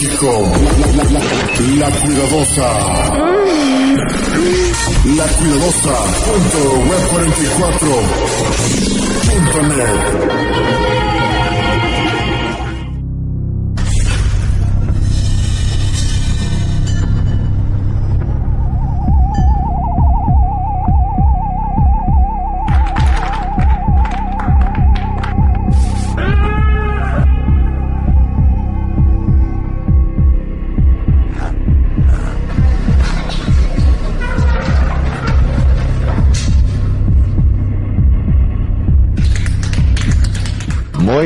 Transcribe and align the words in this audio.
México. 0.00 0.52
La, 1.76 1.90
cuidadosa. 1.90 2.68
La 5.16 5.26
cuidadosa. 5.26 5.94
Punto 6.24 6.60
web 6.88 7.08
44. 7.08 7.88
Punto 9.26 9.62
net. 9.74 10.77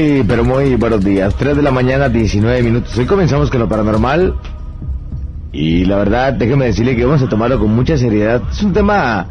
Muy, 0.02 0.24
pero 0.24 0.42
muy 0.42 0.74
buenos 0.74 1.04
días. 1.04 1.32
3 1.36 1.56
de 1.56 1.62
la 1.62 1.70
mañana, 1.70 2.08
19 2.08 2.60
minutos. 2.64 2.98
Hoy 2.98 3.06
comenzamos 3.06 3.50
con 3.50 3.60
lo 3.60 3.68
paranormal. 3.68 4.34
Y 5.52 5.84
la 5.84 5.98
verdad, 5.98 6.32
déjeme 6.32 6.64
decirle 6.64 6.96
que 6.96 7.04
vamos 7.04 7.22
a 7.22 7.28
tomarlo 7.28 7.60
con 7.60 7.72
mucha 7.72 7.96
seriedad. 7.96 8.42
Es 8.50 8.64
un 8.64 8.72
tema 8.72 9.28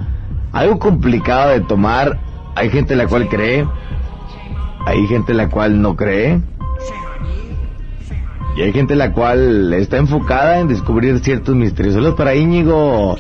algo 0.54 0.80
complicado 0.80 1.50
de 1.50 1.60
tomar. 1.60 2.18
Hay 2.56 2.70
gente 2.70 2.96
la 2.96 3.06
cual 3.08 3.28
cree. 3.28 3.68
Hay 4.86 5.06
gente 5.08 5.34
la 5.34 5.50
cual 5.50 5.82
no 5.82 5.98
cree. 5.98 6.40
Y 8.56 8.62
hay 8.62 8.72
gente 8.72 8.96
la 8.96 9.12
cual 9.12 9.74
está 9.74 9.98
enfocada 9.98 10.60
en 10.60 10.70
descubrir 10.70 11.20
ciertos 11.20 11.54
misterios. 11.54 11.96
Saludos 11.96 12.16
para 12.16 12.34
Íñigo 12.34 13.18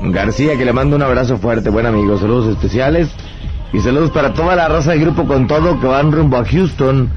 García, 0.00 0.56
que 0.56 0.64
le 0.64 0.72
mando 0.72 0.96
un 0.96 1.02
abrazo 1.02 1.36
fuerte. 1.36 1.68
Buen 1.68 1.84
amigo, 1.84 2.18
saludos 2.18 2.48
especiales. 2.48 3.10
Y 3.74 3.80
saludos 3.80 4.12
para 4.12 4.32
toda 4.32 4.54
la 4.54 4.68
raza 4.68 4.92
del 4.92 5.00
grupo 5.00 5.26
con 5.26 5.48
todo 5.48 5.80
que 5.80 5.88
van 5.88 6.12
rumbo 6.12 6.36
a 6.36 6.44
Houston. 6.44 7.10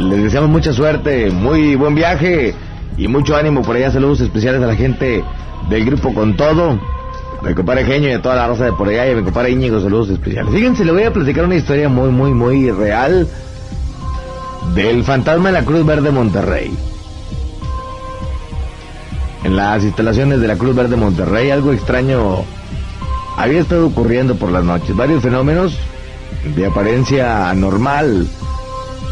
Les 0.00 0.20
deseamos 0.20 0.50
mucha 0.50 0.72
suerte, 0.72 1.30
muy 1.30 1.76
buen 1.76 1.94
viaje 1.94 2.56
y 2.96 3.06
mucho 3.06 3.36
ánimo 3.36 3.62
por 3.62 3.76
allá. 3.76 3.92
Saludos 3.92 4.20
especiales 4.20 4.60
a 4.60 4.66
la 4.66 4.74
gente 4.74 5.22
del 5.70 5.84
grupo 5.84 6.12
con 6.12 6.36
todo. 6.36 6.70
A 7.40 7.44
mi 7.46 7.54
compadre 7.54 7.84
Genio 7.84 8.08
y 8.08 8.14
a 8.14 8.20
toda 8.20 8.34
la 8.34 8.48
raza 8.48 8.64
de 8.64 8.72
por 8.72 8.88
allá 8.88 9.06
y 9.06 9.12
a 9.12 9.14
mi 9.14 9.22
compadre 9.22 9.52
Íñigo, 9.52 9.80
saludos 9.80 10.10
especiales. 10.10 10.52
Fíjense, 10.52 10.84
le 10.84 10.90
voy 10.90 11.04
a 11.04 11.12
platicar 11.12 11.44
una 11.44 11.54
historia 11.54 11.88
muy, 11.88 12.10
muy, 12.10 12.32
muy 12.32 12.72
real 12.72 13.28
del 14.74 15.04
fantasma 15.04 15.50
de 15.50 15.60
la 15.60 15.64
Cruz 15.64 15.86
Verde 15.86 16.10
Monterrey. 16.10 16.76
En 19.44 19.54
las 19.54 19.84
instalaciones 19.84 20.40
de 20.40 20.48
la 20.48 20.56
Cruz 20.56 20.74
Verde 20.74 20.96
Monterrey, 20.96 21.52
algo 21.52 21.70
extraño 21.70 22.42
había 23.36 23.60
estado 23.60 23.86
ocurriendo 23.86 24.34
por 24.34 24.50
las 24.50 24.64
noches. 24.64 24.96
Varios 24.96 25.22
fenómenos 25.22 25.78
de 26.44 26.66
apariencia 26.66 27.50
anormal 27.50 28.26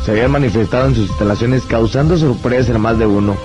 se 0.04 0.12
habían 0.12 0.30
manifestado 0.30 0.88
en 0.88 0.94
sus 0.94 1.08
instalaciones 1.08 1.64
causando 1.64 2.16
sorpresa 2.16 2.72
en 2.72 2.80
más 2.80 2.98
de 2.98 3.06
uno. 3.06 3.36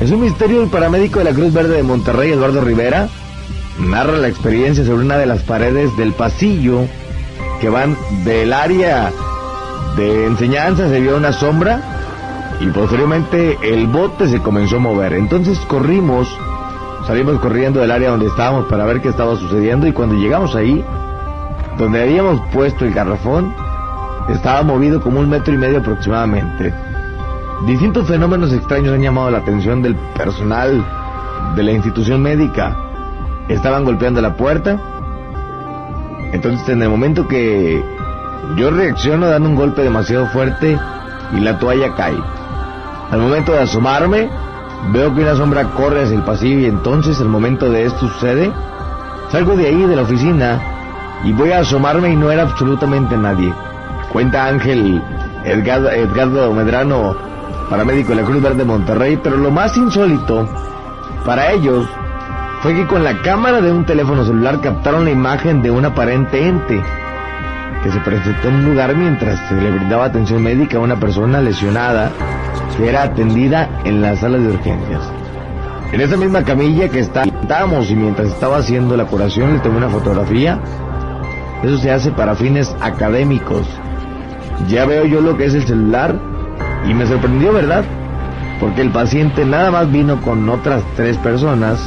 Es 0.00 0.10
un 0.10 0.20
misterio 0.20 0.62
el 0.62 0.70
paramédico 0.70 1.18
de 1.18 1.26
la 1.26 1.32
Cruz 1.32 1.52
Verde 1.52 1.76
de 1.76 1.82
Monterrey, 1.82 2.32
Eduardo 2.32 2.60
Rivera, 2.62 3.08
narra 3.78 4.16
la 4.16 4.28
experiencia 4.28 4.84
sobre 4.84 5.04
una 5.04 5.18
de 5.18 5.26
las 5.26 5.42
paredes 5.42 5.96
del 5.96 6.12
pasillo 6.12 6.82
que 7.60 7.68
van 7.68 7.96
del 8.24 8.52
área 8.52 9.12
de 9.96 10.26
enseñanza, 10.26 10.88
se 10.88 11.00
vio 11.00 11.16
una 11.16 11.32
sombra 11.32 11.82
y 12.60 12.66
posteriormente 12.68 13.58
el 13.62 13.86
bote 13.88 14.28
se 14.28 14.40
comenzó 14.40 14.76
a 14.76 14.80
mover. 14.80 15.12
Entonces 15.14 15.58
corrimos, 15.66 16.28
salimos 17.06 17.38
corriendo 17.40 17.80
del 17.80 17.90
área 17.90 18.10
donde 18.10 18.26
estábamos 18.26 18.66
para 18.66 18.84
ver 18.84 19.00
qué 19.00 19.08
estaba 19.08 19.36
sucediendo 19.36 19.86
y 19.86 19.92
cuando 19.92 20.14
llegamos 20.14 20.54
ahí, 20.54 20.84
donde 21.80 22.02
habíamos 22.02 22.42
puesto 22.52 22.84
el 22.84 22.92
garrafón, 22.92 23.54
estaba 24.28 24.62
movido 24.62 25.00
como 25.00 25.18
un 25.18 25.30
metro 25.30 25.54
y 25.54 25.56
medio 25.56 25.78
aproximadamente. 25.78 26.74
Distintos 27.66 28.06
fenómenos 28.06 28.52
extraños 28.52 28.92
han 28.92 29.00
llamado 29.00 29.30
la 29.30 29.38
atención 29.38 29.80
del 29.80 29.96
personal 30.14 30.84
de 31.56 31.62
la 31.62 31.72
institución 31.72 32.20
médica. 32.20 32.76
Estaban 33.48 33.86
golpeando 33.86 34.20
la 34.20 34.36
puerta. 34.36 34.78
Entonces 36.32 36.68
en 36.68 36.82
el 36.82 36.90
momento 36.90 37.26
que 37.26 37.82
yo 38.56 38.70
reacciono 38.70 39.26
dando 39.28 39.48
un 39.48 39.56
golpe 39.56 39.82
demasiado 39.82 40.26
fuerte 40.26 40.78
y 41.34 41.40
la 41.40 41.58
toalla 41.58 41.94
cae. 41.94 42.18
Al 43.10 43.20
momento 43.20 43.52
de 43.52 43.60
asomarme, 43.60 44.28
veo 44.92 45.14
que 45.14 45.22
una 45.22 45.34
sombra 45.34 45.64
corre 45.70 46.02
hacia 46.02 46.16
el 46.16 46.24
pasillo 46.24 46.58
y 46.58 46.66
entonces 46.66 47.20
el 47.20 47.28
momento 47.28 47.70
de 47.70 47.86
esto 47.86 48.06
sucede. 48.06 48.52
Salgo 49.30 49.56
de 49.56 49.66
ahí, 49.66 49.82
de 49.86 49.96
la 49.96 50.02
oficina, 50.02 50.60
y 51.24 51.32
voy 51.32 51.52
a 51.52 51.60
asomarme 51.60 52.10
y 52.10 52.16
no 52.16 52.30
era 52.30 52.42
absolutamente 52.42 53.16
nadie. 53.16 53.52
Cuenta 54.12 54.46
Ángel 54.46 55.02
Edgardo, 55.44 55.90
Edgardo 55.90 56.52
Medrano, 56.52 57.16
paramédico 57.68 58.10
de 58.10 58.16
la 58.16 58.22
Cruz 58.22 58.42
Verde 58.42 58.64
Monterrey, 58.64 59.18
pero 59.22 59.36
lo 59.36 59.50
más 59.50 59.76
insólito 59.76 60.48
para 61.24 61.52
ellos 61.52 61.86
fue 62.62 62.74
que 62.74 62.86
con 62.86 63.04
la 63.04 63.22
cámara 63.22 63.60
de 63.60 63.72
un 63.72 63.84
teléfono 63.84 64.24
celular 64.24 64.60
captaron 64.60 65.04
la 65.04 65.10
imagen 65.10 65.62
de 65.62 65.70
un 65.70 65.84
aparente 65.84 66.46
ente 66.46 66.82
que 67.82 67.90
se 67.90 68.00
presentó 68.00 68.48
en 68.48 68.56
un 68.56 68.64
lugar 68.66 68.94
mientras 68.96 69.38
se 69.48 69.54
le 69.54 69.70
brindaba 69.70 70.06
atención 70.06 70.42
médica 70.42 70.76
a 70.76 70.80
una 70.80 70.96
persona 70.96 71.40
lesionada 71.40 72.10
que 72.76 72.88
era 72.88 73.02
atendida 73.04 73.68
en 73.84 74.02
la 74.02 74.16
sala 74.16 74.38
de 74.38 74.48
urgencias. 74.48 75.02
En 75.92 76.00
esa 76.00 76.16
misma 76.16 76.44
camilla 76.44 76.88
que 76.88 77.00
estábamos 77.00 77.90
y 77.90 77.96
mientras 77.96 78.28
estaba 78.28 78.58
haciendo 78.58 78.96
la 78.96 79.06
curación 79.06 79.54
le 79.54 79.58
tomé 79.60 79.78
una 79.78 79.88
fotografía 79.88 80.60
eso 81.62 81.78
se 81.78 81.90
hace 81.90 82.10
para 82.10 82.34
fines 82.34 82.74
académicos. 82.80 83.66
Ya 84.68 84.84
veo 84.86 85.04
yo 85.04 85.20
lo 85.20 85.36
que 85.36 85.46
es 85.46 85.54
el 85.54 85.66
celular 85.66 86.14
y 86.88 86.94
me 86.94 87.06
sorprendió, 87.06 87.52
¿verdad? 87.52 87.84
Porque 88.58 88.82
el 88.82 88.90
paciente 88.90 89.44
nada 89.44 89.70
más 89.70 89.90
vino 89.90 90.20
con 90.22 90.48
otras 90.48 90.82
tres 90.96 91.16
personas. 91.18 91.78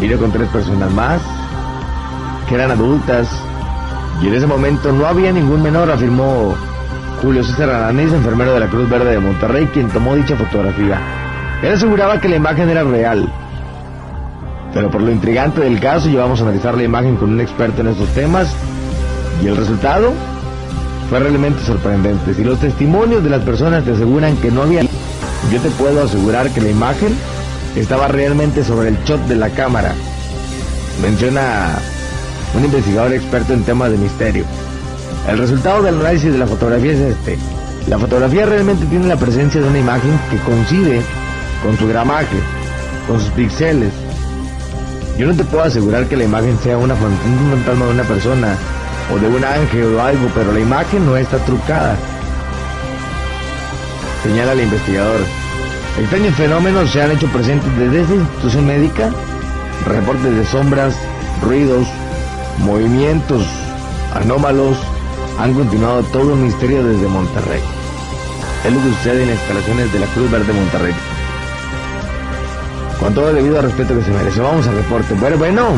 Vino 0.00 0.18
con 0.18 0.32
tres 0.32 0.48
personas 0.48 0.90
más, 0.92 1.22
que 2.48 2.56
eran 2.56 2.72
adultas, 2.72 3.28
y 4.20 4.26
en 4.26 4.34
ese 4.34 4.46
momento 4.48 4.92
no 4.92 5.06
había 5.06 5.32
ningún 5.32 5.62
menor, 5.62 5.90
afirmó 5.90 6.56
Julio 7.22 7.44
César 7.44 7.70
Aranés, 7.70 8.12
enfermero 8.12 8.54
de 8.54 8.60
la 8.60 8.66
Cruz 8.66 8.88
Verde 8.90 9.12
de 9.12 9.20
Monterrey, 9.20 9.66
quien 9.72 9.88
tomó 9.90 10.16
dicha 10.16 10.36
fotografía. 10.36 11.00
Él 11.62 11.72
aseguraba 11.72 12.20
que 12.20 12.28
la 12.28 12.36
imagen 12.36 12.68
era 12.68 12.82
real, 12.82 13.32
pero 14.74 14.90
por 14.90 15.02
lo 15.02 15.10
intrigante 15.10 15.60
del 15.60 15.80
caso, 15.80 16.08
llevamos 16.08 16.40
a 16.40 16.44
analizar 16.44 16.76
la 16.76 16.82
imagen 16.82 17.16
con 17.16 17.30
un 17.30 17.40
experto 17.40 17.82
en 17.82 17.88
estos 17.88 18.08
temas 18.10 18.54
y 19.42 19.46
el 19.46 19.56
resultado 19.56 20.12
fue 21.10 21.20
realmente 21.20 21.62
sorprendente. 21.64 22.34
Si 22.34 22.42
los 22.42 22.58
testimonios 22.58 23.22
de 23.22 23.30
las 23.30 23.42
personas 23.42 23.84
te 23.84 23.92
aseguran 23.92 24.36
que 24.36 24.50
no 24.50 24.62
había... 24.62 24.82
Yo 24.82 25.60
te 25.60 25.70
puedo 25.70 26.02
asegurar 26.02 26.48
que 26.50 26.60
la 26.60 26.70
imagen 26.70 27.14
estaba 27.76 28.08
realmente 28.08 28.64
sobre 28.64 28.88
el 28.88 28.98
shot 29.04 29.20
de 29.26 29.36
la 29.36 29.50
cámara. 29.50 29.92
Menciona 31.02 31.78
un 32.56 32.64
investigador 32.64 33.12
experto 33.12 33.52
en 33.52 33.64
temas 33.64 33.90
de 33.90 33.98
misterio. 33.98 34.44
El 35.28 35.38
resultado 35.38 35.82
del 35.82 36.00
análisis 36.00 36.32
de 36.32 36.38
la 36.38 36.46
fotografía 36.46 36.92
es 36.92 37.00
este. 37.00 37.38
La 37.88 37.98
fotografía 37.98 38.46
realmente 38.46 38.86
tiene 38.86 39.06
la 39.06 39.16
presencia 39.16 39.60
de 39.60 39.68
una 39.68 39.78
imagen 39.78 40.18
que 40.30 40.38
coincide 40.38 41.02
con 41.62 41.76
su 41.76 41.88
gramaje, 41.88 42.36
con 43.06 43.20
sus 43.20 43.30
píxeles, 43.30 43.92
yo 45.18 45.26
no 45.26 45.34
te 45.34 45.44
puedo 45.44 45.64
asegurar 45.64 46.06
que 46.06 46.16
la 46.16 46.24
imagen 46.24 46.58
sea 46.62 46.78
una, 46.78 46.94
un 46.94 47.50
fantasma 47.50 47.86
de 47.86 47.90
una 47.92 48.02
persona 48.04 48.56
o 49.12 49.18
de 49.18 49.28
un 49.28 49.44
ángel 49.44 49.94
o 49.94 50.02
algo, 50.02 50.28
pero 50.34 50.52
la 50.52 50.60
imagen 50.60 51.04
no 51.04 51.16
está 51.16 51.38
trucada. 51.38 51.96
Señala 54.22 54.52
el 54.52 54.62
investigador. 54.62 55.20
Extraños 55.98 56.34
fenómenos 56.36 56.90
se 56.90 57.02
han 57.02 57.10
hecho 57.10 57.26
presentes 57.28 57.76
desde 57.76 58.02
esta 58.02 58.14
institución 58.14 58.66
médica. 58.66 59.10
Reportes 59.86 60.34
de 60.34 60.46
sombras, 60.46 60.94
ruidos, 61.42 61.86
movimientos 62.58 63.44
anómalos 64.14 64.78
han 65.38 65.52
continuado 65.54 66.02
todo 66.04 66.34
un 66.34 66.44
misterio 66.44 66.84
desde 66.84 67.06
Monterrey. 67.08 67.60
Es 68.64 68.72
lo 68.72 68.80
que 68.80 68.88
sucede 68.96 69.24
en 69.24 69.30
instalaciones 69.30 69.92
de 69.92 69.98
la 69.98 70.06
Cruz 70.06 70.30
Verde 70.30 70.52
Monterrey 70.52 70.94
con 73.02 73.14
todo 73.14 73.30
el 73.30 73.36
debido 73.36 73.60
respeto 73.60 73.96
que 73.96 74.04
se 74.04 74.10
merece. 74.10 74.40
Vamos 74.40 74.66
al 74.66 74.76
reporte. 74.76 75.14
Bueno, 75.14 75.36
bueno. 75.36 75.68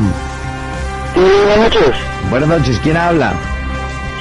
Sí, 1.15 1.21
buenas 1.21 1.59
noches. 1.59 1.97
Buenas 2.31 2.49
noches, 2.49 2.81
¿quién 2.83 2.97
habla? 2.97 3.33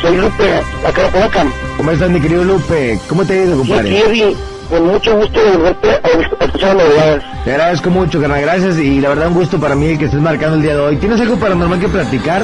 Soy 0.01 0.17
Lupe, 0.17 0.61
acá 0.87 1.03
de 1.03 1.09
Podacan. 1.09 1.53
¿Cómo 1.77 1.91
estás, 1.91 2.09
mi 2.09 2.21
querido 2.21 2.43
Lupe? 2.43 2.99
¿Cómo 3.09 3.25
te 3.25 3.33
ha 3.33 3.43
ido, 3.43 3.57
compadre? 3.57 4.03
Sí, 4.11 4.37
con 4.69 4.87
mucho 4.87 5.15
gusto 5.17 5.39
de 5.39 5.51
volverte 5.51 5.89
a 5.89 6.45
escuchar 6.45 6.75
novedades. 6.75 7.23
Te 7.43 7.51
agradezco 7.51 7.89
mucho, 7.89 8.21
carnal, 8.21 8.41
gracias 8.41 8.77
y 8.77 9.01
la 9.01 9.09
verdad 9.09 9.27
un 9.27 9.33
gusto 9.33 9.59
para 9.59 9.75
mí 9.75 9.97
que 9.97 10.05
estés 10.05 10.21
marcando 10.21 10.55
el 10.55 10.61
día 10.61 10.75
de 10.75 10.79
hoy. 10.79 10.97
¿Tienes 10.97 11.19
algo 11.19 11.35
paranormal 11.37 11.79
que 11.79 11.89
platicar? 11.89 12.43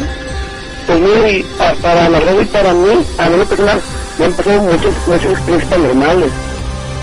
Pues 0.88 1.00
mire, 1.00 1.46
para 1.82 2.10
la 2.10 2.20
red 2.20 2.42
y 2.42 2.46
para 2.46 2.74
mí, 2.74 3.06
a 3.18 3.30
mí 3.30 3.46
personal, 3.48 3.80
me 4.18 4.26
han 4.26 4.34
pasado 4.34 4.62
muchas, 4.62 5.08
muchas 5.08 5.32
experiencias 5.32 5.70
paranormales. 5.70 6.32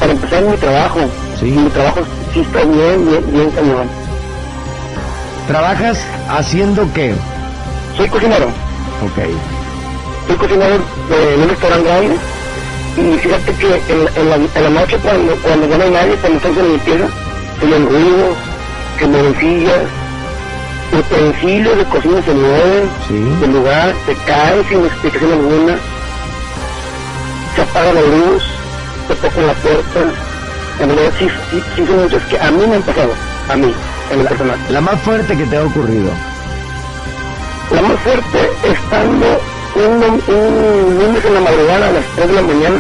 Para 0.01 0.13
empezar, 0.13 0.43
mi 0.43 0.57
trabajo. 0.57 1.01
Sí. 1.39 1.47
Mi 1.47 1.71
trabajo 1.71 2.01
sí 2.37 2.43
está 2.43 2.65
bien, 2.65 3.09
bien, 3.09 3.33
bien 3.33 3.51
cañón. 3.51 3.89
¿Trabajas 5.49 5.99
haciendo 6.29 6.87
qué? 6.93 7.15
Soy 7.97 8.09
cocinero. 8.09 8.47
Ok. 8.47 9.25
Soy 10.27 10.37
cocinero 10.37 10.77
de 11.09 11.35
en 11.35 11.41
un 11.43 11.49
restaurante 11.49 11.89
grande. 11.89 12.17
Y 12.99 13.19
fíjate 13.19 13.53
que 13.55 13.67
en, 13.67 14.09
en, 14.17 14.31
la, 14.31 14.37
en 14.37 14.65
la 14.65 14.81
noche, 14.81 14.99
cuando, 14.99 15.35
cuando 15.37 15.67
ya 15.69 15.79
no 15.79 15.85
hay 15.85 15.91
nadie, 15.91 16.15
cuando 16.17 16.37
estamos 16.39 16.59
en 16.59 16.69
limpieza, 16.73 17.07
se 17.59 17.67
oyen 17.67 17.89
ruidos, 17.89 18.37
se 18.99 19.41
sillas, 19.41 19.83
utensilios 20.99 21.79
de 21.79 21.85
cocina 21.85 22.23
se 22.23 22.35
mueven 22.35 22.91
Sí. 23.09 23.15
del 23.41 23.53
lugar, 23.53 23.95
se 24.07 24.15
caen 24.31 24.69
sin 24.69 24.85
explicación 24.85 25.33
alguna, 25.33 25.77
se 27.55 27.63
apaga 27.63 27.93
la 27.93 28.01
luz, 28.01 28.43
se 29.09 29.15
toca 29.15 29.41
la 29.41 29.53
puerta. 29.55 30.26
En 30.81 30.89
realidad 30.89 31.13
sí, 31.19 31.29
sí, 31.51 31.63
sí 31.75 31.87
son 31.87 32.03
muchas 32.03 32.23
que 32.25 32.39
a 32.39 32.51
mí 32.51 32.67
me 32.67 32.77
han 32.77 32.83
pasado, 32.83 33.13
a 33.51 33.57
mí, 33.57 33.75
en 34.11 34.19
lo 34.23 34.29
personal. 34.29 34.59
La 34.71 34.81
más 34.81 35.01
fuerte 35.01 35.37
que 35.37 35.45
te 35.45 35.57
ha 35.57 35.63
ocurrido. 35.65 36.11
La 37.71 37.83
más 37.83 37.99
fuerte, 38.01 38.51
estando 38.63 39.27
un, 39.75 40.35
un 40.35 40.99
lunes 40.99 41.25
en 41.25 41.35
la 41.35 41.41
madrugada 41.41 41.89
a 41.89 41.93
las 41.93 42.05
3 42.17 42.29
de 42.29 42.35
la 42.35 42.43
mañana, 42.43 42.77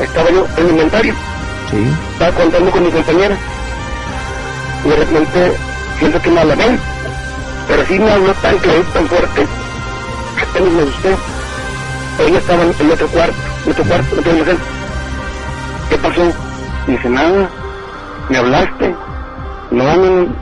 estaba 0.00 0.30
yo 0.30 0.46
en 0.56 0.64
el 0.64 0.70
inventario, 0.70 1.14
Sí. 1.70 1.76
estaba 2.12 2.32
contando 2.32 2.70
con 2.70 2.84
mi 2.84 2.90
compañera, 2.90 3.36
y 4.84 4.88
de 4.88 4.96
repente 4.96 5.52
siento 5.98 6.22
que 6.22 6.30
me 6.30 6.40
habla 6.40 6.54
ven, 6.54 6.78
pero 7.66 7.86
sí 7.86 7.98
me 7.98 8.10
habló 8.12 8.32
tan 8.34 8.58
clarito, 8.58 8.88
tan 8.92 9.06
fuerte, 9.08 9.46
que 10.36 10.42
apenas 10.42 10.72
me 10.72 10.82
asusté. 10.82 11.16
Ella 12.26 12.38
estaba 12.38 12.62
en 12.62 12.74
el 12.78 12.90
otro 12.92 13.06
cuarto, 13.08 13.34
en 13.64 13.72
otro 13.72 13.84
cuarto, 13.84 14.12
en 14.14 14.18
otro 14.20 14.32
almacén. 14.32 14.58
¿Qué 15.90 15.96
pasó? 15.98 16.22
Dice, 16.88 17.08
nada, 17.10 17.50
me 18.30 18.38
hablaste, 18.38 18.96
no, 19.70 19.96
no, 19.96 20.34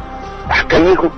acá 0.48 0.78
me 0.78 0.90
dijo. 0.90 1.10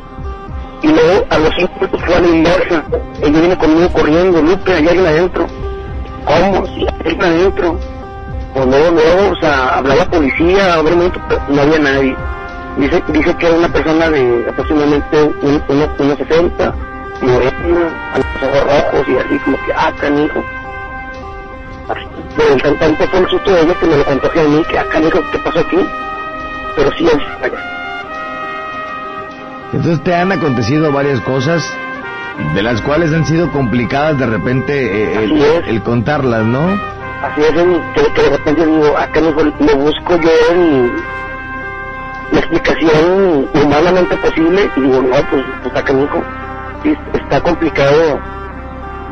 Y 0.82 0.86
luego 0.88 1.26
a 1.30 1.38
los 1.38 1.50
cinco 1.58 1.72
minutos 1.80 2.00
fue 2.06 2.14
a 2.14 2.20
la 2.20 2.28
inversa. 2.28 2.84
Ella 3.22 3.40
viene 3.40 3.58
conmigo 3.58 3.88
corriendo, 3.92 4.40
Lupe, 4.42 4.72
hay 4.72 4.86
alguien 4.88 5.06
adentro. 5.06 5.46
¿Cómo? 6.24 6.64
Hay 6.66 6.86
alguien 7.04 7.22
adentro. 7.22 7.78
Pues 8.54 8.66
luego, 8.66 8.90
luego, 8.92 9.32
o 9.32 9.36
sea, 9.40 9.68
hablaba 9.78 10.00
la 10.04 10.10
policía, 10.10 10.74
a 10.74 10.82
ver 10.82 10.92
un 10.94 10.98
momento, 10.98 11.20
no 11.48 11.62
había 11.62 11.78
nadie. 11.78 12.16
Dice, 12.78 13.02
dice 13.08 13.34
que 13.36 13.46
era 13.48 13.56
una 13.58 13.68
persona 13.68 14.08
de 14.08 14.46
aproximadamente 14.48 15.22
un- 15.42 15.62
uno- 15.68 15.88
unos 15.98 16.18
60, 16.18 16.74
morena, 17.20 17.90
a 18.14 18.18
los 18.18 18.52
ojos 18.64 19.08
y 19.08 19.16
así 19.18 19.38
como 19.44 19.56
que, 19.58 19.72
ah, 19.76 19.92
canijo. 20.00 20.42
Así, 21.88 22.06
Pero 22.38 22.54
el 22.54 22.62
tan- 22.62 22.78
tanto 22.78 23.06
fue 23.08 23.18
el 23.20 23.28
susto 23.28 23.50
de 23.50 23.60
ella 23.62 23.74
que 23.80 23.86
me 23.86 23.96
lo 23.96 24.04
contó 24.04 24.30
que 24.30 24.40
a 24.40 24.44
mí, 24.44 24.64
que, 24.70 24.78
ah, 24.78 24.86
canijo, 24.90 25.18
¿qué 25.32 25.38
pasó 25.38 25.58
aquí? 25.60 25.78
Pero 26.76 26.90
sí, 26.92 27.04
es, 27.06 27.52
Entonces 29.72 30.02
te 30.04 30.14
han 30.14 30.32
acontecido 30.32 30.90
varias 30.92 31.20
cosas 31.22 31.62
de 32.54 32.62
las 32.62 32.80
cuales 32.82 33.12
han 33.12 33.26
sido 33.26 33.50
complicadas 33.50 34.16
de 34.18 34.26
repente 34.26 34.72
eh, 34.72 35.24
el, 35.24 35.42
el 35.66 35.82
contarlas, 35.82 36.44
¿no? 36.44 36.60
Así 37.22 37.40
es, 37.40 37.50
que, 37.50 38.12
que 38.14 38.22
de 38.22 38.30
repente 38.30 38.64
digo, 38.64 38.96
acá 38.96 39.20
me, 39.20 39.32
me 39.66 39.74
busco 39.74 40.16
yo 40.16 40.30
el- 40.52 40.92
la 42.30 42.38
explicación 42.38 43.48
humanamente 43.54 44.16
posible 44.18 44.70
y 44.76 44.80
digo, 44.80 45.02
no, 45.02 45.16
pues, 45.28 45.44
pues 45.64 45.76
acá 45.76 45.92
hijo, 45.92 46.22
sí, 46.84 46.94
está 47.14 47.40
complicado 47.40 48.20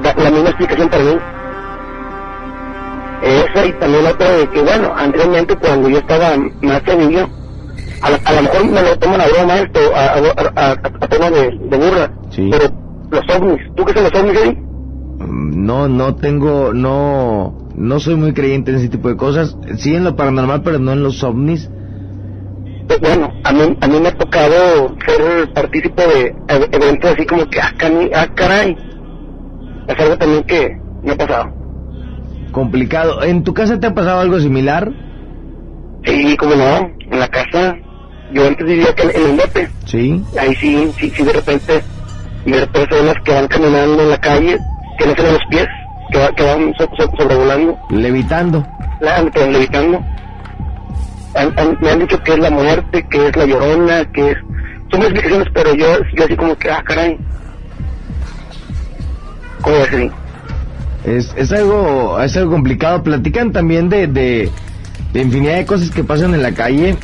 da- 0.02 0.14
la 0.16 0.30
misma 0.30 0.48
explicación 0.50 0.88
para 0.88 1.02
mí. 1.02 1.18
Esa 3.22 3.66
y 3.66 3.72
también 3.78 4.04
la 4.04 4.10
otra 4.10 4.30
de 4.30 4.48
que, 4.50 4.62
bueno, 4.62 4.92
anteriormente 4.96 5.56
cuando 5.56 5.88
yo 5.88 5.98
estaba 5.98 6.36
más 6.62 6.82
niño, 6.98 7.28
a, 8.02 8.08
a 8.28 8.32
lo 8.34 8.42
mejor 8.42 8.64
me 8.66 8.82
lo 8.82 8.98
toman 8.98 9.20
a 9.20 9.26
broma 9.26 9.54
esto, 9.58 9.80
a, 9.94 10.00
a, 10.04 10.18
a, 10.18 10.70
a- 10.70 10.72
a 11.00 11.08
tono 11.08 11.30
de, 11.30 11.50
de 11.58 11.76
burla, 11.76 12.12
Sí. 12.30 12.50
pero 12.50 12.64
los 13.10 13.36
ovnis, 13.36 13.60
¿tú 13.74 13.84
qué 13.84 13.92
son 13.94 14.04
los 14.04 14.14
ovnis, 14.20 14.38
Eddie? 14.40 14.52
Mm, 14.52 15.66
No, 15.66 15.88
no 15.88 16.14
tengo, 16.16 16.72
no, 16.74 17.56
no 17.74 18.00
soy 18.00 18.16
muy 18.16 18.32
creyente 18.34 18.70
en 18.70 18.76
ese 18.78 18.88
tipo 18.90 19.08
de 19.08 19.16
cosas. 19.16 19.56
Sí 19.78 19.94
en 19.94 20.04
lo 20.04 20.14
paranormal, 20.14 20.62
pero 20.62 20.78
no 20.78 20.92
en 20.92 21.02
los 21.02 21.22
ovnis. 21.24 21.70
Pues 22.86 23.00
bueno, 23.00 23.32
a 23.42 23.52
mí, 23.52 23.76
a 23.80 23.88
mí 23.88 24.00
me 24.00 24.08
ha 24.08 24.16
tocado 24.16 24.94
ser 25.06 25.52
partícipe 25.54 26.06
de 26.06 26.34
eventos 26.70 27.10
así 27.12 27.26
como 27.26 27.44
que, 27.46 27.60
ah, 27.60 27.72
ah, 28.14 28.26
caray. 28.34 28.76
Es 29.88 29.98
algo 30.00 30.16
también 30.18 30.44
que 30.44 30.76
me 31.02 31.12
ha 31.12 31.16
pasado. 31.16 31.55
Complicado. 32.56 33.22
¿En 33.22 33.44
tu 33.44 33.52
casa 33.52 33.78
te 33.78 33.86
ha 33.86 33.92
pasado 33.94 34.18
algo 34.20 34.40
similar? 34.40 34.90
Sí, 36.06 36.34
como 36.38 36.54
no, 36.54 36.90
en 37.10 37.18
la 37.20 37.28
casa, 37.28 37.76
yo 38.32 38.46
antes 38.46 38.66
vivía 38.66 38.88
acá 38.88 39.02
en, 39.02 39.10
el 39.30 39.36
lote, 39.36 39.68
Sí. 39.84 40.24
ahí 40.38 40.54
sí, 40.58 40.90
sí, 40.98 41.12
sí, 41.14 41.22
de 41.22 41.32
repente, 41.34 41.84
ver 42.46 42.66
personas 42.70 43.14
que 43.22 43.32
van 43.34 43.46
caminando 43.48 44.02
en 44.04 44.08
la 44.08 44.16
calle, 44.16 44.58
que 44.96 45.06
no 45.06 45.14
se 45.14 45.22
ven 45.22 45.32
los 45.34 45.44
pies, 45.50 45.66
que, 46.10 46.18
va- 46.18 46.32
que 46.32 46.44
van 46.44 46.72
so- 46.78 46.88
so- 46.96 47.10
sobrevolando, 47.18 47.78
Levitando. 47.90 48.66
la- 49.00 49.22
levitando. 49.22 50.02
Han- 51.34 51.52
han- 51.58 51.76
me 51.82 51.90
han 51.90 51.98
dicho 51.98 52.18
que 52.22 52.32
es 52.32 52.38
la 52.38 52.50
muerte, 52.50 53.06
que 53.10 53.26
es 53.26 53.36
la 53.36 53.44
llorona, 53.44 54.02
que 54.14 54.30
es... 54.30 54.36
Son 54.90 55.02
explicaciones, 55.02 55.48
pero 55.52 55.74
yo, 55.74 55.88
yo 56.16 56.24
así 56.24 56.34
como 56.36 56.56
que, 56.56 56.70
ah, 56.70 56.82
caray. 56.86 57.18
¿Cómo 59.60 59.76
así? 59.76 60.10
Es, 61.06 61.32
es 61.36 61.52
algo, 61.52 62.20
es 62.20 62.36
algo 62.36 62.52
complicado. 62.52 63.02
Platican 63.02 63.52
también 63.52 63.88
de, 63.88 64.06
de, 64.08 64.50
de 65.12 65.22
infinidad 65.22 65.54
de 65.54 65.66
cosas 65.66 65.90
que 65.90 66.04
pasan 66.04 66.34
en 66.34 66.42
la 66.42 66.52
calle. 66.52 66.96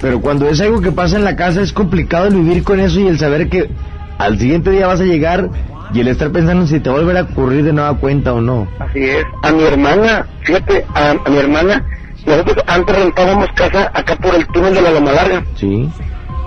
Pero 0.00 0.20
cuando 0.20 0.48
es 0.48 0.60
algo 0.60 0.80
que 0.80 0.92
pasa 0.92 1.16
en 1.16 1.24
la 1.24 1.34
casa 1.36 1.62
es 1.62 1.72
complicado 1.72 2.26
el 2.26 2.34
vivir 2.34 2.62
con 2.62 2.78
eso 2.78 3.00
y 3.00 3.08
el 3.08 3.18
saber 3.18 3.48
que 3.48 3.70
al 4.18 4.38
siguiente 4.38 4.70
día 4.70 4.86
vas 4.86 5.00
a 5.00 5.04
llegar 5.04 5.48
y 5.92 6.00
el 6.00 6.08
estar 6.08 6.30
pensando 6.30 6.66
si 6.66 6.80
te 6.80 6.90
va 6.90 6.96
a 6.96 6.98
volver 7.00 7.16
a 7.16 7.22
ocurrir 7.22 7.64
de 7.64 7.72
nueva 7.72 7.94
cuenta 7.96 8.34
o 8.34 8.40
no. 8.40 8.68
Así 8.78 9.00
es. 9.04 9.24
A 9.42 9.52
mi 9.52 9.62
hermana, 9.62 10.26
fíjate, 10.42 10.84
a, 10.94 11.10
a 11.12 11.30
mi 11.30 11.38
hermana, 11.38 11.84
nosotros 12.26 12.64
antes 12.66 12.96
rentábamos 12.96 13.48
casa 13.54 13.90
acá 13.94 14.16
por 14.16 14.34
el 14.34 14.46
túnel 14.48 14.74
de 14.74 14.82
la 14.82 14.90
Loma 14.90 15.12
Larga. 15.12 15.44
Sí. 15.56 15.88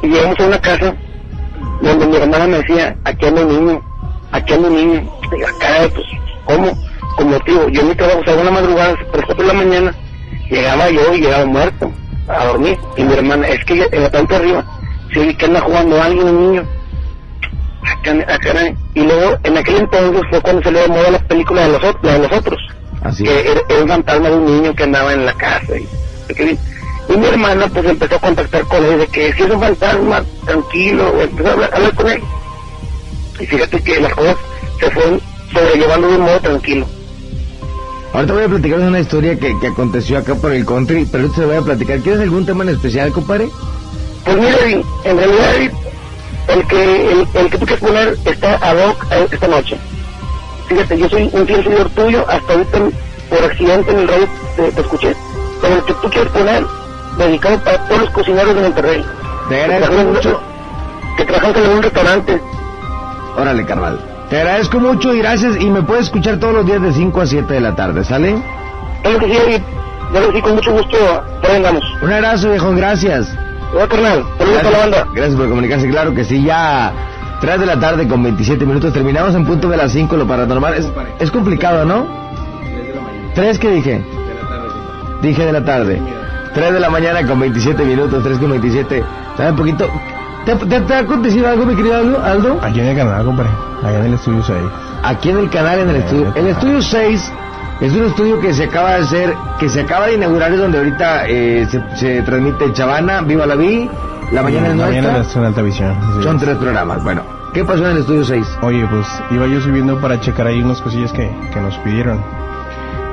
Y 0.04 0.08
llegamos 0.08 0.40
a 0.40 0.46
una 0.46 0.62
casa 0.62 0.94
donde 1.82 2.06
mi 2.06 2.16
hermana 2.18 2.48
me 2.48 2.58
decía, 2.58 2.96
aquí 3.06 3.26
anda 3.26 3.46
un 3.46 3.66
niño, 3.66 3.82
aquí 4.32 4.54
anda 4.54 4.68
un 4.68 4.76
niño. 4.76 5.12
Y 5.38 5.44
acá, 5.44 5.90
pues, 5.94 6.06
¿cómo? 6.50 6.78
Como 7.16 7.40
te 7.42 7.52
digo, 7.52 7.70
yo 7.70 7.82
en 7.82 7.90
mi 7.90 7.96
trabajo 7.96 8.24
salgo 8.26 8.40
en 8.40 8.46
la 8.46 8.52
madrugada, 8.52 8.96
por 8.96 9.18
las 9.18 9.26
cuatro 9.26 9.48
de 9.48 9.54
la 9.54 9.54
mañana, 9.54 9.96
llegaba 10.50 10.90
yo 10.90 11.14
y 11.14 11.22
llegaba 11.22 11.46
muerto 11.46 11.92
a 12.28 12.46
dormir. 12.46 12.78
Y 12.98 13.04
mi 13.04 13.14
hermana, 13.14 13.48
es 13.48 13.64
que 13.66 13.88
en 13.92 14.04
la 14.04 14.10
planta 14.10 14.36
arriba, 14.38 14.66
se 15.14 15.20
oye 15.20 15.38
que 15.38 15.46
anda 15.46 15.62
jugando 15.62 16.02
alguien, 16.02 16.28
un 16.28 16.52
niño. 16.52 16.64
Acá, 17.84 18.12
acá, 18.34 18.74
y 18.94 19.02
luego, 19.02 19.38
en 19.44 19.58
aquel 19.58 19.78
entonces 19.78 20.22
fue 20.30 20.42
cuando 20.42 20.62
salió 20.64 20.82
de 20.82 20.88
moda 20.88 21.12
la 21.12 21.20
película 21.20 21.62
de 21.62 21.70
los, 21.70 22.02
de 22.02 22.20
los 22.20 22.32
otros 22.32 22.60
Así 23.02 23.24
que 23.24 23.52
era, 23.52 23.62
era 23.70 23.82
un 23.82 23.88
fantasma 23.88 24.30
de 24.30 24.36
un 24.36 24.46
niño 24.46 24.76
que 24.76 24.84
andaba 24.84 25.14
en 25.14 25.26
la 25.26 25.34
casa. 25.34 25.78
Y, 25.78 27.14
y 27.14 27.18
mi 27.18 27.26
hermana 27.26 27.68
pues 27.68 27.86
empezó 27.86 28.16
a 28.16 28.20
contactar 28.20 28.64
con 28.64 28.84
él 28.84 29.00
de 29.00 29.08
que 29.08 29.34
si 29.34 29.44
es 29.44 29.50
un 29.50 29.60
fantasma, 29.60 30.24
tranquilo, 30.46 31.22
empezó 31.22 31.50
a 31.50 31.54
hablar, 31.54 31.70
a 31.74 31.78
hablar 31.78 31.96
con 31.96 32.10
él. 32.10 32.22
Y 33.40 33.46
fíjate 33.46 33.82
que 33.82 34.00
las 34.02 34.14
cosas 34.14 34.36
se 34.80 34.92
fueron 34.92 35.22
sobrellevando 35.54 36.08
de 36.08 36.16
un 36.16 36.22
modo 36.22 36.40
tranquilo. 36.40 36.86
Ahorita 38.14 38.34
voy 38.34 38.44
a 38.44 38.48
platicar 38.48 38.80
una 38.80 39.00
historia 39.00 39.38
que, 39.38 39.58
que 39.60 39.68
aconteció 39.68 40.18
acá 40.18 40.34
por 40.36 40.52
el 40.52 40.66
country, 40.66 41.06
pero 41.12 41.24
ahorita 41.26 41.42
te 41.42 41.48
voy 41.48 41.58
a 41.58 41.62
platicar. 41.62 42.00
¿Quieres 42.00 42.22
algún 42.22 42.46
tema 42.46 42.64
en 42.64 42.70
especial, 42.70 43.12
compadre? 43.12 43.50
Pues 44.26 44.38
mira, 44.38 44.84
en 45.04 45.18
realidad 45.18 45.56
el 46.48 46.68
que, 46.68 47.12
el, 47.12 47.28
el 47.36 47.50
que 47.50 47.58
tú 47.58 47.66
quieres 47.66 47.84
poner 47.84 48.18
está 48.26 48.56
ad 48.56 48.76
hoc 48.78 49.06
a 49.12 49.18
esta 49.20 49.48
noche. 49.48 49.78
Fíjate, 50.68 50.98
yo 50.98 51.10
soy 51.10 51.30
un 51.34 51.46
fiel 51.46 51.64
seguidor 51.64 51.90
tuyo, 51.92 52.26
hasta 52.28 52.54
ahorita 52.54 52.80
por 53.30 53.44
accidente 53.44 53.92
en 53.92 54.00
el 54.00 54.08
radio 54.08 54.28
te, 54.56 54.72
te 54.72 54.82
escuché. 54.82 55.16
Pero 55.62 55.76
el 55.76 55.84
que 55.84 55.94
tú 55.94 56.10
quieres 56.10 56.32
poner, 56.32 56.66
dedicado 57.18 57.60
para 57.60 57.86
todos 57.86 58.02
los 58.02 58.10
cocineros 58.12 58.56
de 58.56 58.62
Monterrey. 58.62 59.06
Te 59.50 59.64
agradezco 59.64 60.04
mucho. 60.04 60.42
Que 61.18 61.26
trabajan 61.26 61.64
en 61.64 61.72
un 61.72 61.84
restaurante. 61.84 62.42
Órale, 63.38 63.66
carnal. 63.66 64.09
Te 64.30 64.38
agradezco 64.38 64.80
mucho 64.80 65.14
y 65.14 65.20
gracias. 65.20 65.60
Y 65.60 65.70
me 65.70 65.82
puedes 65.82 66.06
escuchar 66.06 66.38
todos 66.38 66.54
los 66.54 66.66
días 66.66 66.82
de 66.82 66.94
5 66.94 67.22
a 67.22 67.26
7 67.26 67.54
de 67.54 67.60
la 67.62 67.76
tarde, 67.76 68.04
¿sale? 68.04 68.36
Que 69.04 69.18
que 69.18 69.64
sí, 70.34 70.42
con 70.42 70.56
mucho 70.56 70.72
gusto. 70.72 70.98
Andamos. 71.54 71.84
Un 72.02 72.12
abrazo, 72.12 72.50
viejo, 72.50 72.72
gracias. 72.76 73.36
Hola, 73.74 73.88
carnal. 73.88 74.24
A 74.40 74.70
la 74.70 74.78
banda. 74.78 75.08
Gracias 75.14 75.36
por 75.36 75.50
comunicarse, 75.50 75.88
claro 75.90 76.14
que 76.14 76.24
sí, 76.24 76.44
ya 76.44 76.92
3 77.42 77.60
de 77.60 77.66
la 77.66 77.80
tarde 77.80 78.08
con 78.08 78.22
27 78.24 78.66
minutos, 78.66 78.94
terminamos 78.94 79.34
en 79.36 79.46
punto 79.46 79.70
de 79.70 79.78
las 79.78 79.92
5, 79.92 80.18
lo 80.18 80.28
paranormal. 80.28 80.74
Es, 80.74 80.88
es 81.20 81.32
complicado, 81.32 81.86
¿no? 81.86 82.08
¿Tres 83.34 83.58
qué 83.60 83.70
dije? 83.70 84.04
Dije 85.22 85.46
de 85.46 85.52
la 85.52 85.64
tarde. 85.64 86.02
3 86.54 86.74
de 86.74 86.80
la 86.80 86.90
mañana 86.90 87.26
con 87.26 87.40
27 87.40 87.84
minutos, 87.84 88.24
3 88.24 88.38
con 88.40 88.50
27. 88.52 89.04
¿Sabe 89.38 89.52
un 89.52 89.56
poquito? 89.56 89.88
¿Te, 90.46 90.56
te, 90.56 90.82
te 90.82 90.94
ha 90.94 91.00
acontecido 91.00 91.48
algo, 91.48 91.66
mi 91.66 91.76
querido 91.76 91.96
Aldo? 92.24 92.60
Aquí 92.62 92.80
en 92.80 92.88
el 92.88 92.98
canal, 92.98 93.26
compadre. 93.26 93.52
Allá 93.84 94.00
en 94.00 94.06
el 94.06 94.14
estudio 94.16 94.42
6. 94.44 94.58
Aquí 95.04 95.30
en 95.30 95.38
el 95.38 95.50
canal, 95.50 95.80
en 95.80 95.90
el 95.90 95.96
Eh, 95.98 96.00
estudio. 96.00 96.34
El 96.36 96.48
estudio 96.48 96.82
6 96.82 97.34
es 97.82 97.94
un 97.94 98.06
estudio 98.06 98.40
que 98.40 98.54
se 98.54 98.64
acaba 98.66 98.94
de 98.96 99.04
hacer, 99.04 99.34
que 99.60 99.70
se 99.70 99.82
acaba 99.82 100.08
de 100.08 100.16
inaugurar, 100.16 100.52
es 100.52 100.60
donde 100.60 100.78
ahorita 100.80 101.28
eh, 101.28 101.68
se, 101.70 101.82
se 101.96 102.22
transmite 102.24 102.72
Chavana, 102.74 103.22
Viva 103.22 103.46
la 103.46 103.56
Vi, 103.56 103.90
La 104.32 104.42
Mañana 104.44 104.70
es 104.70 104.76
La 104.78 104.86
mañana 104.86 105.12
Nuestra. 105.14 105.42
en 105.42 105.48
alta 105.48 105.62
visión. 105.62 105.96
sí. 106.18 106.24
Son 106.24 106.40
tres 106.40 106.58
programas. 106.58 107.04
Bueno, 107.04 107.22
¿qué 107.54 107.64
pasó 107.64 107.86
en 107.86 107.92
el 107.92 107.98
estudio 108.00 108.24
6? 108.26 108.58
Oye, 108.62 108.86
pues 108.90 109.06
iba 109.32 109.46
yo 109.48 109.62
subiendo 109.62 110.00
para 110.02 110.20
checar 110.20 110.48
ahí 110.48 110.62
unas 110.64 110.82
cosillas 110.82 111.12
que, 111.14 111.30
que 111.54 111.62
nos 111.62 111.76
pidieron. 111.78 112.18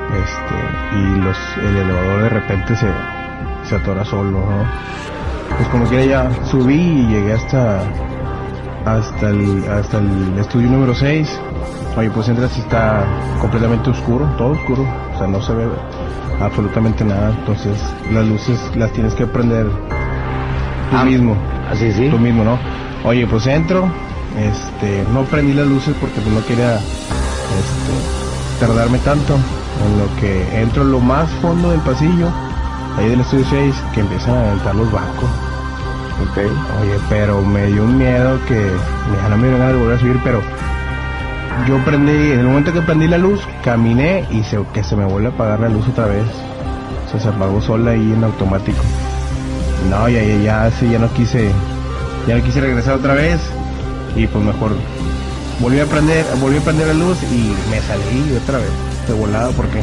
Este, 0.07 0.97
y 0.97 1.21
los, 1.21 1.37
el 1.69 1.77
elevador 1.77 2.21
de 2.23 2.29
repente 2.29 2.75
se, 2.75 2.87
se 3.63 3.75
atora 3.75 4.03
solo, 4.05 4.31
¿no? 4.31 4.65
Pues 5.55 5.67
como 5.69 5.85
quiera 5.85 6.05
ya 6.05 6.45
subí 6.45 6.75
y 6.75 7.07
llegué 7.07 7.33
hasta, 7.33 7.81
hasta 8.85 9.29
el, 9.29 9.63
hasta 9.69 9.97
el 9.97 10.37
estudio 10.39 10.69
número 10.69 10.93
6. 10.93 11.39
Oye, 11.97 12.09
pues 12.11 12.29
entras 12.29 12.55
y 12.57 12.61
está 12.61 13.05
completamente 13.41 13.89
oscuro, 13.89 14.25
todo 14.37 14.49
oscuro, 14.51 14.85
o 15.15 15.17
sea, 15.17 15.27
no 15.27 15.41
se 15.41 15.53
ve 15.53 15.65
absolutamente 16.39 17.03
nada. 17.03 17.31
Entonces, 17.39 17.75
las 18.11 18.25
luces 18.27 18.59
las 18.75 18.91
tienes 18.91 19.15
que 19.15 19.25
prender 19.25 19.65
tú 20.91 20.95
Ah, 20.97 21.03
mismo 21.03 21.35
Así, 21.71 21.91
sí. 21.91 22.07
tú 22.09 22.17
mismo, 22.19 22.43
¿no? 22.43 22.57
Oye, 23.03 23.25
pues 23.27 23.47
entro, 23.47 23.89
este, 24.37 25.03
no 25.11 25.23
prendí 25.23 25.53
las 25.53 25.65
luces 25.67 25.95
porque 25.99 26.19
pues 26.21 26.33
no 26.35 26.45
quería, 26.45 26.75
este, 26.75 28.59
tardarme 28.59 28.99
tanto, 28.99 29.33
en 29.35 29.99
lo 29.99 30.15
que 30.21 30.61
entro 30.61 30.83
en 30.83 30.91
lo 30.91 30.99
más 30.99 31.29
fondo 31.41 31.71
del 31.71 31.79
pasillo, 31.81 32.29
ahí 32.97 33.09
del 33.09 33.21
estudio 33.21 33.45
6, 33.49 33.75
que 33.93 33.99
empiezan 34.01 34.35
a 34.35 34.41
aventar 34.47 34.75
los 34.75 34.91
bancos. 34.91 35.29
Ok. 36.29 36.37
Oye, 36.37 36.99
pero 37.09 37.41
me 37.41 37.67
dio 37.67 37.83
un 37.83 37.97
miedo 37.97 38.39
que 38.47 38.71
ya 39.15 39.29
no 39.29 39.37
me 39.37 39.43
dieron 39.43 39.59
ganas 39.59 39.73
de 39.73 39.79
volver 39.79 39.97
a 39.97 39.99
subir, 39.99 40.19
pero 40.23 40.41
yo 41.67 41.77
prendí, 41.85 42.31
en 42.31 42.39
el 42.39 42.45
momento 42.45 42.73
que 42.73 42.81
prendí 42.81 43.07
la 43.07 43.17
luz, 43.17 43.39
caminé 43.63 44.25
y 44.31 44.43
se, 44.43 44.59
que 44.73 44.83
se 44.83 44.95
me 44.95 45.05
vuelve 45.05 45.27
a 45.27 45.31
apagar 45.31 45.59
la 45.59 45.69
luz 45.69 45.87
otra 45.87 46.05
vez. 46.05 46.25
O 47.05 47.11
sea, 47.11 47.19
se 47.19 47.27
apagó 47.29 47.61
sola 47.61 47.91
ahí 47.91 48.13
en 48.13 48.23
automático. 48.23 48.81
No, 49.89 50.09
ya, 50.09 50.21
ya, 50.23 50.35
ya, 50.37 50.71
sí, 50.71 50.89
ya 50.89 50.99
no 50.99 51.11
quise, 51.13 51.51
ya 52.27 52.35
no 52.35 52.43
quise 52.43 52.61
regresar 52.61 52.95
otra 52.95 53.13
vez 53.13 53.39
y 54.15 54.25
pues 54.27 54.43
mejor 54.43 54.71
volví 55.59 55.79
a 55.79 55.85
prender, 55.85 56.25
volví 56.41 56.57
a 56.57 56.61
prender 56.61 56.87
la 56.87 56.93
luz 56.93 57.17
y 57.31 57.53
me 57.69 57.79
salí 57.81 58.35
otra 58.43 58.57
vez 58.57 58.69
de 59.07 59.13
volada 59.13 59.51
porque 59.51 59.81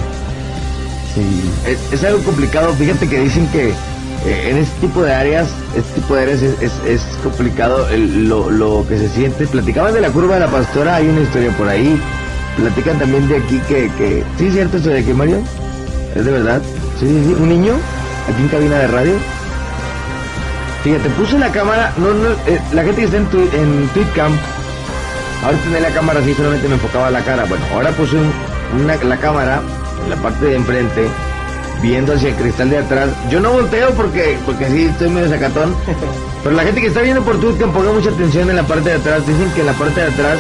Es, 1.93 2.05
algo 2.05 2.23
complicado. 2.25 2.73
Fíjate 2.75 3.09
que 3.09 3.21
dicen 3.21 3.47
que 3.49 3.71
eh, 3.71 4.51
en 4.51 4.57
este 4.59 4.81
tipo 4.87 5.03
de 5.03 5.15
áreas, 5.15 5.49
este 5.77 6.01
tipo 6.01 6.15
de 6.15 6.23
áreas 6.23 6.43
es, 6.43 7.03
complicado 7.23 7.87
lo, 7.97 8.51
lo 8.51 8.87
que 8.89 8.99
se 8.99 9.09
siente. 9.09 9.47
Platicaban 9.47 9.95
de 9.95 10.01
la 10.01 10.11
curva 10.11 10.35
de 10.35 10.41
la 10.41 10.49
pastora, 10.49 10.97
hay 10.97 11.09
una 11.09 11.21
historia 11.21 11.51
por 11.57 11.69
ahí. 11.69 12.01
Platican 12.57 12.99
también 12.99 13.29
de 13.29 13.37
aquí 13.39 13.61
que, 13.69 13.91
que 13.99 14.25
¿sí 14.39 14.51
cierto 14.51 14.77
esto 14.77 14.91
de 14.91 15.01
aquí, 15.01 15.13
Mario? 15.13 15.39
¿Es 16.15 16.25
de 16.25 16.31
verdad? 16.31 16.63
Sí, 17.01 17.07
sí, 17.07 17.25
sí. 17.27 17.37
¿Un 17.41 17.49
niño? 17.49 17.75
Aquí 18.29 18.43
en 18.43 18.49
cabina 18.49 18.79
de 18.79 18.87
radio. 18.87 19.15
Fíjate, 20.83 21.09
puse 21.11 21.39
la 21.39 21.51
cámara, 21.51 21.93
no, 21.97 22.13
no, 22.13 22.31
eh, 22.47 22.61
la 22.73 22.83
gente 22.83 23.01
que 23.01 23.05
está 23.07 23.17
en, 23.17 23.27
tu, 23.27 23.39
en 23.41 23.89
Tweetcam, 23.95 24.33
ahora 25.43 25.57
tenía 25.65 25.81
la 25.81 25.89
cámara 25.89 26.21
así, 26.21 26.35
solamente 26.35 26.69
me 26.69 26.75
enfocaba 26.75 27.11
la 27.11 27.21
cara. 27.23 27.45
Bueno, 27.47 27.65
ahora 27.73 27.91
puse 27.93 28.17
un- 28.17 28.83
una, 28.83 28.95
la 28.97 29.17
cámara 29.17 29.63
la 30.09 30.17
parte 30.17 30.47
de 30.47 30.57
enfrente, 30.57 31.09
viendo 31.83 32.15
hacia 32.15 32.31
el 32.31 32.35
cristal 32.37 32.71
de 32.71 32.79
atrás. 32.79 33.11
Yo 33.31 33.41
no 33.41 33.53
volteo 33.53 33.91
porque, 33.91 34.39
porque 34.45 34.67
así 34.67 34.85
estoy 34.85 35.11
medio 35.11 35.29
sacatón. 35.29 35.75
Pero 36.43 36.57
la 36.57 36.63
gente 36.65 36.81
que 36.81 36.89
está 36.89 37.01
viendo 37.01 37.23
por 37.23 37.41
Tweetcam, 37.41 37.73
ponga 37.73 37.93
mucha 37.93 38.11
atención 38.11 38.51
en 38.51 38.57
la 38.57 38.63
parte 38.63 38.91
de 38.91 38.97
atrás. 38.97 39.27
Dicen 39.27 39.51
que 39.55 39.61
en 39.61 39.67
la 39.67 39.73
parte 39.73 40.01
de 40.01 40.07
atrás, 40.09 40.39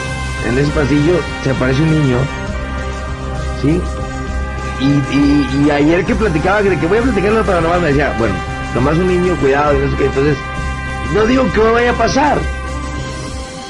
en 0.48 0.58
ese 0.58 0.70
pasillo, 0.72 1.14
se 1.42 1.50
aparece 1.50 1.82
un 1.82 1.90
niño. 1.90 2.16
¿Sí? 3.62 3.80
Y, 4.80 4.84
y, 5.16 5.64
y 5.66 5.70
ayer 5.70 6.04
que 6.04 6.14
platicaba, 6.14 6.62
que 6.62 6.86
voy 6.86 6.98
a 6.98 7.02
platicarlo 7.02 7.42
para 7.44 7.60
nomás, 7.60 7.80
me 7.80 7.88
decía, 7.88 8.14
bueno, 8.18 8.34
nomás 8.74 8.98
un 8.98 9.08
niño, 9.08 9.36
cuidado, 9.40 9.72
y 9.74 9.78
no 9.78 9.90
sé 9.90 9.96
qué. 9.96 10.04
Entonces, 10.06 10.36
no 11.14 11.26
digo 11.26 11.50
que 11.52 11.60
me 11.60 11.70
vaya 11.70 11.90
a 11.92 11.94
pasar. 11.94 12.38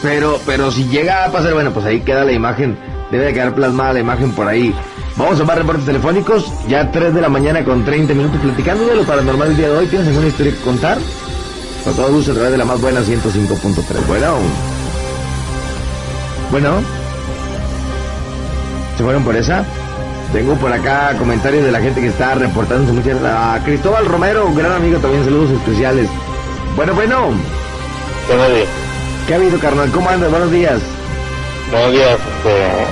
Pero, 0.02 0.40
pero 0.44 0.70
si 0.70 0.84
llega 0.88 1.24
a 1.24 1.30
pasar, 1.30 1.54
bueno, 1.54 1.72
pues 1.72 1.86
ahí 1.86 2.00
queda 2.00 2.24
la 2.24 2.32
imagen. 2.32 2.76
Debe 3.10 3.26
de 3.26 3.34
quedar 3.34 3.54
plasmada 3.54 3.94
la 3.94 4.00
imagen 4.00 4.32
por 4.32 4.48
ahí. 4.48 4.74
Vamos 5.16 5.40
a 5.40 5.44
más 5.44 5.56
reportes 5.56 5.84
telefónicos. 5.84 6.52
Ya 6.68 6.90
3 6.90 7.14
de 7.14 7.20
la 7.20 7.28
mañana 7.28 7.64
con 7.64 7.84
30 7.84 8.14
minutos 8.14 8.40
platicando 8.40 8.86
de 8.86 8.96
lo 8.96 9.04
paranormal 9.04 9.48
el 9.50 9.56
día 9.56 9.68
de 9.68 9.76
hoy. 9.76 9.86
¿Tienes 9.86 10.08
alguna 10.08 10.26
historia 10.26 10.52
que 10.52 10.58
contar? 10.58 10.98
Con 11.84 11.94
todo 11.94 12.12
gusto 12.12 12.32
a 12.32 12.34
través 12.34 12.52
de 12.52 12.58
la 12.58 12.64
más 12.64 12.80
buena 12.80 13.00
105.3. 13.00 14.06
Bueno. 14.08 14.38
Bueno. 16.50 16.82
¿Se 18.96 19.04
fueron 19.04 19.24
por 19.24 19.36
esa? 19.36 19.64
Tengo 20.32 20.54
por 20.56 20.72
acá 20.72 21.14
comentarios 21.16 21.64
de 21.64 21.70
la 21.70 21.80
gente 21.80 22.00
que 22.00 22.08
está 22.08 22.34
reportando 22.34 22.92
muchas 22.92 23.22
a 23.22 23.60
Cristóbal 23.64 24.04
Romero, 24.06 24.52
gran 24.52 24.72
amigo 24.72 24.98
también, 24.98 25.24
saludos 25.24 25.50
especiales. 25.50 26.08
Bueno, 26.74 26.92
bueno. 26.94 27.30
¿qué 29.28 29.34
ha 29.34 29.36
habido, 29.36 29.58
carnal? 29.60 29.90
¿Cómo 29.92 30.10
andas? 30.10 30.30
Buenos 30.30 30.50
días. 30.50 30.80
Buenos 31.70 31.92
días, 31.92 32.18
este, 32.36 32.83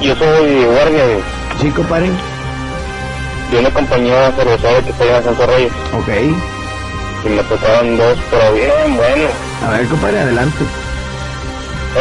yo 0.00 0.14
soy 0.16 0.64
guardia 0.64 1.06
de, 1.06 1.20
Sí, 1.60 1.70
compadre. 1.70 2.10
de 3.50 3.58
una 3.58 3.70
compañía 3.70 4.32
cervecera 4.36 4.80
que 4.82 4.90
está 4.90 5.04
allá 5.04 5.16
en 5.18 5.24
Santo 5.24 5.46
Reyes 5.46 5.72
Ok. 5.92 6.08
y 7.24 7.28
me 7.28 7.42
tocaron 7.42 7.96
dos, 7.98 8.18
pero 8.30 8.52
bien, 8.54 8.96
bueno. 8.96 9.28
A 9.66 9.70
ver, 9.72 9.86
compadre, 9.88 10.20
adelante. 10.20 10.64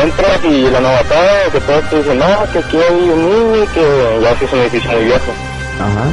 Entras 0.02 0.44
y 0.44 0.70
la 0.70 0.80
novatada, 0.80 1.44
que 1.52 1.60
todos 1.62 1.90
te 1.90 1.98
dicen, 1.98 2.20
no, 2.20 2.52
que 2.54 2.60
aquí 2.60 2.78
hay 2.78 3.10
un 3.10 3.30
niño 3.30 3.64
y 3.64 3.68
que 3.68 4.20
ya 4.22 4.32
es 4.32 4.54
un 4.54 4.60
edificio 4.60 4.92
muy 4.92 5.04
viejo. 5.06 5.32
Ajá. 5.80 6.06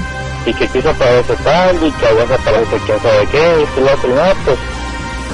Y 0.47 0.55
que 0.55 0.65
aquí 0.65 0.81
se 0.81 0.89
aparece 0.89 1.35
tal 1.45 1.77
y 1.85 1.91
que 1.93 2.07
allá 2.07 2.27
se 2.27 2.35
aparece 2.35 2.77
quién 2.87 2.99
sabe 3.03 3.27
qué, 3.31 3.39
y 3.39 3.81
y 3.81 3.85
lo 3.85 3.93
otro, 3.93 4.15
nada, 4.15 4.35
pues 4.45 4.57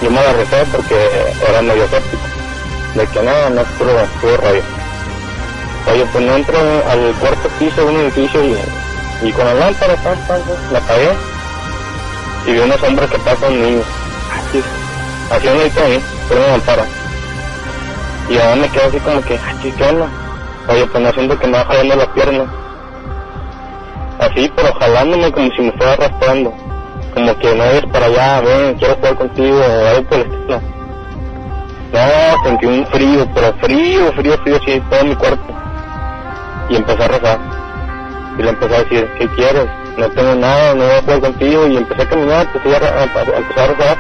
yo 0.03 0.11
me 0.11 0.17
la 0.21 0.33
recé 0.33 0.65
porque 0.73 0.97
era 1.49 1.63
medio 1.63 1.85
escéptico. 1.85 2.23
De 2.97 3.07
que 3.07 3.23
no, 3.23 3.51
no 3.51 3.61
es 3.61 3.69
puro, 3.79 3.93
puro 4.21 4.37
rollo. 4.39 4.63
Oye, 5.91 6.07
pues 6.13 6.25
no 6.25 6.37
entro 6.37 6.59
al 6.59 7.13
cuarto 7.21 7.49
piso 7.59 7.85
de 7.85 7.87
un 7.87 8.01
edificio 8.01 8.45
y, 8.45 8.57
y 9.27 9.33
con 9.33 9.45
la 9.45 9.55
lámpara, 9.55 9.95
pam, 9.97 10.19
pam, 10.27 10.41
la 10.71 10.79
apagué 10.79 11.13
y 12.47 12.53
vi 12.53 12.59
una 12.59 12.79
sombra 12.79 13.07
que 13.07 13.19
pasa 13.19 13.47
a 13.47 13.51
un 13.51 13.63
niño. 13.63 13.83
Así, 14.33 14.63
así 15.31 15.49
un 15.49 15.59
ladito 15.59 15.81
de 15.83 15.89
mí, 15.89 16.03
por 16.29 16.37
una 16.39 16.47
lámpara. 16.49 16.85
Y 18.29 18.39
ahora 18.39 18.57
me 18.57 18.69
quedo 18.69 18.89
así 18.89 18.99
como 19.01 19.21
que, 19.23 19.39
ay, 19.39 19.73
¿qué 19.77 19.85
onda? 19.85 20.09
Oye, 20.69 20.87
pues 20.87 21.03
no 21.03 21.13
siento 21.13 21.39
que 21.39 21.47
me 21.47 21.59
va 21.59 21.65
jalando 21.65 21.97
la 21.97 22.15
pierna. 22.15 22.47
Así, 24.19 24.51
pero 24.55 24.73
jalándome 24.75 25.33
como 25.33 25.51
si 25.51 25.63
me 25.63 25.73
fuera 25.73 25.93
arrastrando. 25.95 26.55
Como 27.15 27.37
que 27.39 27.55
no 27.55 27.65
eres 27.65 27.87
para 27.93 28.07
allá, 28.07 28.41
ven, 28.41 28.75
quiero 28.77 28.95
jugar 28.95 29.17
contigo, 29.17 29.59
o 29.59 29.87
algo 29.89 30.09
por 30.09 30.19
el 30.19 30.33
estilo. 30.33 30.61
No, 31.93 32.45
sentí 32.45 32.67
un 32.67 32.87
frío, 32.87 33.29
pero 33.35 33.53
frío, 33.61 34.13
frío, 34.13 34.39
frío, 34.39 34.57
así, 34.57 34.83
todo 34.89 35.05
mi 35.05 35.15
cuerpo. 35.17 35.62
Y 36.73 36.77
empecé 36.77 37.05
a 37.05 37.09
rezar. 37.09 37.39
Y 38.39 38.43
le 38.43 38.49
empecé 38.49 38.75
a 38.75 38.79
decir, 38.83 39.11
¿qué 39.19 39.29
quieres? 39.37 39.67
No 39.99 40.09
tengo 40.09 40.35
nada, 40.35 40.75
no 40.75 40.85
voy 40.85 40.95
a 40.97 41.03
jugar 41.03 41.21
contigo. 41.21 41.67
Y 41.67 41.77
empecé 41.77 42.03
a 42.03 42.09
caminar, 42.09 42.47
empecé 42.55 42.77
a, 42.77 42.89
a, 42.89 43.03
a- 43.03 43.37
empecé 43.39 43.61
a 43.61 43.67
rezar, 43.67 43.97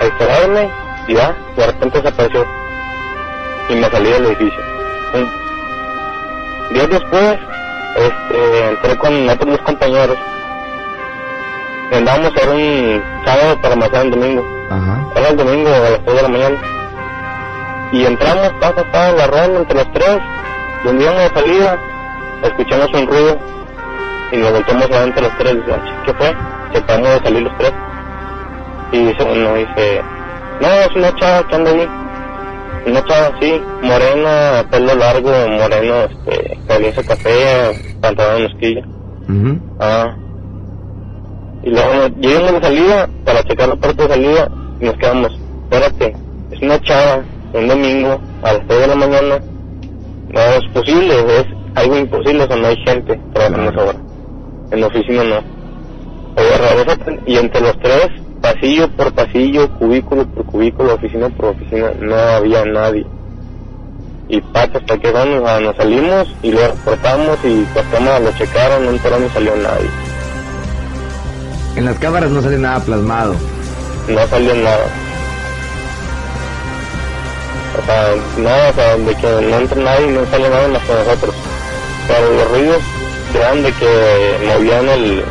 a 0.00 0.04
distraerme, 0.04 0.70
y 1.08 1.14
ya, 1.14 1.36
de 1.56 1.66
repente 1.66 1.98
desapareció. 2.00 2.46
Y 3.68 3.74
me 3.74 3.90
salí 3.90 4.10
del 4.10 4.24
edificio. 4.26 4.60
Pum. 5.12 5.28
Días 6.72 6.88
después, 6.88 7.38
este, 7.96 8.68
entré 8.70 8.96
con 8.96 9.28
otros 9.28 9.50
dos 9.50 9.60
compañeros. 9.60 10.16
Andábamos 11.92 12.32
a 12.36 12.50
un 12.50 13.02
sábado 13.24 13.60
para 13.60 13.76
matar 13.76 14.06
el 14.06 14.10
domingo. 14.12 14.44
Ajá. 14.70 15.04
Era 15.16 15.28
el 15.28 15.36
domingo 15.36 15.68
a 15.74 15.90
las 15.90 16.04
3 16.04 16.16
de 16.16 16.22
la 16.22 16.28
mañana. 16.28 16.56
Y 17.92 18.06
entramos, 18.06 18.52
pasa, 18.60 18.84
pasa, 18.92 19.10
en 19.10 19.16
la 19.16 19.26
ronda 19.26 19.58
entre 19.58 19.74
los 19.74 19.92
tres. 19.92 20.18
Donde 20.84 21.02
íbamos 21.04 21.20
de 21.22 21.28
salida, 21.40 21.78
escuchamos 22.42 22.88
un 22.94 23.06
ruido. 23.06 23.38
Y 24.32 24.36
nos 24.36 24.52
volteamos 24.52 24.84
a 24.86 24.88
ver 24.88 25.02
entre 25.08 25.22
los 25.22 25.38
tres. 25.38 25.54
Dice, 25.56 25.72
"Ah, 25.72 26.02
¿qué 26.06 26.14
fue? 26.14 26.36
Se 26.72 26.78
acabamos 26.78 27.08
de 27.10 27.18
salir 27.24 27.42
los 27.42 27.58
tres. 27.58 27.72
Y 28.92 28.98
dice 28.98 29.22
uno, 29.24 29.54
dice, 29.54 30.02
no, 30.60 30.68
es 30.68 30.96
una 30.96 31.14
chava 31.16 31.46
que 31.48 31.54
anda 31.54 31.70
ahí. 31.70 31.88
Una 32.86 33.04
chava 33.04 33.36
así, 33.36 33.60
morena, 33.82 34.64
pelo 34.70 34.94
largo, 34.94 35.30
moreno, 35.30 35.94
este, 36.04 36.58
camisa 36.66 37.02
café, 37.04 37.96
pantalón 38.00 38.36
de 38.42 38.48
mosquilla. 38.48 38.82
Ujú. 39.28 39.60
Ah. 39.80 40.14
Y 41.62 41.70
luego 41.70 42.08
llegamos 42.20 42.52
de 42.52 42.60
salida 42.62 43.08
para 43.24 43.42
checar 43.44 43.68
la 43.68 43.76
puerta 43.76 44.02
de 44.04 44.08
salida 44.14 44.48
y 44.80 44.84
nos 44.86 44.94
quedamos, 44.96 45.38
espérate, 45.64 46.16
es 46.52 46.62
una 46.62 46.80
chava, 46.80 47.22
un 47.52 47.68
domingo 47.68 48.18
a 48.42 48.52
las 48.54 48.66
3 48.66 48.80
de 48.80 48.86
la 48.86 48.96
mañana. 48.96 49.38
No 50.32 50.40
es 50.40 50.62
posible, 50.72 51.14
es 51.38 51.46
algo 51.74 51.96
imposible, 51.96 52.44
o 52.44 52.46
sea, 52.46 52.56
no 52.56 52.66
hay 52.68 52.76
gente 52.84 53.20
trabajando 53.32 53.70
Claro. 53.72 53.90
esa 53.90 53.90
hora. 53.90 53.98
En 54.72 54.80
la 54.80 54.86
oficina 54.86 55.24
no. 55.24 55.60
Y 57.26 57.36
entre 57.36 57.60
los 57.60 57.78
tres, 57.80 58.08
pasillo 58.40 58.88
por 58.96 59.12
pasillo, 59.12 59.68
cubículo 59.78 60.26
por 60.26 60.44
cubículo, 60.46 60.94
oficina 60.94 61.28
por 61.30 61.46
oficina, 61.46 61.90
no 62.00 62.14
había 62.14 62.64
nadie. 62.64 63.06
Y 64.28 64.40
pato 64.40 64.78
hasta 64.78 64.96
que 64.98 65.10
vamos, 65.10 65.42
nos 65.60 65.76
salimos 65.76 66.32
y 66.42 66.52
lo 66.52 66.60
reportamos 66.68 67.38
y 67.44 67.66
las 67.74 67.84
cámaras 67.86 68.22
lo 68.22 68.32
checaron, 68.32 68.84
no 68.84 68.90
entró 68.92 69.18
ni 69.18 69.28
salió 69.30 69.56
nadie. 69.56 69.90
En 71.76 71.84
las 71.84 71.98
cámaras 71.98 72.30
no 72.30 72.40
sale 72.40 72.58
nada 72.58 72.80
plasmado. 72.80 73.34
No 74.08 74.26
salió 74.28 74.54
nada. 74.54 74.86
O 77.78 77.86
sea, 77.86 78.14
no, 78.38 78.70
o 78.70 78.72
sea, 78.74 78.96
de 78.96 79.14
que 79.14 79.46
no 79.48 79.56
entra 79.58 79.82
nadie 79.82 80.06
y 80.06 80.12
no 80.12 80.26
sale 80.26 80.48
nada 80.48 80.68
más 80.68 80.82
que 80.82 80.92
nosotros. 80.92 81.34
Pero 82.08 82.30
los 82.32 82.50
ruidos 82.50 82.82
eran 83.34 83.62
de 83.62 83.72
que 83.72 84.52
movían 84.54 84.88
el, 84.88 85.24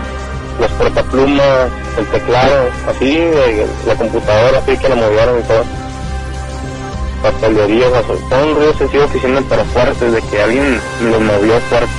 los 0.60 0.72
portaplumas, 0.72 1.70
el 1.98 2.06
teclado, 2.08 2.70
así, 2.88 3.16
de, 3.16 3.68
la 3.86 3.96
computadora, 3.96 4.60
así 4.60 4.78
que 4.78 4.90
la 4.90 4.96
movieron 4.96 5.40
y 5.40 5.44
todo. 5.44 5.64
Papelerías, 7.22 7.90
o 7.90 7.92
sea, 7.92 8.30
todo 8.30 8.48
un 8.48 8.56
ruido 8.56 8.74
sencillo 8.78 9.10
que 9.12 9.18
hicieron 9.18 9.44
para 9.46 9.64
fuertes, 9.66 10.12
de 10.12 10.22
que 10.22 10.42
alguien 10.42 10.80
lo 11.12 11.20
movió 11.20 11.60
fuerte. 11.70 11.90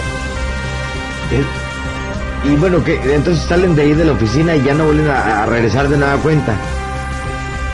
Y 2.45 2.57
bueno, 2.57 2.83
que 2.83 2.95
entonces 3.15 3.45
salen 3.45 3.77
de 3.77 3.83
ahí 3.83 3.93
de 3.93 4.05
la 4.05 4.13
oficina 4.13 4.57
y 4.57 4.63
ya 4.63 4.73
no 4.73 4.87
vuelven 4.87 5.11
a, 5.11 5.43
a 5.43 5.47
regresar 5.47 5.89
de 5.89 5.99
nada 5.99 6.17
cuenta. 6.17 6.55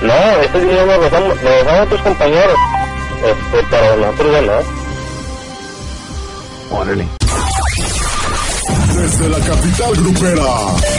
No, 0.02 0.12
este 0.42 0.60
día 0.60 0.84
lo 0.84 1.00
dejamos, 1.00 1.42
lo 1.42 1.50
dejamos 1.50 1.72
a 1.72 1.82
otros 1.84 2.02
compañeros, 2.02 2.58
este, 3.24 3.66
pero 3.70 3.96
nosotros 3.96 4.32
ya 4.32 4.42
no. 4.42 4.75
Órale. 6.70 7.06
Desde 8.94 9.28
la 9.28 9.38
capital 9.38 9.94
grupera, 9.96 10.42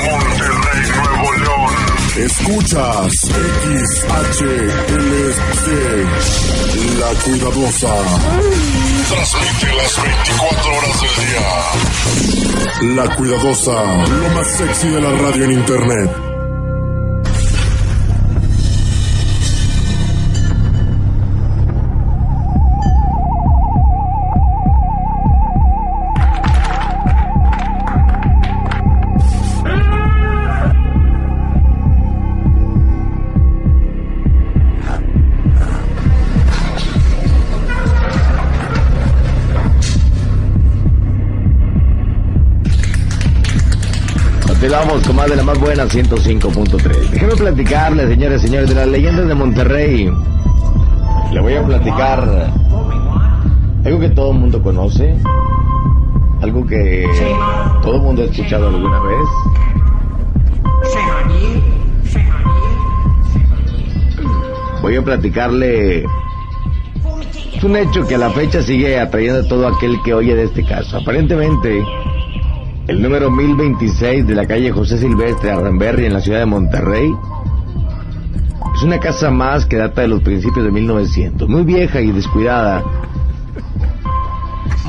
Monterrey, 0.05 0.91
Nuevo 0.95 1.31
León. 1.33 1.75
escuchas 2.17 3.13
XHLC, 3.77 4.45
La 6.99 7.09
Cuidadosa. 7.23 7.93
Transmite 9.09 9.67
las 9.75 9.93
24 10.01 10.77
horas 10.77 11.01
del 11.01 11.11
día. 11.27 12.95
La 12.95 13.15
Cuidadosa, 13.15 13.77
lo 14.07 14.29
más 14.29 14.47
sexy 14.57 14.87
de 14.89 15.01
la 15.01 15.11
radio 15.11 15.43
en 15.45 15.51
internet. 15.51 16.26
Más 44.85 45.27
de 45.27 45.35
la 45.35 45.43
más 45.43 45.59
buena 45.59 45.85
105.3. 45.85 47.09
Déjeme 47.09 47.35
platicarle, 47.35 48.07
señores 48.07 48.41
señores, 48.43 48.69
de 48.69 48.75
las 48.75 48.87
leyendas 48.87 49.27
de 49.27 49.33
Monterrey. 49.33 50.11
Le 51.33 51.41
voy 51.41 51.55
a 51.55 51.65
platicar 51.65 52.53
algo 53.83 53.99
que 53.99 54.09
todo 54.09 54.33
el 54.33 54.37
mundo 54.37 54.61
conoce, 54.61 55.17
algo 56.43 56.63
que 56.67 57.07
todo 57.81 57.95
el 57.95 58.01
mundo 58.03 58.21
ha 58.21 58.25
escuchado 58.25 58.67
alguna 58.67 58.99
vez. 58.99 59.27
Voy 64.83 64.95
a 64.95 65.01
platicarle 65.01 66.05
es 67.55 67.63
un 67.63 67.75
hecho 67.75 68.05
que 68.05 68.13
a 68.13 68.19
la 68.19 68.29
fecha 68.29 68.61
sigue 68.61 68.99
atrayendo 68.99 69.39
a 69.39 69.47
todo 69.47 69.67
aquel 69.67 69.99
que 70.03 70.13
oye 70.13 70.35
de 70.35 70.43
este 70.43 70.63
caso. 70.63 70.97
Aparentemente, 70.97 71.83
el 72.87 73.01
número 73.01 73.29
1026 73.29 74.25
de 74.25 74.35
la 74.35 74.45
calle 74.45 74.71
José 74.71 74.97
Silvestre 74.97 75.51
Arrenberry 75.51 76.05
en 76.05 76.13
la 76.13 76.21
ciudad 76.21 76.39
de 76.39 76.45
Monterrey 76.45 77.13
es 78.73 78.83
una 78.83 78.99
casa 78.99 79.29
más 79.29 79.65
que 79.65 79.75
data 79.75 80.01
de 80.01 80.07
los 80.07 80.21
principios 80.21 80.63
de 80.63 80.71
1900, 80.71 81.49
muy 81.49 81.63
vieja 81.63 81.99
y 81.99 82.11
descuidada, 82.11 82.83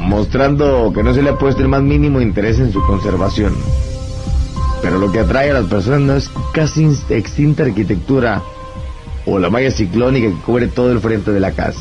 mostrando 0.02 0.92
que 0.94 1.02
no 1.02 1.12
se 1.12 1.22
le 1.22 1.30
ha 1.30 1.38
puesto 1.38 1.62
el 1.62 1.68
más 1.68 1.82
mínimo 1.82 2.20
interés 2.20 2.60
en 2.60 2.70
su 2.70 2.82
conservación. 2.82 3.54
Pero 4.82 4.98
lo 4.98 5.10
que 5.10 5.20
atrae 5.20 5.50
a 5.50 5.54
las 5.54 5.66
personas 5.66 6.00
no 6.00 6.14
es 6.14 6.30
casi 6.52 6.88
extinta 7.08 7.64
arquitectura 7.64 8.42
o 9.26 9.38
la 9.38 9.50
malla 9.50 9.70
ciclónica 9.70 10.28
que 10.28 10.42
cubre 10.42 10.68
todo 10.68 10.92
el 10.92 11.00
frente 11.00 11.32
de 11.32 11.40
la 11.40 11.52
casa, 11.52 11.80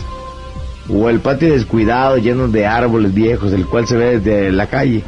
o 0.89 1.09
el 1.09 1.19
patio 1.19 1.51
descuidado 1.51 2.17
lleno 2.17 2.47
de 2.47 2.65
árboles 2.65 3.13
viejos, 3.13 3.53
el 3.53 3.65
cual 3.65 3.85
se 3.85 3.97
ve 3.97 4.19
desde 4.19 4.51
la 4.51 4.67
calle. 4.67 5.03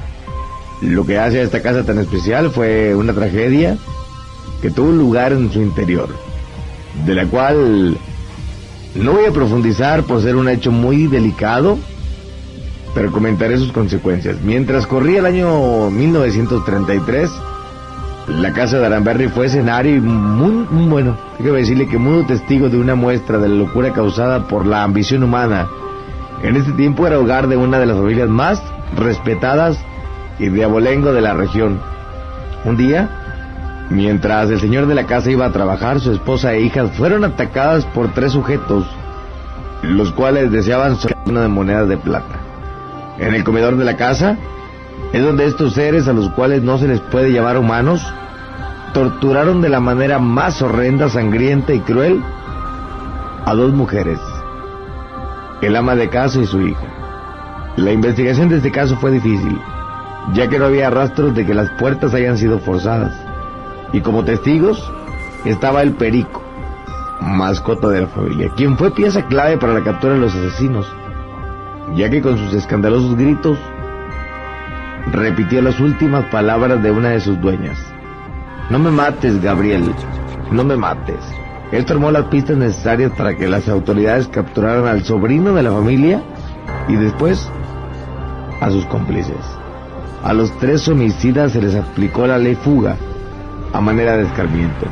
Lo 0.81 1.05
que 1.05 1.19
hace 1.19 1.39
a 1.39 1.43
esta 1.43 1.61
casa 1.61 1.83
tan 1.83 1.99
especial 1.99 2.51
fue 2.51 2.95
una 2.95 3.13
tragedia 3.13 3.77
que 4.61 4.71
tuvo 4.71 4.91
lugar 4.91 5.33
en 5.33 5.51
su 5.51 5.61
interior, 5.61 6.09
de 7.05 7.15
la 7.15 7.25
cual 7.25 7.97
no 8.95 9.13
voy 9.13 9.25
a 9.25 9.31
profundizar 9.31 10.03
por 10.03 10.21
ser 10.21 10.35
un 10.35 10.47
hecho 10.49 10.71
muy 10.71 11.07
delicado, 11.07 11.77
pero 12.95 13.11
comentaré 13.11 13.57
sus 13.57 13.71
consecuencias. 13.71 14.37
Mientras 14.41 14.87
corría 14.87 15.19
el 15.19 15.25
año 15.25 15.89
1933, 15.89 17.29
la 18.27 18.53
casa 18.53 18.79
de 18.79 18.85
Aramberry 18.85 19.27
fue 19.27 19.47
escenario 19.47 19.95
y 19.95 19.99
muy, 19.99 20.65
muy 20.69 20.89
bueno, 20.89 21.17
déjame 21.39 21.59
decirle 21.59 21.87
que 21.87 21.97
muy 21.97 22.23
testigo 22.25 22.69
de 22.69 22.77
una 22.77 22.95
muestra 22.95 23.37
de 23.37 23.49
la 23.49 23.55
locura 23.55 23.91
causada 23.91 24.47
por 24.47 24.65
la 24.65 24.83
ambición 24.83 25.23
humana. 25.23 25.67
En 26.41 26.55
este 26.55 26.71
tiempo 26.73 27.05
era 27.05 27.19
hogar 27.19 27.47
de 27.47 27.57
una 27.57 27.79
de 27.79 27.85
las 27.85 27.97
familias 27.97 28.29
más 28.29 28.61
respetadas 28.95 29.77
y 30.39 30.49
de 30.49 30.63
abolengo 30.63 31.13
de 31.13 31.21
la 31.21 31.33
región. 31.33 31.79
Un 32.65 32.77
día, 32.77 33.09
mientras 33.89 34.49
el 34.49 34.59
señor 34.59 34.87
de 34.87 34.95
la 34.95 35.05
casa 35.05 35.29
iba 35.29 35.45
a 35.45 35.51
trabajar, 35.51 35.99
su 35.99 36.11
esposa 36.11 36.53
e 36.53 36.61
hijas 36.61 36.91
fueron 36.91 37.23
atacadas 37.23 37.85
por 37.85 38.13
tres 38.13 38.31
sujetos, 38.31 38.85
los 39.83 40.11
cuales 40.11 40.51
deseaban 40.51 40.97
una 41.25 41.41
de 41.41 41.47
monedas 41.47 41.87
de 41.87 41.97
plata. 41.97 42.39
En 43.17 43.35
el 43.35 43.43
comedor 43.43 43.75
de 43.77 43.85
la 43.85 43.97
casa 43.97 44.37
es 45.11 45.23
donde 45.23 45.45
estos 45.45 45.73
seres, 45.73 46.07
a 46.07 46.13
los 46.13 46.29
cuales 46.29 46.63
no 46.63 46.77
se 46.77 46.87
les 46.87 46.99
puede 46.99 47.31
llamar 47.31 47.57
humanos, 47.57 48.01
torturaron 48.93 49.61
de 49.61 49.69
la 49.69 49.79
manera 49.79 50.19
más 50.19 50.61
horrenda, 50.61 51.09
sangrienta 51.09 51.73
y 51.73 51.79
cruel 51.79 52.21
a 53.45 53.53
dos 53.53 53.73
mujeres, 53.73 54.19
el 55.61 55.75
ama 55.75 55.95
de 55.95 56.09
casa 56.09 56.39
y 56.39 56.45
su 56.45 56.61
hija. 56.61 56.85
La 57.75 57.91
investigación 57.91 58.49
de 58.49 58.57
este 58.57 58.71
caso 58.71 58.97
fue 58.97 59.11
difícil, 59.11 59.59
ya 60.33 60.47
que 60.47 60.59
no 60.59 60.65
había 60.65 60.89
rastros 60.89 61.35
de 61.35 61.45
que 61.45 61.53
las 61.53 61.69
puertas 61.71 62.13
hayan 62.13 62.37
sido 62.37 62.59
forzadas. 62.59 63.13
Y 63.93 64.01
como 64.01 64.23
testigos 64.23 64.91
estaba 65.45 65.81
el 65.81 65.93
perico, 65.93 66.41
mascota 67.21 67.89
de 67.89 68.01
la 68.01 68.07
familia, 68.07 68.51
quien 68.55 68.77
fue 68.77 68.91
pieza 68.91 69.25
clave 69.25 69.57
para 69.57 69.73
la 69.73 69.83
captura 69.83 70.13
de 70.13 70.19
los 70.19 70.35
asesinos, 70.35 70.87
ya 71.95 72.09
que 72.09 72.21
con 72.21 72.37
sus 72.37 72.53
escandalosos 72.53 73.15
gritos 73.15 73.57
repitió 75.11 75.61
las 75.61 75.79
últimas 75.79 76.25
palabras 76.25 76.81
de 76.83 76.91
una 76.91 77.09
de 77.09 77.19
sus 77.19 77.39
dueñas. 77.41 77.77
No 78.69 78.77
me 78.77 78.91
mates, 78.91 79.41
Gabriel, 79.41 79.93
no 80.51 80.63
me 80.63 80.75
mates. 80.75 81.19
Esto 81.71 81.93
armó 81.93 82.11
las 82.11 82.25
pistas 82.25 82.57
necesarias 82.57 83.11
para 83.17 83.35
que 83.35 83.47
las 83.47 83.67
autoridades 83.67 84.27
capturaran 84.27 84.87
al 84.87 85.03
sobrino 85.03 85.53
de 85.53 85.63
la 85.63 85.71
familia 85.71 86.21
y 86.87 86.95
después 86.95 87.49
a 88.59 88.69
sus 88.69 88.85
cómplices. 88.85 89.58
A 90.23 90.33
los 90.33 90.51
tres 90.59 90.87
homicidas 90.87 91.53
se 91.53 91.61
les 91.61 91.75
aplicó 91.75 92.27
la 92.27 92.37
ley 92.37 92.55
fuga 92.55 92.97
a 93.73 93.79
manera 93.81 94.17
de 94.17 94.23
escarmiento. 94.23 94.85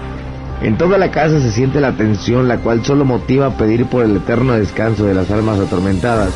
En 0.62 0.78
toda 0.78 0.98
la 0.98 1.12
casa 1.12 1.40
se 1.40 1.52
siente 1.52 1.82
la 1.82 1.92
tensión, 1.92 2.48
la 2.48 2.58
cual 2.58 2.84
solo 2.84 3.06
motiva 3.06 3.48
a 3.48 3.58
pedir 3.58 3.86
por 3.86 4.04
el 4.06 4.16
eterno 4.16 4.54
descanso 4.54 5.06
de 5.06 5.14
las 5.14 5.30
almas 5.30 5.60
atormentadas, 5.60 6.32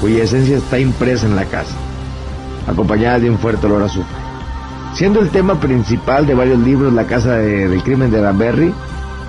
cuya 0.00 0.24
esencia 0.24 0.58
está 0.58 0.78
impresa 0.78 1.26
en 1.26 1.36
la 1.36 1.44
casa, 1.46 1.74
acompañada 2.68 3.18
de 3.18 3.30
un 3.30 3.38
fuerte 3.38 3.66
olor 3.66 3.82
a 3.82 3.86
azufre. 3.86 4.16
Siendo 4.94 5.20
el 5.20 5.30
tema 5.30 5.58
principal 5.58 6.26
de 6.26 6.34
varios 6.34 6.58
libros, 6.58 6.92
la 6.92 7.04
casa 7.06 7.36
de- 7.36 7.68
del 7.68 7.82
crimen 7.82 8.10
de 8.10 8.20
Danbury 8.20 8.72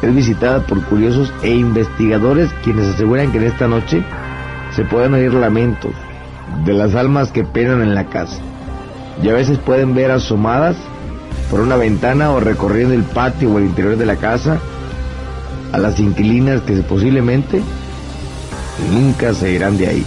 es 0.01 0.13
visitada 0.13 0.59
por 0.67 0.83
curiosos 0.83 1.33
e 1.41 1.51
investigadores 1.51 2.51
quienes 2.63 2.89
aseguran 2.89 3.31
que 3.31 3.37
en 3.37 3.45
esta 3.45 3.67
noche 3.67 4.03
se 4.75 4.83
pueden 4.83 5.13
oír 5.13 5.33
lamentos 5.33 5.93
de 6.65 6.73
las 6.73 6.93
almas 6.93 7.31
que 7.31 7.45
penan 7.45 7.81
en 7.81 7.95
la 7.95 8.05
casa 8.05 8.39
y 9.21 9.29
a 9.29 9.33
veces 9.33 9.57
pueden 9.59 9.93
ver 9.93 10.11
asomadas 10.11 10.75
por 11.51 11.59
una 11.59 11.75
ventana 11.75 12.31
o 12.31 12.39
recorriendo 12.39 12.93
el 12.93 13.03
patio 13.03 13.51
o 13.51 13.59
el 13.59 13.65
interior 13.65 13.97
de 13.97 14.05
la 14.05 14.15
casa 14.15 14.59
a 15.71 15.77
las 15.77 15.99
inquilinas 15.99 16.61
que 16.61 16.73
posiblemente 16.77 17.61
nunca 18.91 19.33
se 19.33 19.51
irán 19.51 19.77
de 19.77 19.87
ahí. 19.87 20.05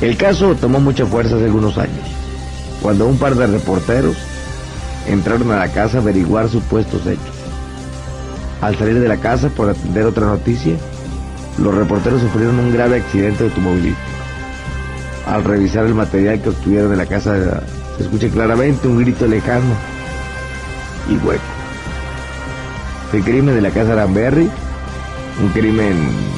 El 0.00 0.16
caso 0.16 0.54
tomó 0.54 0.80
mucha 0.80 1.06
fuerza 1.06 1.36
hace 1.36 1.46
algunos 1.46 1.76
años, 1.78 2.06
cuando 2.82 3.06
un 3.06 3.18
par 3.18 3.34
de 3.34 3.46
reporteros 3.46 4.16
entraron 5.06 5.50
a 5.50 5.58
la 5.58 5.68
casa 5.68 5.98
a 5.98 6.00
averiguar 6.00 6.48
supuestos 6.48 7.06
hechos. 7.06 7.34
Al 8.60 8.76
salir 8.76 9.00
de 9.00 9.08
la 9.08 9.16
casa 9.18 9.48
por 9.48 9.68
atender 9.68 10.04
otra 10.04 10.26
noticia, 10.26 10.74
los 11.58 11.74
reporteros 11.74 12.20
sufrieron 12.20 12.58
un 12.58 12.72
grave 12.72 12.96
accidente 12.96 13.44
automovilístico. 13.44 13.98
Al 15.26 15.44
revisar 15.44 15.86
el 15.86 15.94
material 15.94 16.40
que 16.40 16.48
obtuvieron 16.50 16.90
de 16.90 16.96
la 16.96 17.06
casa, 17.06 17.62
se 17.98 18.04
escucha 18.04 18.28
claramente 18.28 18.86
un 18.86 18.98
grito 18.98 19.26
lejano 19.26 19.74
y 21.10 21.16
hueco. 21.16 21.42
El 23.12 23.24
crimen 23.24 23.54
de 23.54 23.60
la 23.60 23.70
casa 23.70 23.92
Aramberry, 23.92 24.48
un 25.42 25.48
crimen 25.50 25.96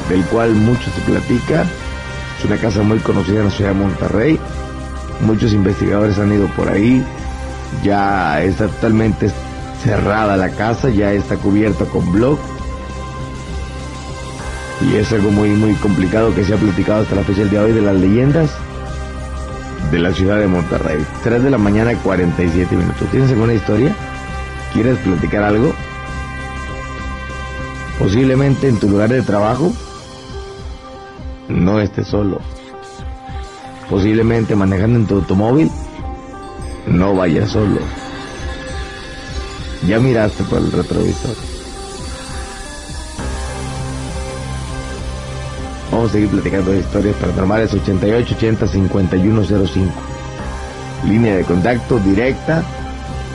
del 0.08 0.22
cual 0.24 0.54
mucho 0.54 0.90
se 0.90 1.00
platica, 1.02 1.66
es 2.38 2.44
una 2.46 2.56
casa 2.56 2.82
muy 2.82 2.98
conocida 3.00 3.40
en 3.40 3.44
la 3.44 3.50
ciudad 3.50 3.72
de 3.72 3.78
Monterrey. 3.78 4.40
Muchos 5.20 5.52
investigadores 5.52 6.18
han 6.18 6.32
ido 6.32 6.46
por 6.48 6.68
ahí. 6.68 7.04
Ya 7.84 8.42
está 8.42 8.66
totalmente 8.66 9.30
cerrada 9.84 10.36
la 10.36 10.50
casa, 10.50 10.88
ya 10.88 11.12
está 11.12 11.36
cubierta 11.36 11.84
con 11.84 12.10
blog. 12.10 12.38
Y 14.80 14.96
es 14.96 15.12
algo 15.12 15.30
muy, 15.30 15.50
muy 15.50 15.74
complicado 15.74 16.34
que 16.34 16.44
se 16.44 16.54
ha 16.54 16.56
platicado 16.56 17.02
hasta 17.02 17.16
la 17.16 17.22
fecha 17.22 17.40
del 17.40 17.50
día 17.50 17.60
de 17.60 17.66
hoy 17.66 17.72
de 17.72 17.82
las 17.82 17.96
leyendas 17.96 18.50
de 19.90 19.98
la 19.98 20.12
ciudad 20.12 20.38
de 20.38 20.46
Monterrey. 20.46 21.04
3 21.22 21.42
de 21.42 21.50
la 21.50 21.58
mañana, 21.58 21.94
47 21.94 22.76
minutos. 22.76 23.08
¿Tienes 23.10 23.30
alguna 23.30 23.54
historia? 23.54 23.94
¿Quieres 24.72 24.98
platicar 24.98 25.42
algo? 25.42 25.72
Posiblemente 27.98 28.68
en 28.68 28.78
tu 28.78 28.88
lugar 28.88 29.10
de 29.10 29.22
trabajo 29.22 29.72
no 31.48 31.80
estés 31.80 32.06
solo. 32.06 32.40
Posiblemente 33.88 34.54
manejando 34.54 34.98
en 34.98 35.06
tu 35.06 35.16
automóvil 35.16 35.70
no 36.86 37.14
vayas 37.14 37.50
solo. 37.50 37.80
Ya 39.86 39.98
miraste 39.98 40.44
por 40.44 40.58
el 40.58 40.72
retrovisor. 40.72 41.49
Vamos 45.90 46.10
a 46.10 46.12
seguir 46.12 46.28
platicando 46.28 46.70
de 46.70 46.80
historias 46.80 47.16
paranormales 47.16 47.74
88 47.74 48.34
80 48.36 48.66
5105. 48.66 49.92
Línea 51.04 51.36
de 51.36 51.44
contacto 51.44 51.98
directa 51.98 52.62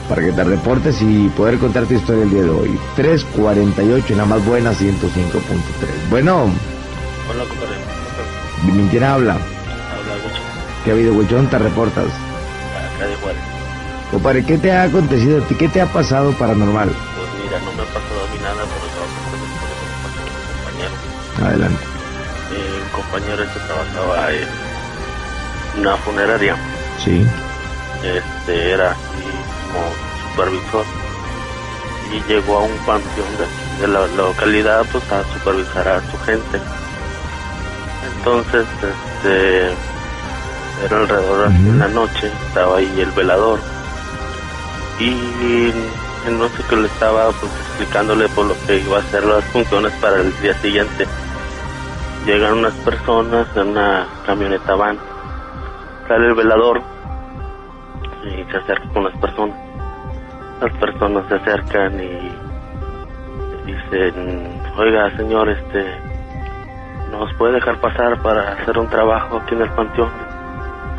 para 0.08 0.22
que 0.22 0.32
te 0.32 0.44
reportes 0.44 1.02
y 1.02 1.28
poder 1.30 1.58
contar 1.58 1.84
tu 1.84 1.94
historia 1.94 2.22
el 2.22 2.30
día 2.30 2.42
de 2.42 2.50
hoy. 2.50 2.78
348 2.96 4.12
en 4.12 4.18
la 4.18 4.24
más 4.24 4.44
buena 4.46 4.72
105.3. 4.72 4.80
Bueno. 6.10 6.44
Hola, 7.28 7.44
compadre. 7.48 7.76
¿Quién 8.90 9.04
habla? 9.04 9.32
Habla 9.34 10.14
Gucho, 10.22 10.42
¿Qué 10.84 10.90
ha 10.90 10.94
habido, 10.94 11.12
Huechón? 11.14 11.48
¿Te 11.48 11.58
reportas? 11.58 12.06
acá 12.06 13.06
de 13.06 13.16
Juárez. 13.16 13.42
Compadre, 14.10 14.44
¿qué 14.44 14.56
te 14.58 14.72
ha 14.72 14.84
acontecido 14.84 15.42
a 15.42 15.46
ti? 15.46 15.54
¿Qué 15.56 15.68
te 15.68 15.80
ha 15.80 15.86
pasado 15.86 16.32
paranormal? 16.32 16.88
Pues 16.88 17.44
mira, 17.44 17.58
no 17.58 17.72
me 17.72 17.82
ha 17.82 17.86
pasado 17.86 18.24
a 18.24 18.32
mí 18.32 18.38
nada, 18.40 18.62
pero 18.64 18.86
trabajo 18.94 19.20
con 19.28 19.40
el 19.42 20.36
compañero. 20.62 21.48
Adelante. 21.48 21.95
Compañero 22.96 23.42
este 23.42 23.60
trabajaba 23.60 24.32
en 24.32 24.48
una 25.78 25.96
funeraria. 25.98 26.56
Sí. 27.04 27.26
Este 28.02 28.72
era 28.72 28.90
así 28.90 29.24
como 29.72 30.30
supervisor. 30.30 30.86
Y 32.12 32.32
llegó 32.32 32.58
a 32.58 32.62
un 32.62 32.76
panteón 32.86 33.28
de, 33.36 33.82
de 33.82 33.88
la 33.88 34.06
localidad 34.06 34.86
pues 34.90 35.04
a 35.12 35.22
supervisar 35.34 35.88
a 35.88 36.00
su 36.10 36.18
gente. 36.24 36.60
Entonces, 38.16 38.66
este 38.82 39.72
era 40.84 40.98
alrededor 40.98 41.46
en 41.46 41.78
la 41.78 41.88
noche, 41.88 42.30
estaba 42.48 42.78
ahí 42.78 43.00
el 43.00 43.10
velador. 43.12 43.60
Y 44.98 45.72
no 46.30 46.48
sé 46.48 46.62
qué 46.68 46.76
le 46.76 46.88
estaba 46.88 47.30
pues 47.32 47.52
explicándole 47.52 48.28
por 48.30 48.46
lo 48.46 48.56
que 48.66 48.78
iba 48.78 48.98
a 48.98 49.00
hacer 49.00 49.24
las 49.24 49.44
funciones 49.46 49.92
para 50.00 50.20
el 50.20 50.40
día 50.40 50.60
siguiente. 50.60 51.06
Llegan 52.26 52.54
unas 52.54 52.74
personas 52.78 53.46
en 53.56 53.68
una 53.68 54.08
camioneta 54.26 54.74
van. 54.74 54.98
Sale 56.08 56.26
el 56.26 56.34
velador 56.34 56.82
y 58.24 58.42
se 58.50 58.56
acerca 58.56 58.88
con 58.92 59.04
las 59.04 59.16
personas. 59.18 59.56
Las 60.60 60.72
personas 60.78 61.24
se 61.28 61.36
acercan 61.36 62.00
y 62.00 62.32
dicen, 63.64 64.60
oiga 64.76 65.16
señor, 65.16 65.50
este, 65.50 65.86
nos 67.12 67.32
puede 67.34 67.52
dejar 67.54 67.80
pasar 67.80 68.20
para 68.20 68.54
hacer 68.54 68.76
un 68.76 68.88
trabajo 68.88 69.36
aquí 69.36 69.54
en 69.54 69.62
el 69.62 69.70
panteón. 69.70 70.10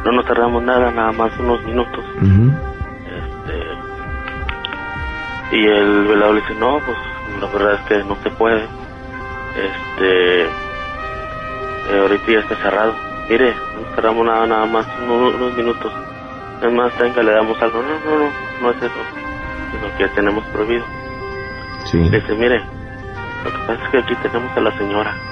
No 0.05 0.13
nos 0.13 0.25
tardamos 0.25 0.63
nada, 0.63 0.91
nada 0.91 1.11
más 1.11 1.37
unos 1.39 1.61
minutos. 1.63 2.05
Este, 3.17 3.63
y 5.57 5.67
el 5.67 6.07
velador 6.07 6.35
le 6.35 6.41
dice, 6.41 6.55
no, 6.55 6.79
pues 6.85 6.97
la 7.41 7.47
verdad 7.47 7.73
es 7.73 7.81
que 7.81 8.01
no 8.05 8.15
se 8.23 8.29
puede. 8.29 8.65
Este, 9.57 10.66
eh, 11.87 11.99
ahorita 11.99 12.31
ya 12.33 12.39
está 12.41 12.57
cerrado. 12.57 13.01
Mire, 13.27 13.57
no 13.73 13.85
tardamos 13.87 14.25
nada, 14.25 14.47
nada 14.47 14.67
más 14.67 14.87
uno- 14.97 15.15
unos 15.35 15.53
minutos. 15.55 15.93
Es 16.59 16.71
más, 16.73 16.93
venga, 16.97 17.23
le 17.23 17.33
damos 17.33 17.61
algo. 17.61 17.83
No, 17.83 17.99
no, 17.99 18.19
no, 18.19 18.35
no 18.59 18.71
es 18.71 18.81
eso. 18.83 19.07
Sino 19.71 19.91
que 19.93 20.09
tenemos 20.09 20.45
prohibido. 20.49 20.87
Sí. 21.83 21.99
Dice, 22.09 22.35
mire, 22.35 22.69
lo 23.43 23.51
que 23.53 23.61
pasa 23.65 23.83
es 23.83 23.89
que 23.89 23.97
aquí 23.99 24.17
tenemos 24.17 24.55
a 24.57 24.61
la 24.61 24.71
señora. 24.77 25.23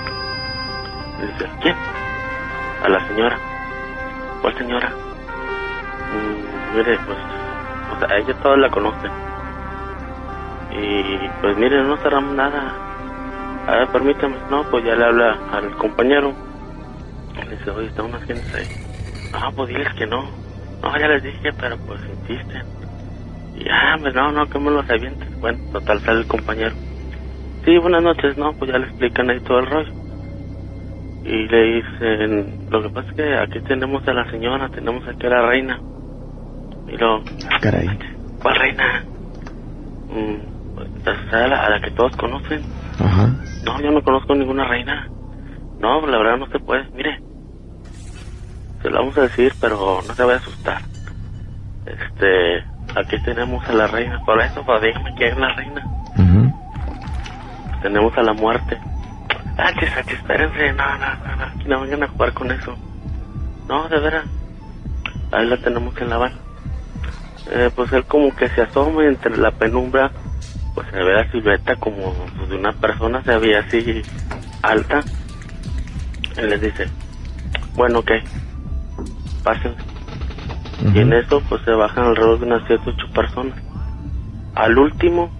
Dice, 1.18 1.52
¿quién? 1.60 1.78
A 2.80 2.90
la 2.90 3.06
señora. 3.08 3.42
¿Cuál 4.40 4.56
señora? 4.58 5.00
"Mm, 6.08 6.76
mire, 6.76 7.00
pues, 7.06 7.20
o 7.88 7.98
sea, 7.98 8.18
ella 8.18 8.36
todos 8.36 8.58
la 8.60 8.70
conocen. 8.70 9.14
Y 10.70 11.30
pues 11.42 11.58
mire, 11.58 11.84
no 11.84 11.98
cerramos 11.98 12.36
nada. 12.36 12.82
A 13.66 13.78
ver, 13.78 13.90
permítame. 13.92 14.44
No, 14.50 14.66
pues 14.66 14.84
ya 14.86 14.96
le 14.96 15.06
habla 15.06 15.44
al 15.48 15.76
compañero. 15.78 16.38
Dice, 17.66 17.78
oye, 17.78 17.88
están 17.88 18.06
unas 18.06 18.24
gentes 18.26 18.54
ahí. 18.54 18.70
No, 19.34 19.52
pues 19.56 19.70
diles 19.70 19.92
que 19.96 20.06
no. 20.06 20.40
No, 20.84 21.00
ya 21.00 21.08
les 21.08 21.24
dije, 21.24 21.52
pero 21.54 21.80
pues 21.80 22.00
insisten. 22.08 22.64
Y 23.54 23.68
ah, 23.72 23.98
pues 24.00 24.14
no, 24.14 24.32
no, 24.32 24.48
que 24.48 24.60
me 24.60 24.70
los 24.70 24.88
avienten. 24.88 25.28
Bueno, 25.42 25.58
total, 25.72 26.00
sale 26.06 26.20
el 26.20 26.28
compañero. 26.28 26.76
Sí, 27.64 27.76
buenas 27.80 28.04
noches, 28.04 28.38
no, 28.38 28.54
pues 28.54 28.72
ya 28.72 28.78
le 28.78 28.86
explican 28.86 29.32
ahí 29.32 29.40
todo 29.42 29.60
el 29.60 29.66
rollo. 29.66 29.90
Y 31.24 31.48
le 31.48 31.64
dicen, 31.64 32.60
lo 32.70 32.84
que 32.84 32.90
pasa 32.92 33.10
es 33.10 33.16
que 33.16 33.36
aquí 33.36 33.62
tenemos 33.62 34.08
a 34.08 34.14
la 34.14 34.30
señora, 34.30 34.70
tenemos 34.70 35.08
aquí 35.08 35.26
a 35.26 35.30
la 35.32 35.48
reina. 35.48 35.82
Y 36.86 36.98
luego, 36.98 37.24
Ah, 37.50 37.60
caray. 37.62 37.88
¿cuál 38.44 38.56
reina? 38.58 39.06
Mm, 40.10 40.38
pues, 40.76 41.34
a, 41.34 41.48
la, 41.48 41.66
a 41.66 41.70
la 41.72 41.80
que 41.80 41.90
todos 41.92 42.12
conocen. 42.14 42.64
Ajá. 43.00 43.28
No, 43.64 43.82
yo 43.82 43.90
no 43.90 44.04
conozco 44.04 44.36
ninguna 44.36 44.66
reina. 44.66 45.10
No, 45.80 46.06
la 46.06 46.18
verdad 46.20 46.38
no 46.38 46.48
se 46.48 46.60
puede. 46.60 46.88
Mire, 46.94 47.22
se 48.86 48.92
lo 48.92 49.00
vamos 49.00 49.18
a 49.18 49.22
decir, 49.22 49.52
pero 49.60 50.00
no 50.08 50.14
se 50.14 50.24
vaya 50.24 50.38
a 50.38 50.42
asustar. 50.42 50.82
Este, 51.88 52.64
aquí 52.96 53.20
tenemos 53.24 53.68
a 53.68 53.74
la 53.74 53.88
reina. 53.88 54.22
Por 54.24 54.40
eso, 54.40 54.64
pues 54.64 54.80
dígame 54.80 55.12
quién 55.18 55.34
es 55.34 55.38
la 55.40 55.54
reina. 55.56 55.84
Tenemos 57.82 58.16
a 58.16 58.22
la 58.22 58.34
muerte. 58.34 58.78
Ah, 59.58 59.72
chis, 59.80 59.90
ah, 59.98 60.04
chis, 60.04 60.20
espérense. 60.20 60.72
No, 60.74 60.98
no, 61.00 61.16
no, 61.16 61.36
no, 61.36 61.66
no 61.66 61.82
vengan 61.82 62.04
a 62.04 62.08
jugar 62.10 62.34
con 62.34 62.52
eso. 62.52 62.78
No, 63.68 63.90
de 63.90 64.00
veras. 64.00 64.26
Ahí 65.32 65.48
la 65.48 65.58
tenemos 65.58 66.00
en 66.00 66.10
la 66.10 66.18
van. 66.18 66.34
Eh, 67.50 67.72
pues 67.76 67.92
él 67.92 68.04
como 68.06 68.36
que 68.36 68.50
se 68.50 68.62
asoma 68.62 69.04
y 69.04 69.08
entre 69.08 69.36
la 69.36 69.50
penumbra, 69.50 70.12
pues 70.76 70.88
se 70.92 70.98
ve 70.98 71.14
la 71.14 71.32
silueta 71.32 71.76
como 71.78 72.14
pues, 72.38 72.50
de 72.50 72.56
una 72.56 72.74
persona, 72.74 73.24
se 73.24 73.36
veía 73.38 73.62
así 73.62 74.04
alta. 74.62 75.04
Él 76.38 76.50
les 76.52 76.62
dice, 76.62 76.88
bueno, 77.76 78.00
ok, 78.00 78.12
pasen. 79.46 79.76
Y 80.94 81.00
en 81.00 81.14
eso 81.14 81.42
pues 81.48 81.62
se 81.62 81.72
bajan 81.72 82.06
alrededor 82.06 82.40
de 82.40 82.46
unas 82.48 82.64
7 82.68 82.84
8 82.86 83.08
personas. 83.14 83.58
Al 84.56 84.78
último 84.78 85.32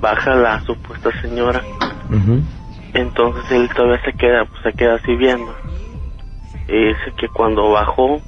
baja 0.00 0.34
la 0.34 0.60
supuesta 0.60 1.10
señora. 1.20 1.62
Entonces 2.92 3.50
él 3.50 3.68
todavía 3.74 4.04
se 4.04 4.12
queda, 4.12 4.44
pues 4.44 4.62
se 4.62 4.72
queda 4.74 4.94
así 4.94 5.16
viendo. 5.16 5.52
Y 6.68 6.86
dice 6.88 7.12
que 7.16 7.28
cuando 7.28 7.70
bajó, 7.70 8.20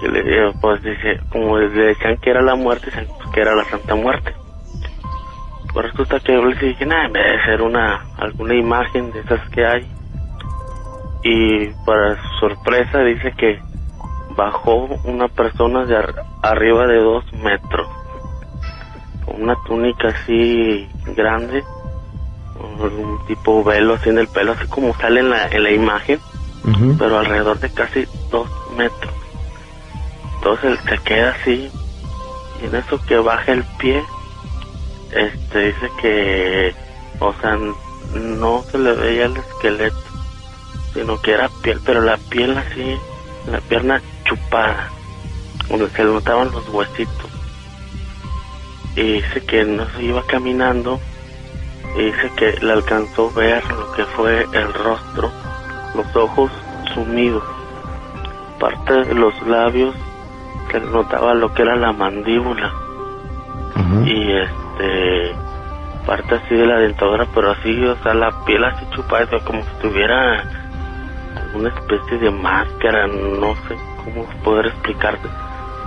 que 0.00 0.08
le 0.08 0.52
pues 0.60 0.82
dice, 0.82 1.20
como 1.30 1.58
le 1.58 1.68
decían 1.68 2.16
que 2.18 2.30
era 2.30 2.42
la 2.42 2.56
muerte, 2.56 2.86
dicen 2.86 3.06
pues, 3.16 3.30
que 3.30 3.40
era 3.40 3.54
la 3.54 3.64
Santa 3.66 3.94
Muerte. 3.94 4.34
Pues 5.72 5.90
resulta 5.90 6.20
que 6.20 6.32
yo 6.32 6.44
le 6.44 6.56
dije, 6.56 6.86
nada, 6.86 7.06
en 7.06 7.12
vez 7.12 7.24
de 7.24 7.44
ser 7.44 7.62
una, 7.62 8.04
alguna 8.18 8.54
imagen 8.54 9.12
de 9.12 9.20
esas 9.20 9.48
que 9.50 9.64
hay. 9.64 9.86
Y 11.22 11.68
para 11.86 12.16
su 12.22 12.28
sorpresa 12.40 13.00
dice 13.00 13.32
que 13.36 13.60
bajó 14.36 14.88
una 15.04 15.28
persona 15.28 15.84
de 15.84 15.96
ar- 15.96 16.14
arriba 16.42 16.86
de 16.86 16.98
dos 16.98 17.24
metros. 17.32 17.88
Una 19.26 19.56
túnica 19.66 20.08
así 20.08 20.88
grande 21.06 21.64
un 22.60 23.18
tipo 23.26 23.64
velo 23.64 23.94
así 23.94 24.10
en 24.10 24.18
el 24.18 24.28
pelo, 24.28 24.52
así 24.52 24.66
como 24.68 24.94
sale 24.96 25.20
en 25.20 25.30
la, 25.30 25.48
en 25.48 25.62
la 25.62 25.70
imagen, 25.70 26.20
pero 26.98 27.18
alrededor 27.18 27.58
de 27.60 27.70
casi 27.70 28.06
dos 28.30 28.48
metros. 28.76 29.12
Entonces 30.36 30.64
él 30.70 30.78
se 30.88 30.98
queda 31.04 31.30
así, 31.30 31.70
y 32.62 32.66
en 32.66 32.74
eso 32.76 32.98
que 33.06 33.16
baja 33.18 33.52
el 33.52 33.64
pie, 33.78 34.02
este 35.12 35.58
dice 35.66 35.90
que 36.00 36.74
o 37.20 37.32
sea, 37.40 37.56
no 38.14 38.62
se 38.70 38.78
le 38.78 38.92
veía 38.94 39.26
el 39.26 39.36
esqueleto, 39.36 39.96
sino 40.92 41.20
que 41.20 41.32
era 41.32 41.48
piel, 41.62 41.80
pero 41.84 42.02
la 42.02 42.16
piel 42.30 42.56
así, 42.56 42.98
la 43.46 43.60
pierna 43.60 44.00
chupada, 44.24 44.90
donde 45.68 45.88
se 45.90 46.04
le 46.04 46.12
notaban 46.12 46.50
los 46.50 46.68
huesitos. 46.68 47.30
Y 48.96 49.02
dice 49.14 49.44
que 49.44 49.64
no 49.64 49.86
se 49.90 50.02
iba 50.02 50.22
caminando, 50.26 51.00
y 51.96 52.04
dice 52.04 52.30
que 52.36 52.52
le 52.60 52.72
alcanzó 52.72 53.30
ver 53.32 53.64
lo 53.72 53.92
que 53.92 54.04
fue 54.04 54.46
el 54.52 54.72
rostro, 54.74 55.30
los 55.94 56.16
ojos 56.16 56.50
sumidos, 56.92 57.44
parte 58.58 59.04
de 59.04 59.14
los 59.14 59.34
labios 59.46 59.94
se 60.70 60.80
le 60.80 60.86
notaba 60.86 61.34
lo 61.34 61.52
que 61.54 61.62
era 61.62 61.76
la 61.76 61.92
mandíbula 61.92 62.72
y 64.04 64.32
este 64.32 65.34
parte 66.06 66.34
así 66.34 66.54
de 66.54 66.66
la 66.66 66.78
dentadura 66.78 67.26
pero 67.34 67.52
así 67.52 67.84
o 67.84 67.96
sea 68.02 68.14
la 68.14 68.44
piel 68.44 68.64
así 68.64 68.84
chupada 68.94 69.38
como 69.44 69.62
si 69.62 69.70
tuviera 69.80 70.63
alguna 71.54 71.68
especie 71.68 72.18
de 72.18 72.30
máscara 72.30 73.06
no 73.06 73.54
sé 73.68 73.76
cómo 74.04 74.26
poder 74.42 74.66
explicarte 74.66 75.28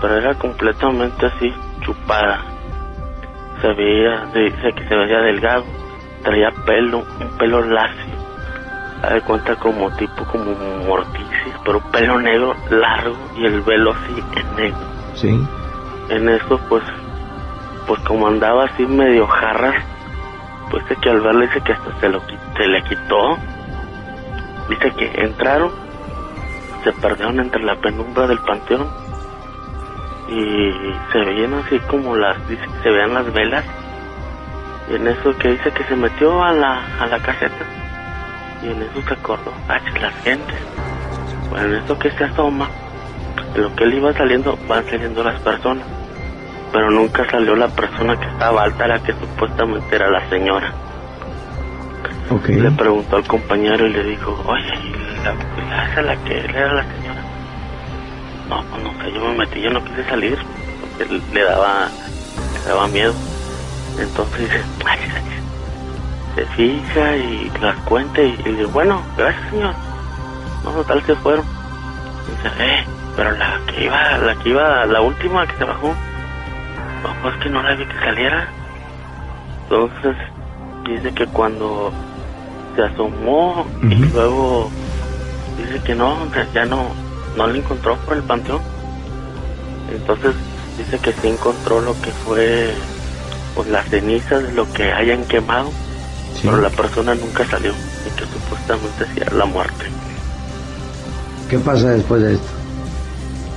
pero 0.01 0.15
era 0.15 0.33
completamente 0.35 1.25
así 1.25 1.53
chupada. 1.81 2.39
Se 3.61 3.67
veía 3.73 4.25
dice 4.33 4.73
que 4.73 4.87
se 4.87 4.95
veía 4.95 5.19
delgado 5.19 5.65
traía 6.23 6.51
pelo 6.65 6.99
un 6.99 7.37
pelo 7.37 7.61
lacio. 7.61 8.17
De 9.11 9.21
cuenta 9.21 9.55
como 9.55 9.89
tipo 9.95 10.23
como 10.25 10.53
morticis 10.87 11.53
pero 11.65 11.79
pelo 11.91 12.19
negro 12.19 12.55
largo 12.69 13.17
y 13.37 13.45
el 13.45 13.61
velo 13.61 13.91
así 13.91 14.23
en 14.39 14.55
negro. 14.55 14.87
Sí. 15.15 15.47
en 16.09 16.29
eso 16.29 16.59
pues 16.69 16.83
pues 17.87 17.99
como 18.01 18.27
andaba 18.27 18.65
así 18.65 18.85
medio 18.85 19.25
jarras 19.27 19.83
pues 20.69 20.87
de 20.89 20.95
que 20.97 21.09
al 21.09 21.21
verle 21.21 21.47
dice 21.47 21.61
que 21.61 21.73
hasta 21.73 21.99
se 21.99 22.09
lo 22.09 22.21
se 22.21 22.67
le 22.67 22.83
quitó 22.83 23.37
dice 24.69 24.91
que 24.91 25.11
entraron 25.23 25.71
se 26.83 26.91
perdieron 26.93 27.39
entre 27.39 27.63
la 27.63 27.75
penumbra 27.75 28.27
del 28.27 28.39
panteón 28.39 28.87
y 30.29 30.71
se 31.11 31.19
veían 31.19 31.53
así 31.55 31.79
como 31.87 32.15
las 32.15 32.47
dice 32.47 32.63
que 32.63 32.83
se 32.83 32.89
veían 32.89 33.13
las 33.13 33.33
velas. 33.33 33.65
Y 34.89 34.95
en 34.95 35.07
eso 35.07 35.37
que 35.37 35.49
dice 35.49 35.71
que 35.71 35.83
se 35.83 35.95
metió 35.95 36.43
a 36.43 36.53
la 36.53 36.81
a 37.01 37.07
la 37.07 37.19
caseta 37.19 37.65
y 38.63 38.69
en 38.69 38.81
eso 38.81 39.01
se 39.07 39.13
acordó 39.13 39.53
ah 39.67 39.79
las 40.01 40.13
gentes 40.23 40.55
bueno 41.49 41.67
en 41.67 41.83
eso 41.83 41.97
que 41.99 42.11
se 42.11 42.23
asoma 42.23 42.69
lo 43.55 43.75
que 43.75 43.83
él 43.83 43.95
iba 43.95 44.13
saliendo 44.13 44.57
van 44.67 44.85
saliendo 44.85 45.23
las 45.23 45.39
personas 45.41 45.85
pero 46.71 46.91
nunca 46.91 47.29
salió 47.29 47.55
la 47.55 47.67
persona 47.69 48.19
que 48.19 48.27
estaba 48.27 48.63
alta 48.63 48.87
la 48.87 48.99
que 48.99 49.13
supuestamente 49.13 49.95
era 49.95 50.09
la 50.09 50.27
señora 50.29 50.73
Le 52.61 52.71
preguntó 52.73 53.17
al 53.17 53.25
compañero 53.27 53.87
y 53.87 53.93
le 53.93 54.03
dijo, 54.05 54.31
oye, 54.45 54.79
¿y 54.83 55.19
la, 55.21 55.37
esa 55.57 56.01
la 56.03 56.17
que 56.17 56.37
era 56.39 56.73
la 56.73 56.87
señora? 56.93 57.27
No, 58.45 58.63
no 58.79 58.93
sé, 58.99 59.13
yo 59.13 59.21
me 59.21 59.35
metí, 59.37 59.61
yo 59.61 59.71
no 59.71 59.83
quise 59.83 60.05
salir, 60.05 60.39
porque 60.79 61.05
le- 61.05 61.23
daba, 61.45 61.95
le 62.53 62.61
daba 62.61 62.87
miedo. 62.89 63.23
Entonces 63.95 64.39
dice, 64.39 64.67
ay, 64.85 64.99
ay, 65.15 65.23
ay". 65.27 65.41
se 66.35 66.47
fija 66.55 67.17
y 67.17 67.51
las 67.61 67.81
cuenta 67.83 68.21
y, 68.21 68.35
y 68.39 68.51
dice, 68.51 68.65
bueno, 68.65 69.09
gracias 69.15 69.49
señor. 69.49 69.77
No, 70.63 70.73
total 70.73 71.03
se 71.05 71.17
fueron. 71.17 71.49
Dice, 72.25 72.47
eh, 72.59 72.89
pero 73.13 73.31
la 73.33 73.63
que 73.67 73.83
iba, 73.83 74.17
la 74.19 74.35
que 74.37 74.49
iba, 74.49 74.85
la 74.87 75.01
última 75.01 75.47
que 75.47 75.57
se 75.57 75.65
bajó, 75.65 75.99
no, 77.03 77.17
pues 77.21 77.37
que 77.39 77.49
no 77.49 77.63
la 77.63 77.75
vi 77.75 77.87
que 77.87 77.99
saliera. 77.99 78.55
Entonces, 79.67 80.17
dice 80.85 81.13
que 81.13 81.27
cuando 81.29 81.99
se 82.77 82.83
asomó 82.83 83.65
y 83.81 83.95
luego 83.95 84.69
dice 85.57 85.81
que 85.83 85.95
no, 85.95 86.29
sea, 86.31 86.47
ya 86.53 86.65
no, 86.65 86.91
no 87.35 87.47
la 87.47 87.57
encontró 87.57 87.97
por 88.05 88.15
el 88.15 88.23
panteón. 88.23 88.61
Entonces 89.91 90.35
dice 90.77 90.99
que 90.99 91.11
sí 91.13 91.27
encontró 91.27 91.81
lo 91.81 91.99
que 91.99 92.11
fue 92.23 92.75
pues 93.55 93.67
las 93.69 93.89
cenizas 93.89 94.43
de 94.43 94.51
lo 94.53 94.71
que 94.71 94.83
hayan 94.91 95.25
quemado, 95.25 95.71
Sí. 96.35 96.41
pero 96.43 96.61
la 96.61 96.69
persona 96.69 97.15
nunca 97.15 97.43
salió 97.49 97.71
y 98.05 98.09
que 98.11 98.25
supuestamente 98.31 99.05
sí 99.05 99.21
era 99.21 99.33
la 99.35 99.45
muerte. 99.45 99.85
¿Qué 101.49 101.57
pasa 101.57 101.89
después 101.89 102.21
de 102.21 102.33
esto? 102.33 102.51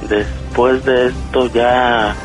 Después 0.09 0.83
de 0.87 1.09
esto 1.09 1.47
ya, 1.53 2.17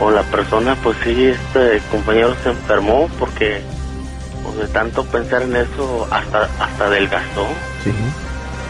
o 0.00 0.10
la 0.10 0.24
persona, 0.24 0.76
pues 0.82 0.96
sí, 1.04 1.26
este 1.26 1.80
compañero 1.92 2.34
se 2.42 2.48
enfermó 2.48 3.08
porque 3.20 3.62
pues, 4.42 4.56
de 4.56 4.66
tanto 4.68 5.04
pensar 5.04 5.42
en 5.42 5.56
eso 5.56 6.06
hasta 6.10 6.48
hasta 6.60 6.84
adelgazó. 6.86 7.46
Sí. 7.84 7.90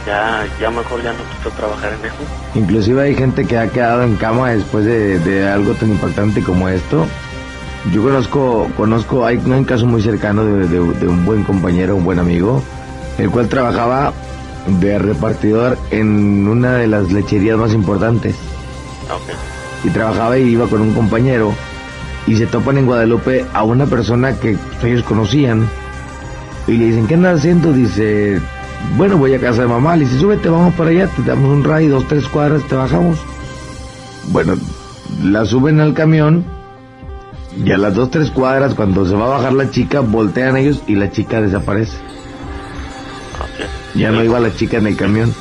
Ya, 0.06 0.44
ya 0.60 0.68
mejor 0.70 1.00
ya 1.02 1.12
no 1.12 1.18
quiso 1.36 1.50
trabajar 1.56 1.92
en 1.92 2.06
eso. 2.06 2.16
Inclusive 2.56 3.02
hay 3.02 3.14
gente 3.14 3.44
que 3.46 3.56
ha 3.56 3.68
quedado 3.68 4.02
en 4.02 4.16
cama 4.16 4.50
después 4.50 4.84
de, 4.84 5.18
de 5.20 5.48
algo 5.48 5.74
tan 5.74 5.90
impactante 5.90 6.42
como 6.42 6.68
esto. 6.68 7.06
Yo 7.92 8.02
conozco, 8.02 8.68
conozco, 8.76 9.24
hay 9.24 9.36
un 9.38 9.64
caso 9.64 9.86
muy 9.86 10.02
cercano 10.02 10.44
de, 10.44 10.66
de- 10.68 10.92
de 10.94 11.06
un 11.08 11.24
buen 11.24 11.44
compañero, 11.44 11.94
un 11.96 12.04
buen 12.04 12.18
amigo, 12.18 12.62
el 13.18 13.30
cual 13.30 13.48
trabajaba 13.48 14.12
de 14.80 14.98
repartidor 14.98 15.76
en 15.90 16.46
una 16.48 16.74
de 16.74 16.86
las 16.88 17.10
lecherías 17.12 17.56
más 17.58 17.72
importantes. 17.72 18.34
Y 19.84 19.90
trabajaba 19.90 20.38
y 20.38 20.42
iba 20.48 20.66
con 20.68 20.80
un 20.80 20.94
compañero 20.94 21.52
y 22.32 22.36
se 22.36 22.46
topan 22.46 22.78
en 22.78 22.86
Guadalupe 22.86 23.44
a 23.52 23.62
una 23.62 23.84
persona 23.84 24.34
que 24.40 24.56
ellos 24.82 25.02
conocían 25.02 25.68
y 26.66 26.72
le 26.72 26.86
dicen, 26.86 27.06
¿qué 27.06 27.12
andas 27.12 27.40
haciendo? 27.40 27.74
Dice, 27.74 28.40
bueno, 28.96 29.18
voy 29.18 29.34
a 29.34 29.38
casa 29.38 29.62
de 29.62 29.68
mamá. 29.68 29.96
Le 29.96 30.06
dice, 30.06 30.18
súbete, 30.18 30.48
vamos 30.48 30.72
para 30.74 30.88
allá, 30.88 31.08
te 31.08 31.22
damos 31.24 31.50
un 31.50 31.62
ray, 31.62 31.88
dos, 31.88 32.08
tres 32.08 32.26
cuadras, 32.28 32.66
te 32.68 32.74
bajamos. 32.74 33.18
Bueno, 34.28 34.54
la 35.22 35.44
suben 35.44 35.78
al 35.80 35.92
camión 35.92 36.42
y 37.62 37.70
a 37.70 37.76
las 37.76 37.94
dos, 37.94 38.10
tres 38.10 38.30
cuadras, 38.30 38.74
cuando 38.74 39.06
se 39.06 39.14
va 39.14 39.26
a 39.26 39.36
bajar 39.36 39.52
la 39.52 39.70
chica, 39.70 40.00
voltean 40.00 40.56
ellos 40.56 40.82
y 40.86 40.94
la 40.94 41.10
chica 41.10 41.42
desaparece. 41.42 41.98
Ya 43.94 44.10
no 44.10 44.24
iba 44.24 44.40
la 44.40 44.54
chica 44.54 44.78
en 44.78 44.86
el 44.86 44.96
camión. 44.96 45.34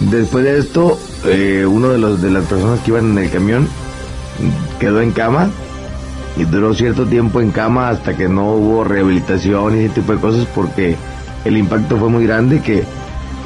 Después 0.00 0.44
de 0.44 0.58
esto, 0.58 0.98
eh, 1.26 1.66
uno 1.68 1.90
de 1.90 1.98
los 1.98 2.22
de 2.22 2.30
las 2.30 2.46
personas 2.46 2.80
que 2.80 2.92
iban 2.92 3.10
en 3.10 3.18
el 3.18 3.30
camión 3.30 3.68
quedó 4.80 5.02
en 5.02 5.12
cama 5.12 5.50
y 6.36 6.44
duró 6.44 6.74
cierto 6.74 7.06
tiempo 7.06 7.40
en 7.40 7.50
cama 7.50 7.88
hasta 7.88 8.16
que 8.16 8.28
no 8.28 8.52
hubo 8.52 8.84
rehabilitación 8.84 9.76
y 9.80 9.84
ese 9.84 9.94
tipo 9.94 10.12
de 10.12 10.18
cosas 10.20 10.46
porque 10.54 10.96
el 11.44 11.56
impacto 11.56 11.96
fue 11.96 12.08
muy 12.08 12.26
grande 12.26 12.60
que, 12.62 12.84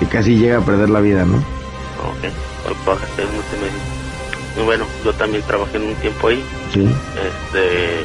que 0.01 0.07
casi 0.07 0.37
llega 0.37 0.59
a 0.59 0.61
perder 0.65 0.91
la 0.91 1.01
vida, 1.01 1.25
¿no? 1.25 1.37
Ok. 1.39 2.33
Pues, 2.65 2.77
pues, 2.85 2.99
es 3.19 3.33
multimedia. 3.33 3.73
Y 4.59 4.65
bueno, 4.65 4.85
yo 5.05 5.13
también 5.15 5.43
trabajé 5.45 5.79
en 5.79 5.85
un 5.85 5.95
tiempo 5.97 6.29
ahí, 6.29 6.45
Sí. 6.75 6.81
este, 6.85 8.05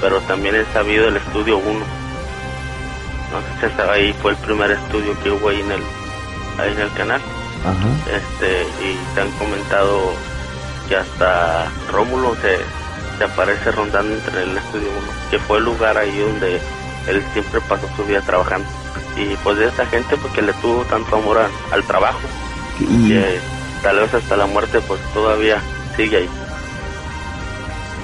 pero 0.00 0.20
también 0.22 0.54
he 0.54 0.64
sabido 0.72 1.08
el 1.08 1.16
estudio 1.16 1.58
1. 1.58 1.68
No 1.72 3.60
sé 3.60 3.68
si 3.68 3.76
sabe, 3.76 3.92
ahí 3.92 4.14
fue 4.22 4.30
el 4.32 4.36
primer 4.38 4.70
estudio 4.70 5.12
que 5.22 5.30
hubo 5.30 5.48
ahí 5.50 5.60
en 5.60 5.72
el, 5.72 5.80
ahí 6.58 6.72
en 6.72 6.80
el 6.80 6.92
canal. 6.92 7.20
Ajá. 7.64 8.16
este 8.16 8.62
y 8.84 8.96
te 9.14 9.22
han 9.22 9.30
comentado 9.32 10.12
que 10.88 10.94
hasta 10.96 11.66
Rómulo 11.90 12.36
se, 12.36 12.58
se 13.18 13.24
aparece 13.24 13.70
rondando 13.72 14.14
entre 14.14 14.42
el 14.42 14.56
estudio 14.56 14.88
1 14.88 15.06
que 15.30 15.38
fue 15.38 15.58
el 15.58 15.64
lugar 15.64 15.96
ahí 15.96 16.16
donde 16.18 16.60
él 17.08 17.22
siempre 17.32 17.60
pasó 17.68 17.88
su 17.96 18.04
vida 18.04 18.20
trabajando 18.22 18.68
y 19.16 19.34
pues 19.42 19.56
de 19.58 19.66
esa 19.68 19.86
gente 19.86 20.16
porque 20.16 20.42
le 20.42 20.52
tuvo 20.54 20.84
tanto 20.84 21.16
amor 21.16 21.38
a- 21.38 21.74
al 21.74 21.82
trabajo 21.84 22.20
Y 22.78 23.08
que 23.08 23.38
tal 23.82 23.96
vez 24.00 24.12
hasta 24.14 24.36
la 24.36 24.46
muerte 24.46 24.80
pues 24.86 25.00
todavía 25.14 25.60
sigue 25.96 26.16
ahí 26.18 26.28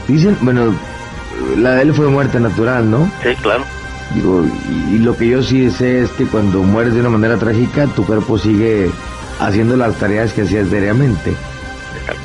dicen, 0.08 0.36
bueno, 0.40 0.74
la 1.58 1.72
de 1.76 1.82
él 1.82 1.94
fue 1.94 2.06
muerte 2.08 2.40
natural, 2.40 2.90
¿no? 2.90 3.10
sí 3.22 3.34
claro 3.42 3.64
Digo, 4.14 4.44
y, 4.68 4.96
y 4.96 4.98
lo 4.98 5.16
que 5.16 5.26
yo 5.28 5.42
sí 5.42 5.70
sé 5.70 6.02
es 6.02 6.10
que 6.10 6.26
cuando 6.26 6.62
mueres 6.62 6.92
de 6.92 7.00
una 7.00 7.08
manera 7.08 7.38
trágica, 7.38 7.86
tu 7.86 8.04
cuerpo 8.04 8.36
sigue 8.36 8.90
haciendo 9.40 9.74
las 9.74 9.94
tareas 9.96 10.34
que 10.34 10.42
hacías 10.42 10.70
diariamente. 10.70 11.34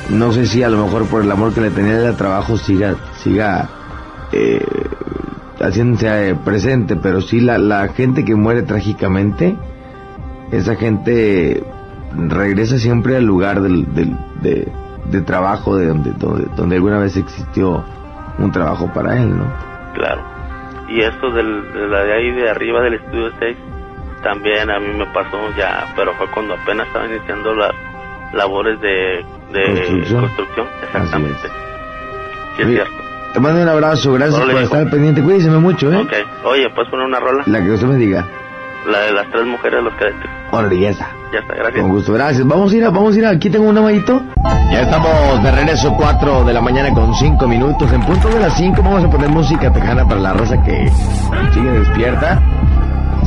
No 0.09 0.31
sé 0.31 0.45
si 0.45 0.63
a 0.63 0.69
lo 0.69 0.83
mejor 0.83 1.05
por 1.07 1.21
el 1.21 1.31
amor 1.31 1.53
que 1.53 1.61
le 1.61 1.69
tenía 1.69 2.07
al 2.07 2.15
trabajo 2.17 2.57
siga, 2.57 2.95
siga 3.17 3.69
eh, 4.31 4.65
haciéndose 5.59 6.29
eh, 6.29 6.35
presente, 6.35 6.95
pero 6.95 7.21
sí 7.21 7.39
la, 7.41 7.57
la 7.57 7.87
gente 7.89 8.23
que 8.23 8.35
muere 8.35 8.61
trágicamente, 8.63 9.55
esa 10.51 10.75
gente 10.75 11.63
regresa 12.15 12.77
siempre 12.77 13.17
al 13.17 13.25
lugar 13.25 13.61
del, 13.61 13.93
del- 13.93 14.15
de, 14.41 15.21
trabajo 15.21 15.75
de 15.75 15.87
donde, 15.87 16.11
donde, 16.11 16.45
donde 16.55 16.75
alguna 16.75 16.99
vez 16.99 17.17
existió 17.17 17.83
un 18.37 18.51
trabajo 18.51 18.91
para 18.93 19.17
él, 19.21 19.35
¿no? 19.37 19.45
claro 19.93 20.21
y 20.89 21.01
esto 21.01 21.31
del, 21.31 21.73
de 21.73 21.87
la 21.87 22.03
de 22.03 22.13
ahí 22.13 22.31
de 22.31 22.49
arriba 22.49 22.81
del 22.81 22.93
estudio 22.95 23.31
6 23.39 23.57
también 24.23 24.69
a 24.69 24.79
mí 24.79 24.87
me 24.97 25.05
pasó 25.07 25.37
ya 25.57 25.85
pero 25.95 26.13
fue 26.15 26.27
cuando 26.31 26.53
apenas 26.53 26.87
estaba 26.87 27.07
iniciando 27.07 27.53
las 27.55 27.71
labores 28.33 28.79
de, 28.81 29.25
de 29.53 29.65
Construcción. 29.65 30.21
construcción 30.21 30.67
exactamente 30.83 31.39
sí 32.55 32.61
es 32.61 32.67
Oye, 32.67 32.75
cierto 32.75 32.93
Te 33.33 33.39
mando 33.39 33.61
un 33.61 33.69
abrazo, 33.69 34.13
gracias 34.13 34.39
por 34.39 34.49
hijo. 34.49 34.59
estar 34.59 34.89
pendiente. 34.89 35.21
Cuídese 35.21 35.49
mucho, 35.49 35.91
¿eh? 35.93 35.97
Ok. 35.97 36.13
Oye, 36.45 36.69
¿puedes 36.73 36.89
poner 36.89 37.05
una 37.05 37.19
rola? 37.19 37.43
La 37.45 37.61
que 37.63 37.71
usted 37.71 37.87
me 37.87 37.95
diga. 37.97 38.25
La 38.89 38.99
de 39.01 39.11
las 39.11 39.29
tres 39.31 39.45
mujeres 39.45 39.79
de 39.79 39.81
los 39.83 39.93
cadetes. 39.95 40.29
Órale, 40.51 40.79
ya 40.79 40.89
está. 40.89 41.09
Ya 41.33 41.39
está, 41.39 41.55
gracias. 41.55 41.81
Con 41.81 41.91
gusto, 41.91 42.13
gracias. 42.13 42.47
Vamos 42.47 42.71
a 42.71 42.75
ir 42.77 42.85
a, 42.85 42.89
vamos 42.89 43.15
a 43.15 43.19
ir 43.19 43.25
a, 43.25 43.29
aquí 43.31 43.49
tengo 43.49 43.67
un 43.69 43.77
amadito. 43.77 44.21
Ya 44.71 44.81
estamos 44.81 45.43
de 45.43 45.51
regreso, 45.51 45.93
4 45.97 46.45
de 46.45 46.53
la 46.53 46.61
mañana 46.61 46.91
con 46.93 47.13
5 47.13 47.47
minutos. 47.47 47.91
En 47.93 48.01
punto 48.01 48.27
de 48.29 48.39
las 48.39 48.53
5 48.57 48.81
vamos 48.81 49.03
a 49.03 49.09
poner 49.09 49.29
música 49.29 49.71
tejana 49.71 50.07
para 50.07 50.19
la 50.21 50.33
raza 50.33 50.63
que 50.63 50.89
sigue 51.53 51.69
despierta. 51.71 52.41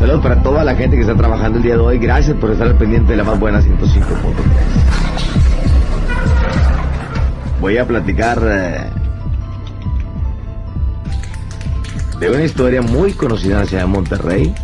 Saludos 0.01 0.23
para 0.23 0.43
toda 0.43 0.65
la 0.65 0.75
gente 0.75 0.97
que 0.97 1.03
está 1.03 1.15
trabajando 1.15 1.59
el 1.59 1.63
día 1.63 1.75
de 1.75 1.81
hoy. 1.81 1.99
Gracias 1.99 2.35
por 2.39 2.51
estar 2.51 2.67
al 2.67 2.79
pendiente 2.79 3.11
de 3.11 3.19
la 3.19 3.25
más 3.25 3.39
buena 3.39 3.61
105.3. 3.61 4.01
Voy 7.61 7.77
a 7.77 7.87
platicar 7.87 8.41
eh, 8.43 8.89
de 12.19 12.31
una 12.31 12.43
historia 12.43 12.81
muy 12.81 13.13
conocida 13.13 13.57
en 13.57 13.61
la 13.61 13.67
ciudad 13.67 13.83
de 13.83 13.89
Monterrey. 13.89 14.55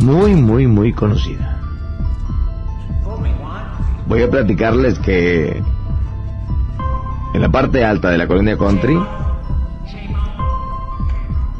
Muy, 0.00 0.34
muy, 0.34 0.66
muy 0.66 0.92
conocida. 0.92 1.60
Voy 4.08 4.24
a 4.24 4.28
platicarles 4.28 4.98
que 4.98 5.62
en 7.32 7.40
la 7.40 7.48
parte 7.48 7.84
alta 7.84 8.10
de 8.10 8.18
la 8.18 8.26
colonia 8.26 8.58
Country, 8.58 8.98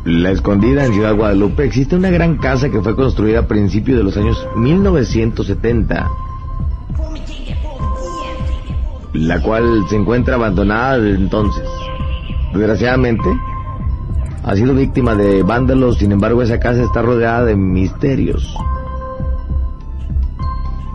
la 0.04 0.30
escondida 0.30 0.84
en 0.84 0.92
Ciudad 0.92 1.16
Guadalupe, 1.16 1.64
existe 1.64 1.96
una 1.96 2.10
gran 2.10 2.36
casa 2.36 2.68
que 2.68 2.82
fue 2.82 2.94
construida 2.94 3.40
a 3.40 3.48
principios 3.48 3.98
de 3.98 4.04
los 4.04 4.16
años 4.16 4.46
1970, 4.54 6.10
la 9.14 9.40
cual 9.40 9.84
se 9.88 9.96
encuentra 9.96 10.34
abandonada 10.34 10.98
desde 10.98 11.22
entonces. 11.22 11.66
Desgraciadamente, 12.52 13.24
ha 14.42 14.54
sido 14.54 14.74
víctima 14.74 15.14
de 15.14 15.42
vándalos, 15.42 15.96
sin 15.96 16.12
embargo 16.12 16.42
esa 16.42 16.60
casa 16.60 16.82
está 16.82 17.00
rodeada 17.00 17.46
de 17.46 17.56
misterios. 17.56 18.54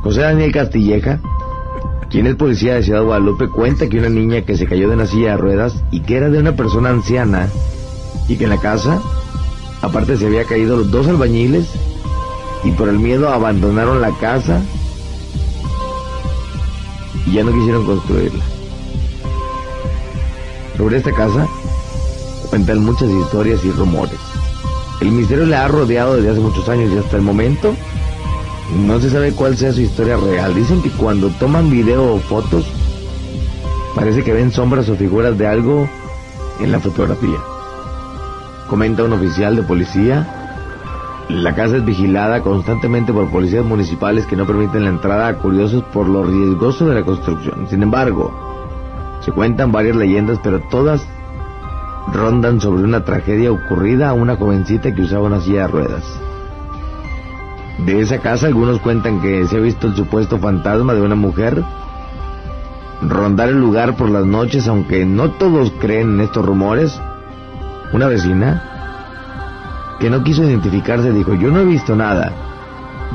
José 0.04 0.22
Daniel 0.22 0.52
Castilleja, 0.52 1.19
quien 2.12 2.28
es 2.28 2.36
policía 2.36 2.76
de 2.76 2.84
Ciudad 2.84 3.04
Guadalupe, 3.04 3.48
cuenta 3.50 3.89
que 3.89 3.98
una 3.98 4.10
niña 4.10 4.43
que 4.43 4.56
se 4.56 4.67
cayó 4.67 4.88
de 4.88 4.95
una 4.95 5.08
silla 5.08 5.32
de 5.32 5.38
ruedas 5.38 5.84
y 5.89 6.02
que 6.02 6.15
era 6.15 6.30
de 6.30 6.38
una 6.38 6.56
persona 6.56 6.89
anciana 6.89 7.48
y 8.28 8.38
que 8.38 8.43
en 8.45 8.52
la 8.52 8.60
casa, 8.60 9.02
aparte 9.82 10.17
se 10.17 10.28
había 10.28 10.45
caído 10.45 10.78
los 10.78 10.91
dos 10.91 11.08
albañiles 11.08 11.67
y 12.63 12.72
por 12.72 12.89
el 12.89 13.00
miedo 13.00 13.30
abandonaron 13.30 14.02
la 14.02 14.12
casa 14.12 14.62
y 17.26 17.34
ya 17.34 17.43
no 17.43 17.54
quisieron 17.54 17.86
construirla. 17.86 18.43
Sobre 20.78 20.98
esta 20.98 21.12
casa 21.12 21.48
cuentan 22.50 22.84
muchas 22.84 23.10
historias 23.10 23.63
y 23.65 23.72
rumores. 23.72 24.19
El 25.02 25.12
misterio 25.12 25.45
le 25.45 25.56
ha 25.56 25.67
rodeado 25.67 26.15
desde 26.15 26.32
hace 26.32 26.39
muchos 26.39 26.67
años 26.69 26.91
y 26.93 26.98
hasta 26.98 27.17
el 27.17 27.22
momento 27.22 27.74
no 28.86 29.00
se 29.00 29.10
sabe 29.10 29.32
cuál 29.32 29.58
sea 29.58 29.74
su 29.74 29.82
historia 29.82 30.17
real. 30.17 30.54
Dicen 30.54 30.82
que 30.82 30.89
cuando 30.89 31.30
toman 31.32 31.69
video 31.69 32.13
o 32.13 32.19
fotos 32.19 32.65
parece 33.95 34.24
que 34.24 34.34
ven 34.34 34.52
sombras 34.52 34.89
o 34.89 34.95
figuras 34.95 35.38
de 35.38 35.48
algo 35.48 35.89
en 36.60 36.72
la 36.72 36.80
fotografía. 36.80 37.38
Comenta 38.69 39.03
un 39.03 39.13
oficial 39.13 39.55
de 39.55 39.63
policía. 39.63 40.27
La 41.27 41.55
casa 41.55 41.77
es 41.77 41.86
vigilada 41.86 42.41
constantemente 42.41 43.12
por 43.12 43.29
policías 43.29 43.65
municipales 43.65 44.25
que 44.25 44.36
no 44.36 44.45
permiten 44.45 44.84
la 44.84 44.89
entrada 44.89 45.27
a 45.27 45.36
curiosos 45.38 45.84
por 45.91 46.08
lo 46.08 46.23
riesgoso 46.23 46.88
de 46.88 46.95
la 46.95 47.03
construcción. 47.03 47.67
Sin 47.67 47.84
embargo, 47.84 48.32
se 49.21 49.32
cuentan 49.32 49.71
varias 49.71 49.95
leyendas, 49.95 50.39
pero 50.43 50.60
todas 50.69 51.05
rondan 52.13 52.62
sobre 52.62 52.84
una 52.84 53.03
tragedia 53.03 53.51
ocurrida 53.51 54.10
a 54.10 54.13
una 54.13 54.36
jovencita 54.36 54.93
que 54.93 55.01
usaba 55.01 55.23
una 55.23 55.41
silla 55.41 55.62
de 55.62 55.67
ruedas. 55.67 56.03
De 57.86 58.01
esa 58.01 58.19
casa 58.19 58.47
algunos 58.47 58.79
cuentan 58.79 59.21
que 59.21 59.47
se 59.47 59.58
ha 59.58 59.60
visto 59.60 59.88
el 59.88 59.95
supuesto 59.95 60.38
fantasma 60.38 60.93
de 60.93 61.01
una 61.01 61.15
mujer 61.15 61.63
rondar 63.01 63.49
el 63.49 63.60
lugar 63.60 63.95
por 63.95 64.10
las 64.10 64.25
noches, 64.25 64.67
aunque 64.67 65.05
no 65.05 65.32
todos 65.32 65.71
creen 65.79 66.15
en 66.15 66.21
estos 66.21 66.45
rumores. 66.45 66.99
Una 67.91 68.08
vecina 68.08 68.62
que 69.99 70.10
no 70.10 70.23
quiso 70.23 70.43
identificarse 70.43 71.12
dijo, 71.12 71.34
yo 71.34 71.52
no 71.52 71.60
he 71.60 71.65
visto 71.65 71.95
nada. 71.95 72.32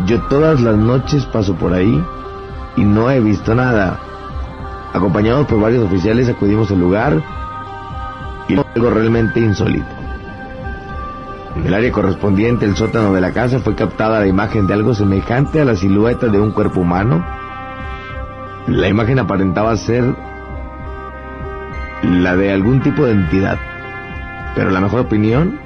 Yo 0.06 0.20
todas 0.22 0.60
las 0.60 0.76
noches 0.76 1.24
paso 1.26 1.54
por 1.54 1.72
ahí 1.72 2.04
y 2.76 2.84
no 2.84 3.10
he 3.10 3.20
visto 3.20 3.54
nada. 3.54 3.98
Acompañados 4.92 5.46
por 5.46 5.60
varios 5.60 5.84
oficiales 5.84 6.28
acudimos 6.28 6.70
al 6.70 6.80
lugar 6.80 7.22
y 8.48 8.56
algo 8.56 8.90
realmente 8.90 9.40
insólito. 9.40 9.86
En 11.56 11.66
el 11.66 11.74
área 11.74 11.92
correspondiente, 11.92 12.64
el 12.64 12.76
sótano 12.76 13.12
de 13.12 13.20
la 13.20 13.32
casa, 13.32 13.60
fue 13.60 13.76
captada 13.76 14.18
la 14.18 14.26
imagen 14.26 14.66
de 14.66 14.74
algo 14.74 14.92
semejante 14.92 15.60
a 15.60 15.64
la 15.64 15.76
silueta 15.76 16.26
de 16.26 16.40
un 16.40 16.50
cuerpo 16.50 16.80
humano. 16.80 17.24
La 18.66 18.88
imagen 18.88 19.20
aparentaba 19.20 19.76
ser 19.76 20.04
la 22.02 22.36
de 22.36 22.52
algún 22.52 22.82
tipo 22.82 23.04
de 23.04 23.12
entidad, 23.12 23.58
pero 24.54 24.70
la 24.70 24.80
mejor 24.80 25.00
opinión 25.00 25.58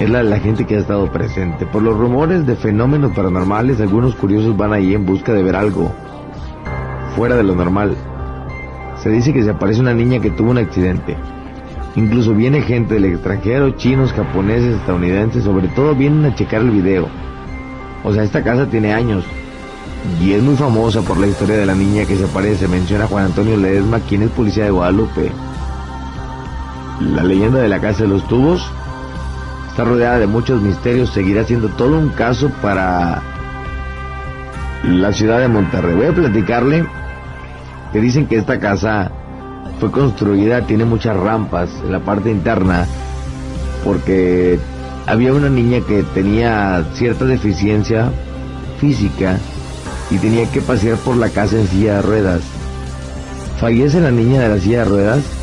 es 0.00 0.08
la 0.08 0.18
de 0.18 0.24
la 0.24 0.38
gente 0.38 0.66
que 0.66 0.76
ha 0.76 0.80
estado 0.80 1.10
presente. 1.12 1.66
Por 1.66 1.82
los 1.82 1.96
rumores 1.96 2.46
de 2.46 2.56
fenómenos 2.56 3.12
paranormales, 3.12 3.80
algunos 3.80 4.14
curiosos 4.14 4.56
van 4.56 4.72
ahí 4.72 4.94
en 4.94 5.04
busca 5.04 5.32
de 5.32 5.42
ver 5.42 5.56
algo 5.56 5.92
fuera 7.14 7.36
de 7.36 7.42
lo 7.42 7.54
normal. 7.54 7.96
Se 9.02 9.10
dice 9.10 9.32
que 9.32 9.42
se 9.42 9.50
aparece 9.50 9.80
una 9.80 9.94
niña 9.94 10.20
que 10.20 10.30
tuvo 10.30 10.50
un 10.50 10.58
accidente. 10.58 11.16
Incluso 11.96 12.34
viene 12.34 12.62
gente 12.62 12.94
del 12.94 13.06
extranjero, 13.06 13.70
chinos, 13.72 14.12
japoneses, 14.12 14.76
estadounidenses, 14.76 15.44
sobre 15.44 15.68
todo 15.68 15.94
vienen 15.94 16.24
a 16.24 16.34
checar 16.34 16.62
el 16.62 16.70
video. 16.70 17.08
O 18.04 18.12
sea, 18.12 18.22
esta 18.22 18.42
casa 18.42 18.66
tiene 18.66 18.94
años. 18.94 19.24
Y 20.22 20.32
es 20.32 20.42
muy 20.42 20.56
famosa 20.56 21.02
por 21.02 21.18
la 21.18 21.26
historia 21.26 21.56
de 21.56 21.66
la 21.66 21.74
niña 21.74 22.06
que 22.06 22.16
se 22.16 22.24
aparece. 22.24 22.68
Menciona 22.68 23.06
Juan 23.06 23.26
Antonio 23.26 23.56
Ledesma, 23.56 24.00
quien 24.00 24.22
es 24.22 24.30
policía 24.30 24.64
de 24.64 24.70
Guadalupe. 24.70 25.30
La 27.00 27.22
leyenda 27.22 27.60
de 27.60 27.68
la 27.68 27.80
casa 27.80 28.02
de 28.02 28.10
los 28.10 28.26
tubos 28.28 28.62
está 29.68 29.84
rodeada 29.84 30.18
de 30.18 30.26
muchos 30.26 30.60
misterios. 30.60 31.10
Seguirá 31.10 31.44
siendo 31.44 31.68
todo 31.68 31.98
un 31.98 32.10
caso 32.10 32.50
para 32.60 33.22
la 34.84 35.12
ciudad 35.12 35.40
de 35.40 35.48
Monterrey. 35.48 35.94
Voy 35.94 36.06
a 36.06 36.12
platicarle 36.12 36.86
que 37.92 38.00
dicen 38.00 38.26
que 38.26 38.36
esta 38.36 38.60
casa 38.60 39.10
fue 39.80 39.90
construida, 39.90 40.66
tiene 40.66 40.84
muchas 40.84 41.16
rampas 41.16 41.70
en 41.82 41.92
la 41.92 42.00
parte 42.00 42.30
interna, 42.30 42.86
porque 43.82 44.58
había 45.06 45.32
una 45.32 45.48
niña 45.48 45.80
que 45.80 46.02
tenía 46.02 46.84
cierta 46.92 47.24
deficiencia 47.24 48.10
física 48.78 49.38
y 50.10 50.18
tenía 50.18 50.50
que 50.50 50.60
pasear 50.60 50.98
por 50.98 51.16
la 51.16 51.30
casa 51.30 51.56
en 51.56 51.66
silla 51.66 51.94
de 51.94 52.02
ruedas. 52.02 52.42
Fallece 53.58 54.00
la 54.00 54.10
niña 54.10 54.42
de 54.42 54.48
la 54.50 54.58
silla 54.58 54.80
de 54.80 54.84
ruedas 54.84 55.39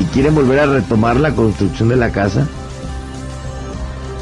y 0.00 0.04
quieren 0.04 0.34
volver 0.34 0.60
a 0.60 0.66
retomar 0.66 1.16
la 1.16 1.34
construcción 1.34 1.88
de 1.88 1.96
la 1.96 2.10
casa. 2.10 2.46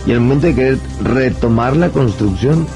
Y 0.07 0.13
al 0.13 0.21
momento 0.21 0.47
de 0.47 0.55
querer 0.55 0.79
retomar 1.03 1.77
la 1.77 1.89
construcción, 1.91 2.67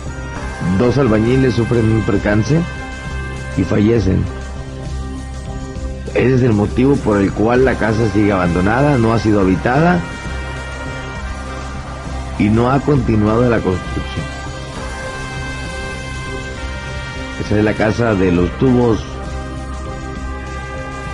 dos 0.79 0.99
albañiles 0.99 1.55
sufren 1.55 1.91
un 1.91 2.03
percance 2.03 2.61
y 3.57 3.63
fallecen. 3.63 4.25
Ese 6.15 6.35
es 6.35 6.43
el 6.43 6.53
motivo 6.53 6.97
por 6.97 7.19
el 7.19 7.33
cual 7.33 7.65
la 7.65 7.77
casa 7.77 8.11
sigue 8.13 8.33
abandonada, 8.33 8.99
no 8.99 9.13
ha 9.13 9.19
sido 9.19 9.41
habitada 9.41 10.01
y 12.39 12.49
no 12.49 12.71
ha 12.71 12.81
continuado 12.81 13.49
la 13.49 13.61
construcción. 13.61 14.25
Esa 17.45 17.59
es 17.59 17.65
la 17.65 17.75
casa 17.75 18.15
de 18.15 18.33
los 18.33 18.51
tubos 18.59 18.99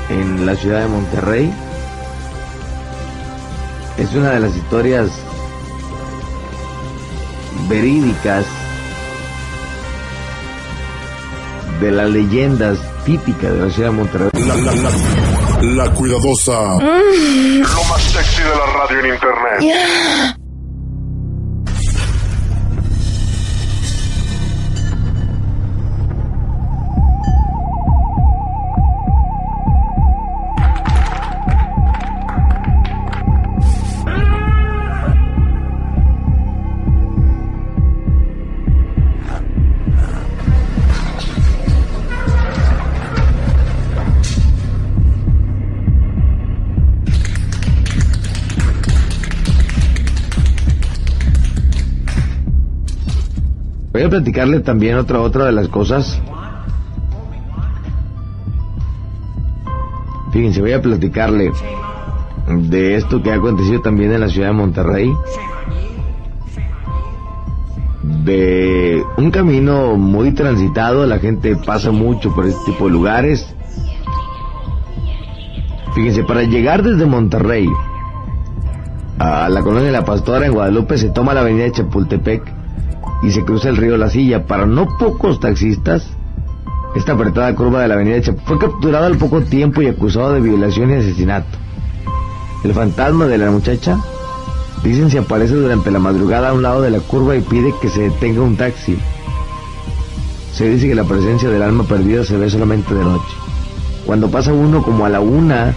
en 0.08 0.46
la 0.46 0.56
ciudad 0.56 0.80
de 0.80 0.88
Monterrey. 0.88 1.52
Es 3.98 4.12
una 4.14 4.30
de 4.32 4.40
las 4.40 4.54
historias 4.56 5.10
verídicas 7.68 8.44
de 11.80 11.90
las 11.90 12.08
leyendas 12.10 12.78
típicas 13.04 13.52
de 13.52 13.58
la 13.66 13.70
ciudad 13.70 13.90
de 13.90 13.96
Monterrey. 13.96 14.30
La, 14.46 14.54
la, 14.56 14.72
la, 14.74 15.84
la 15.84 15.90
cuidadosa. 15.94 16.74
Lo 16.78 17.84
más 17.84 18.02
sexy 18.02 18.42
de 18.42 18.48
la 18.48 18.66
radio 18.78 19.00
en 19.00 19.06
internet. 19.14 20.35
A 54.06 54.10
platicarle 54.10 54.60
también 54.60 54.96
otra, 54.96 55.20
otra 55.20 55.46
de 55.46 55.52
las 55.52 55.68
cosas. 55.68 56.20
Fíjense, 60.32 60.60
voy 60.60 60.72
a 60.72 60.82
platicarle 60.82 61.52
de 62.48 62.96
esto 62.96 63.22
que 63.22 63.32
ha 63.32 63.36
acontecido 63.36 63.80
también 63.80 64.12
en 64.12 64.20
la 64.20 64.28
ciudad 64.28 64.48
de 64.48 64.54
Monterrey. 64.54 65.12
De 68.24 69.02
un 69.16 69.30
camino 69.30 69.96
muy 69.96 70.32
transitado, 70.32 71.06
la 71.06 71.18
gente 71.18 71.56
pasa 71.56 71.90
mucho 71.90 72.34
por 72.34 72.46
este 72.46 72.72
tipo 72.72 72.86
de 72.86 72.90
lugares. 72.90 73.54
Fíjense, 75.94 76.22
para 76.24 76.42
llegar 76.42 76.82
desde 76.82 77.06
Monterrey 77.06 77.68
a 79.18 79.48
la 79.48 79.62
colonia 79.62 79.86
de 79.86 79.92
La 79.92 80.04
Pastora 80.04 80.46
en 80.46 80.52
Guadalupe 80.52 80.98
se 80.98 81.08
toma 81.08 81.32
la 81.32 81.40
avenida 81.40 81.64
de 81.64 81.72
Chapultepec 81.72 82.65
y 83.22 83.30
se 83.30 83.44
cruza 83.44 83.68
el 83.68 83.76
río 83.76 83.96
La 83.96 84.10
Silla. 84.10 84.46
Para 84.46 84.66
no 84.66 84.96
pocos 84.98 85.40
taxistas, 85.40 86.08
esta 86.94 87.12
apretada 87.12 87.54
curva 87.54 87.82
de 87.82 87.88
la 87.88 87.94
avenida 87.94 88.20
Chapultepec 88.20 88.46
fue 88.46 88.58
capturado 88.58 89.06
al 89.06 89.18
poco 89.18 89.42
tiempo 89.42 89.82
y 89.82 89.88
acusado 89.88 90.32
de 90.32 90.40
violación 90.40 90.90
y 90.90 90.94
asesinato. 90.94 91.58
El 92.64 92.72
fantasma 92.72 93.26
de 93.26 93.38
la 93.38 93.50
muchacha, 93.50 93.98
dicen, 94.82 95.10
se 95.10 95.18
aparece 95.18 95.54
durante 95.54 95.90
la 95.90 95.98
madrugada 95.98 96.50
a 96.50 96.52
un 96.52 96.62
lado 96.62 96.82
de 96.82 96.90
la 96.90 97.00
curva 97.00 97.36
y 97.36 97.40
pide 97.40 97.74
que 97.80 97.88
se 97.88 98.02
detenga 98.02 98.42
un 98.42 98.56
taxi. 98.56 98.98
Se 100.52 100.68
dice 100.68 100.88
que 100.88 100.94
la 100.94 101.04
presencia 101.04 101.50
del 101.50 101.62
alma 101.62 101.84
perdida 101.84 102.24
se 102.24 102.36
ve 102.38 102.48
solamente 102.48 102.94
de 102.94 103.04
noche. 103.04 103.34
Cuando 104.06 104.30
pasa 104.30 104.52
uno 104.52 104.82
como 104.82 105.04
a 105.04 105.10
la 105.10 105.20
una, 105.20 105.74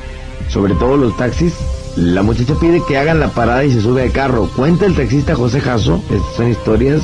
sobre 0.47 0.73
todo 0.75 0.95
los 0.95 1.17
taxis, 1.17 1.53
la 1.97 2.23
muchacha 2.23 2.55
pide 2.55 2.81
que 2.87 2.97
hagan 2.97 3.19
la 3.19 3.29
parada 3.29 3.65
y 3.65 3.73
se 3.73 3.81
sube 3.81 4.03
al 4.03 4.11
carro. 4.11 4.49
Cuenta 4.55 4.85
el 4.85 4.95
taxista 4.95 5.35
José 5.35 5.59
Jasso. 5.59 6.01
Estas 6.09 6.35
son 6.35 6.49
historias 6.49 7.01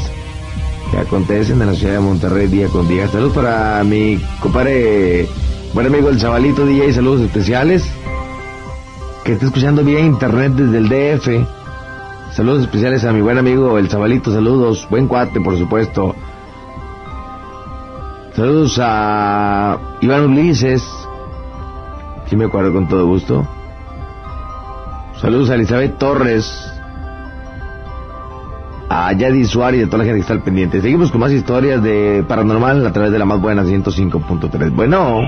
que 0.95 1.01
acontecen 1.01 1.61
en 1.61 1.67
la 1.67 1.73
ciudad 1.73 1.95
de 1.95 1.99
Monterrey 1.99 2.47
día 2.47 2.69
con 2.69 2.87
día. 2.87 3.07
Saludos 3.09 3.33
para 3.33 3.83
mi 3.83 4.17
compadre, 4.39 5.27
buen 5.73 5.87
amigo 5.87 6.07
el 6.07 6.17
Chavalito 6.17 6.65
DJ. 6.65 6.93
Saludos 6.93 7.21
especiales. 7.21 7.83
Que 9.25 9.33
está 9.33 9.47
escuchando 9.47 9.83
vía 9.83 9.99
internet 9.99 10.53
desde 10.53 10.77
el 10.77 10.87
DF. 10.87 12.33
Saludos 12.33 12.61
especiales 12.61 13.03
a 13.03 13.11
mi 13.11 13.19
buen 13.19 13.37
amigo 13.37 13.77
el 13.77 13.89
Chavalito. 13.89 14.31
Saludos. 14.31 14.87
Buen 14.89 15.07
cuate, 15.07 15.41
por 15.41 15.57
supuesto. 15.57 16.15
Saludos 18.33 18.79
a 18.81 19.77
Iván 19.99 20.29
Ulises. 20.29 20.81
Sí 22.29 22.37
me 22.37 22.45
acuerdo 22.45 22.71
con 22.71 22.87
todo 22.87 23.05
gusto. 23.05 23.45
Saludos 25.19 25.49
a 25.49 25.55
Elizabeth 25.55 25.97
Torres. 25.97 26.74
A 28.97 29.11
Yadi 29.11 29.43
Suárez 29.43 29.81
y 29.81 29.83
a 29.83 29.87
toda 29.87 29.97
la 29.97 30.03
gente 30.05 30.19
que 30.19 30.21
está 30.21 30.33
al 30.33 30.41
pendiente. 30.41 30.79
Seguimos 30.79 31.11
con 31.11 31.19
más 31.19 31.29
historias 31.29 31.83
de 31.83 32.23
paranormal 32.25 32.87
a 32.87 32.93
través 32.93 33.11
de 33.11 33.19
la 33.19 33.25
más 33.25 33.41
buena 33.41 33.63
105.3. 33.63 34.73
Bueno. 34.73 35.19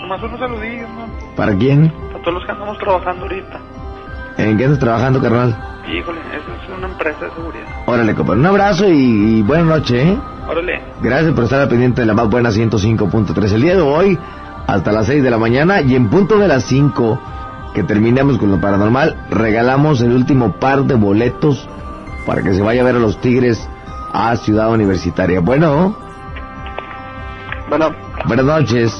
Nomás 0.00 0.22
unos 0.22 0.40
saludillos, 0.40 0.88
¿no? 0.88 1.36
¿Para 1.36 1.54
quién? 1.54 1.92
A 2.14 2.18
todos 2.20 2.32
los 2.32 2.46
que 2.46 2.52
andamos 2.52 2.78
trabajando 2.78 3.24
ahorita. 3.24 3.60
¿En 4.38 4.56
qué 4.56 4.64
estás 4.64 4.78
trabajando, 4.78 5.20
carnal? 5.20 5.54
Híjole, 5.86 6.18
esa 6.20 6.38
es 6.38 6.78
una 6.78 6.88
empresa 6.88 7.26
de 7.26 7.30
seguridad. 7.32 7.64
Órale, 7.84 8.14
compadre. 8.14 8.40
Un 8.40 8.46
abrazo 8.46 8.88
y, 8.88 9.38
y 9.38 9.42
buena 9.42 9.64
noche, 9.64 10.12
¿eh? 10.12 10.18
Órale. 10.48 10.80
Gracias 11.02 11.34
por 11.34 11.44
estar 11.44 11.60
al 11.60 11.68
pendiente 11.68 12.00
de 12.00 12.06
la 12.06 12.14
más 12.14 12.30
buena 12.30 12.48
105.3. 12.48 13.52
El 13.52 13.60
día 13.60 13.74
de 13.74 13.82
hoy, 13.82 14.18
hasta 14.66 14.92
las 14.92 15.04
6 15.06 15.22
de 15.22 15.30
la 15.30 15.36
mañana 15.36 15.82
y 15.82 15.94
en 15.94 16.08
punto 16.08 16.38
de 16.38 16.48
las 16.48 16.64
5 16.64 17.20
que 17.74 17.82
terminemos 17.82 18.38
con 18.38 18.50
lo 18.50 18.58
paranormal, 18.62 19.26
regalamos 19.28 20.00
el 20.00 20.12
último 20.12 20.52
par 20.52 20.84
de 20.84 20.94
boletos 20.94 21.68
para 22.26 22.42
que 22.42 22.52
se 22.52 22.60
vaya 22.62 22.82
a 22.82 22.84
ver 22.84 22.96
a 22.96 22.98
los 22.98 23.20
Tigres 23.20 23.66
a 24.12 24.36
Ciudad 24.36 24.70
Universitaria. 24.72 25.40
Bueno, 25.40 25.96
Bueno, 27.68 27.90
buenas 28.26 28.46
noches. 28.46 28.92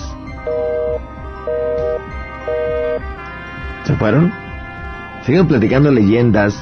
¿Se 3.84 3.94
fueron? 3.94 4.32
Siguen 5.24 5.46
platicando 5.46 5.90
leyendas. 5.92 6.60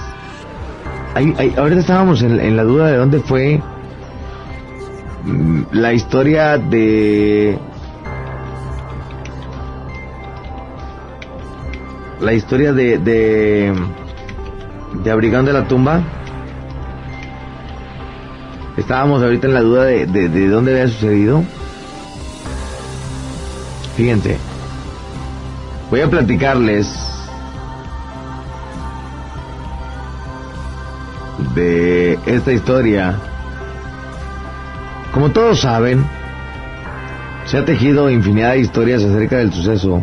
Hay- 1.14 1.34
hay- 1.38 1.54
ahorita 1.56 1.80
estábamos 1.80 2.22
en, 2.22 2.38
en 2.40 2.56
la 2.56 2.64
duda 2.64 2.88
de 2.88 2.96
dónde 2.98 3.20
fue 3.20 3.62
mm, 5.24 5.62
la 5.72 5.92
historia 5.94 6.58
de 6.58 7.58
la 12.20 12.32
historia 12.32 12.72
de 12.72 12.98
de 12.98 13.74
de 15.02 15.10
Abrigán 15.10 15.44
de 15.44 15.52
la 15.52 15.66
tumba 15.66 16.00
estábamos 18.76 19.22
ahorita 19.22 19.46
en 19.46 19.54
la 19.54 19.60
duda 19.60 19.84
de, 19.84 20.06
de, 20.06 20.28
de 20.28 20.48
dónde 20.48 20.72
había 20.72 20.88
sucedido 20.88 21.44
fíjense 23.96 24.36
voy 25.90 26.00
a 26.00 26.10
platicarles 26.10 26.92
de 31.54 32.18
esta 32.26 32.52
historia 32.52 33.16
como 35.12 35.30
todos 35.30 35.60
saben 35.60 36.04
se 37.46 37.58
ha 37.58 37.64
tejido 37.64 38.10
infinidad 38.10 38.52
de 38.52 38.60
historias 38.60 39.02
acerca 39.02 39.36
del 39.36 39.52
suceso 39.52 40.02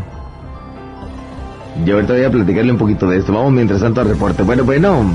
y 1.85 1.89
ahorita 1.89 2.13
voy 2.13 2.23
a 2.23 2.29
platicarle 2.29 2.71
un 2.71 2.77
poquito 2.77 3.09
de 3.09 3.17
esto. 3.17 3.33
Vamos 3.33 3.51
mientras 3.53 3.81
tanto 3.81 4.01
al 4.01 4.09
reporte. 4.09 4.43
Bueno, 4.43 4.63
bueno. 4.63 5.05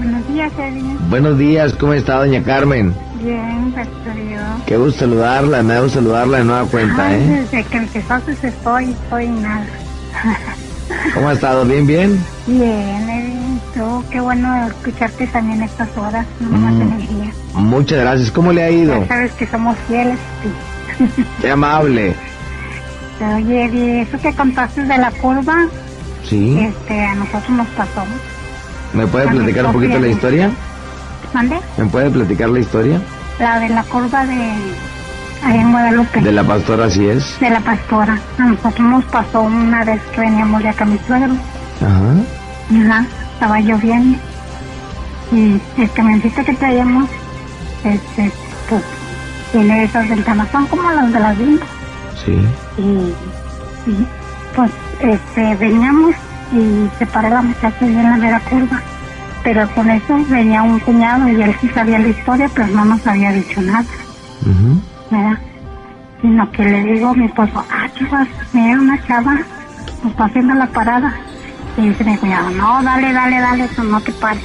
Buenos 0.00 0.26
días, 0.28 0.50
Edwin. 0.58 0.98
Buenos 1.10 1.36
días, 1.38 1.74
¿cómo 1.74 1.92
está 1.92 2.14
doña 2.20 2.42
Carmen? 2.42 2.94
Bien, 3.22 3.74
Dios. 3.74 4.42
Qué 4.66 4.78
gusto 4.78 5.00
saludarla, 5.00 5.62
me 5.62 5.74
da 5.74 5.80
gusto 5.80 5.96
saludarla 5.98 6.38
de 6.38 6.44
nueva 6.44 6.64
cuenta, 6.68 7.06
Ay, 7.06 7.16
¿eh? 7.16 7.46
Desde 7.52 7.64
que 7.68 7.76
empezaste 7.76 8.32
estoy, 8.48 8.84
estoy 8.92 9.28
nada. 9.28 9.66
¿Cómo 11.14 11.28
ha 11.28 11.34
estado? 11.34 11.66
¿Bien, 11.66 11.86
bien? 11.86 12.18
Bien, 12.46 13.10
Edwin. 13.10 13.60
Tú, 13.74 14.02
qué 14.10 14.20
bueno 14.20 14.68
escucharte 14.68 15.26
también 15.26 15.62
estas 15.64 15.94
horas, 15.98 16.26
no 16.40 16.48
más 16.56 16.72
Mm. 16.72 16.80
energía. 16.80 17.32
Muchas 17.52 17.98
gracias, 18.00 18.30
¿cómo 18.30 18.52
le 18.54 18.62
ha 18.64 18.70
ido? 18.70 19.00
Ya 19.02 19.06
sabes 19.06 19.32
que 19.32 19.46
somos 19.48 19.76
fieles. 19.86 20.18
sí. 20.96 21.24
Qué 21.42 21.50
amable. 21.50 22.14
Oye, 23.36 23.64
Edwin, 23.66 23.96
eso 23.96 24.18
que 24.18 24.32
contaste 24.34 24.82
de 24.82 24.96
la 24.96 25.10
curva, 25.10 25.66
¿Sí? 26.24 26.58
este, 26.58 26.98
a 27.04 27.14
nosotros 27.16 27.50
nos 27.50 27.68
pasó. 27.68 28.02
¿Me 28.92 29.06
puede 29.06 29.28
platicar 29.28 29.66
un 29.66 29.72
poquito 29.72 29.98
la 29.98 30.08
historia? 30.08 30.50
¿Mande? 31.32 31.60
¿Me 31.76 31.84
puede 31.86 32.10
platicar 32.10 32.48
la 32.48 32.58
historia? 32.58 33.00
La 33.38 33.60
de 33.60 33.68
la 33.68 33.82
curva 33.84 34.26
de 34.26 34.52
ahí 35.44 35.58
en 35.58 35.70
Guadalupe. 35.70 36.20
De 36.20 36.32
la 36.32 36.44
pastora, 36.44 36.86
así 36.86 37.06
es. 37.06 37.38
de 37.40 37.50
la 37.50 37.60
pastora. 37.60 38.18
A 38.38 38.44
nosotros 38.44 38.80
nos 38.80 39.04
pasó 39.06 39.42
una 39.42 39.84
vez 39.84 40.00
que 40.14 40.20
veníamos 40.20 40.62
de 40.62 40.68
acá 40.68 40.84
a 40.84 40.88
mi 40.88 40.98
suegro. 41.06 41.32
Ajá. 41.80 42.84
Ajá, 42.84 43.06
estaba 43.34 43.60
lloviendo. 43.60 44.18
Y 45.32 45.60
el 45.78 45.90
camioncito 45.92 46.44
que 46.44 46.52
traíamos, 46.54 47.08
este, 47.84 48.32
pues, 48.68 48.82
tiene 49.52 49.84
esas 49.84 50.08
ventanas, 50.08 50.48
son 50.50 50.66
como 50.66 50.90
las 50.90 51.12
de 51.12 51.20
las 51.20 51.38
bimbo. 51.38 51.62
Sí. 52.24 52.32
Y, 52.78 53.90
y, 53.90 54.06
pues, 54.56 54.70
este, 55.00 55.54
veníamos 55.56 56.14
y 56.52 56.90
se 56.98 57.06
paró 57.06 57.28
la 57.28 57.42
muchacha 57.42 57.76
ahí 57.80 57.96
en 57.96 58.02
la 58.02 58.16
mera 58.16 58.40
curva. 58.40 58.80
Pero 59.42 59.68
con 59.74 59.90
eso 59.90 60.18
venía 60.28 60.62
un 60.62 60.78
cuñado 60.80 61.28
y 61.28 61.42
él 61.42 61.54
sí 61.60 61.68
sabía 61.70 61.98
la 61.98 62.08
historia, 62.08 62.50
pero 62.54 62.66
no 62.68 62.84
nos 62.84 63.06
había 63.06 63.32
dicho 63.32 63.60
nada. 63.62 63.84
Sino 66.20 66.50
que 66.52 66.64
le 66.64 66.82
digo 66.84 67.08
a 67.08 67.14
mi 67.14 67.24
esposo, 67.24 67.64
ah, 67.70 67.88
chicas, 67.96 68.28
mira 68.52 68.78
una 68.78 69.02
chava, 69.06 69.34
nos 70.02 70.12
está 70.12 70.24
haciendo 70.24 70.54
la 70.54 70.66
parada. 70.66 71.14
Y 71.76 71.88
dice 71.88 72.04
mi 72.04 72.16
cuñado, 72.18 72.50
no, 72.50 72.82
dale, 72.82 73.12
dale, 73.12 73.40
dale, 73.40 73.68
tú 73.68 73.82
no 73.84 74.00
te 74.00 74.12
pares. 74.12 74.44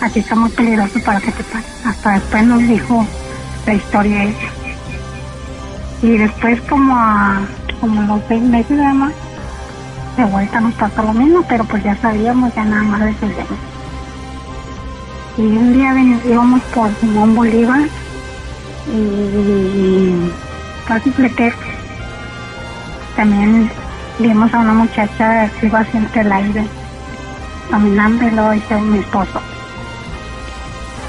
Aquí 0.00 0.18
está 0.18 0.34
muy 0.34 0.50
peligroso 0.50 0.98
para 1.04 1.20
que 1.20 1.30
te 1.30 1.44
pares. 1.44 1.86
Hasta 1.86 2.12
después 2.12 2.44
nos 2.44 2.60
dijo 2.66 3.06
la 3.66 3.74
historia 3.74 4.24
ella. 4.24 4.48
Y 6.02 6.18
después 6.18 6.60
como 6.62 6.96
a 6.96 7.40
como 7.80 8.02
los 8.02 8.20
seis 8.28 8.42
meses 8.42 8.78
además, 8.80 9.12
de 10.16 10.24
vuelta 10.24 10.60
nos 10.60 10.74
pasó 10.74 11.02
lo 11.02 11.12
mismo, 11.12 11.44
pero 11.48 11.64
pues 11.64 11.82
ya 11.84 11.96
sabíamos, 11.96 12.54
ya 12.54 12.64
nada 12.64 12.82
más 12.82 13.00
decidimos. 13.00 13.58
Y 15.36 15.42
un 15.42 15.72
día 15.74 15.94
íbamos 16.24 16.62
por 16.74 16.90
Simón 16.96 17.34
Bolívar 17.34 17.82
y 18.92 20.30
casi 20.86 21.10
fleté. 21.10 21.52
También 23.16 23.70
vimos 24.18 24.52
a 24.54 24.58
una 24.58 24.72
muchacha 24.72 25.50
que 25.60 25.66
iba 25.66 25.86
entre 25.92 26.20
el 26.22 26.32
aire, 26.32 26.64
caminando 27.70 28.26
y 28.26 28.30
luego 28.30 28.50
dice 28.52 28.80
mi 28.80 28.98
esposo. 28.98 29.40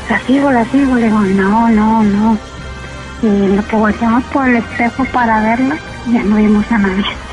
La 0.09 0.19
sigo, 0.21 0.51
la 0.51 0.65
sigo, 0.65 0.95
le 0.95 1.05
digo, 1.05 1.19
no, 1.19 1.69
no, 1.69 2.03
no. 2.03 2.37
Y 3.21 3.55
lo 3.55 3.65
que 3.65 3.75
por 4.33 4.47
el 4.47 4.57
espejo 4.57 5.05
para 5.05 5.41
verla, 5.41 5.77
ya 6.11 6.23
no 6.23 6.35
vimos 6.35 6.69
a 6.71 6.77
nadie. 6.77 7.26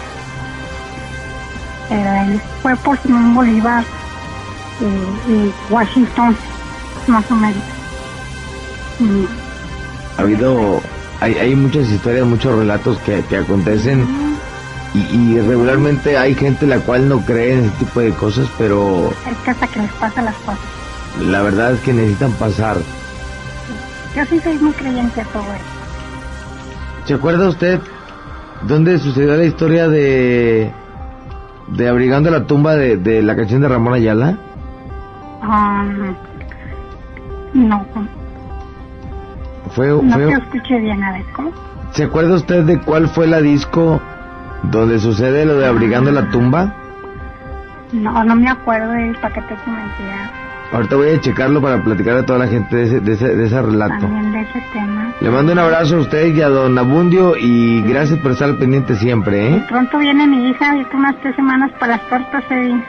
Fue 2.63 2.75
por 2.77 2.99
Simón 2.99 3.35
Bolívar 3.35 3.85
y, 4.81 5.33
y 5.33 5.55
Washington, 5.71 6.37
más 7.07 7.31
o 7.31 7.35
menos. 7.35 7.63
Y 9.01 9.27
ha 10.19 10.23
habido, 10.23 10.81
hay, 11.21 11.35
hay 11.35 11.55
muchas 11.55 11.89
historias, 11.91 12.27
muchos 12.27 12.57
relatos 12.57 12.99
que, 13.01 13.23
que 13.29 13.37
acontecen 13.39 14.07
y, 14.95 14.99
y 15.17 15.41
regularmente 15.41 16.17
hay 16.17 16.35
gente 16.35 16.67
la 16.67 16.79
cual 16.79 17.09
no 17.09 17.21
cree 17.21 17.55
en 17.59 17.65
ese 17.67 17.77
tipo 17.85 18.01
de 18.01 18.13
cosas, 18.13 18.49
pero 18.57 19.13
Es 19.31 19.37
que 19.45 19.51
hasta 19.51 19.67
que 19.67 19.81
les 19.81 19.93
pasa 19.93 20.23
las 20.23 20.35
cosas. 20.37 20.59
la 21.21 21.43
verdad 21.43 21.73
es 21.75 21.81
que 21.81 21.93
necesitan 21.93 22.33
pasar. 22.33 22.77
Yo 24.17 24.25
sí 24.27 24.41
soy 24.41 24.57
muy 24.59 24.73
creyente 24.73 25.21
a 25.21 25.25
todo 25.25 25.43
eso. 25.43 27.07
¿Se 27.07 27.15
acuerda 27.15 27.49
usted 27.49 27.81
dónde 28.63 28.99
sucedió 29.01 29.37
la 29.37 29.45
historia 29.45 29.89
de 29.89 30.73
de 31.69 31.89
abrigando 31.89 32.31
la 32.31 32.45
tumba 32.45 32.75
de, 32.75 32.97
de 32.97 33.23
la 33.23 33.37
canción 33.37 33.63
de 33.63 33.69
Ramón 33.69 33.95
Ayala? 33.95 34.37
Um, 35.43 36.15
no, 37.69 37.85
Fue, 39.71 39.89
no 39.89 40.13
fue, 40.13 40.27
te 40.27 40.33
escuché 40.33 40.79
bien, 40.81 41.03
a 41.03 41.13
ver, 41.13 41.25
¿cómo? 41.35 41.51
¿Se 41.93 42.05
acuerda 42.05 42.35
usted 42.35 42.65
de 42.65 42.81
cuál 42.81 43.09
fue 43.09 43.27
la 43.27 43.41
disco 43.41 44.01
donde 44.65 44.99
sucede 44.99 45.45
lo 45.45 45.59
de 45.59 45.67
abrigando 45.67 46.11
la 46.11 46.29
tumba? 46.31 46.75
No, 47.93 48.25
no 48.25 48.35
me 48.35 48.49
acuerdo 48.51 48.91
de 48.91 49.15
para 49.21 49.35
qué 49.35 49.41
te 49.43 49.71
mentira 49.71 50.44
Ahorita 50.73 50.97
voy 50.97 51.11
a 51.11 51.21
checarlo 51.21 51.61
para 51.63 51.83
platicar 51.83 52.17
a 52.17 52.27
toda 52.27 52.41
la 52.41 52.49
gente 52.49 52.75
de 52.77 52.83
ese, 52.85 53.01
de 53.01 53.13
ese, 53.13 53.37
de 53.37 53.47
ese 53.47 53.63
relato. 53.63 54.01
también 54.01 54.33
de 54.33 54.41
ese 54.41 54.63
tema. 54.73 55.13
Le 55.21 55.31
mando 55.31 55.53
un 55.53 55.59
abrazo 55.59 55.97
a 55.97 56.01
usted 56.01 56.35
y 56.35 56.41
a 56.43 56.49
don 56.49 56.77
Abundio 56.77 57.37
y 57.37 57.83
gracias 57.83 58.19
por 58.19 58.33
estar 58.33 58.49
al 58.49 58.57
pendiente 58.57 58.97
siempre, 58.97 59.55
¿eh? 59.55 59.65
Pronto 59.69 59.99
viene 59.99 60.27
mi 60.27 60.49
hija, 60.51 60.77
y 60.77 60.97
unas 60.97 61.17
tres 61.21 61.37
semanas 61.37 61.71
para 61.79 61.97
las 61.97 62.09
tortas, 62.09 62.45
Eddie. 62.51 62.83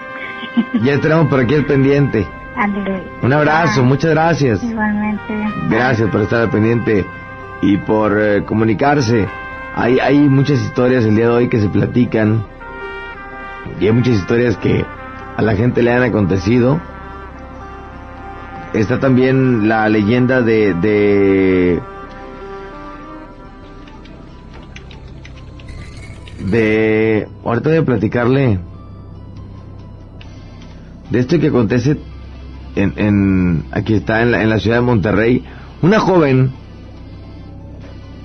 Ya 0.84 0.94
estaremos 0.94 1.28
por 1.28 1.40
aquí 1.40 1.54
al 1.54 1.66
pendiente. 1.66 2.26
Ándale. 2.56 3.04
Un 3.22 3.34
abrazo, 3.34 3.84
muchas 3.84 4.12
gracias. 4.12 4.64
Igualmente. 4.64 5.34
Gracias 5.70 6.10
por 6.10 6.22
estar 6.22 6.42
al 6.42 6.50
pendiente 6.50 7.06
y 7.62 7.78
por 7.78 8.18
eh, 8.18 8.44
comunicarse. 8.46 9.28
Hay, 9.76 10.00
hay 10.00 10.18
muchas 10.18 10.62
historias 10.62 11.04
el 11.04 11.16
día 11.16 11.26
de 11.26 11.32
hoy 11.32 11.50
que 11.50 11.60
se 11.60 11.68
platican 11.68 12.46
y 13.80 13.88
hay 13.88 13.92
muchas 13.92 14.16
historias 14.16 14.56
que 14.58 14.86
a 15.36 15.42
la 15.42 15.56
gente 15.56 15.84
le 15.84 15.92
han 15.94 16.04
acontecido. 16.04 16.80
Está 18.76 19.00
también 19.00 19.70
la 19.70 19.88
leyenda 19.88 20.42
de, 20.42 20.74
de 20.74 21.80
de 26.52 27.28
ahorita 27.46 27.70
voy 27.70 27.78
a 27.78 27.86
platicarle 27.86 28.60
de 31.10 31.20
esto 31.20 31.40
que 31.40 31.48
acontece 31.48 31.98
en, 32.76 32.94
en 32.98 33.64
aquí 33.72 33.94
está 33.94 34.22
en 34.22 34.32
la, 34.32 34.44
en 34.44 34.50
la 34.50 34.60
ciudad 34.60 34.78
de 34.78 34.82
Monterrey. 34.82 35.46
Una 35.82 36.00
joven 36.00 36.52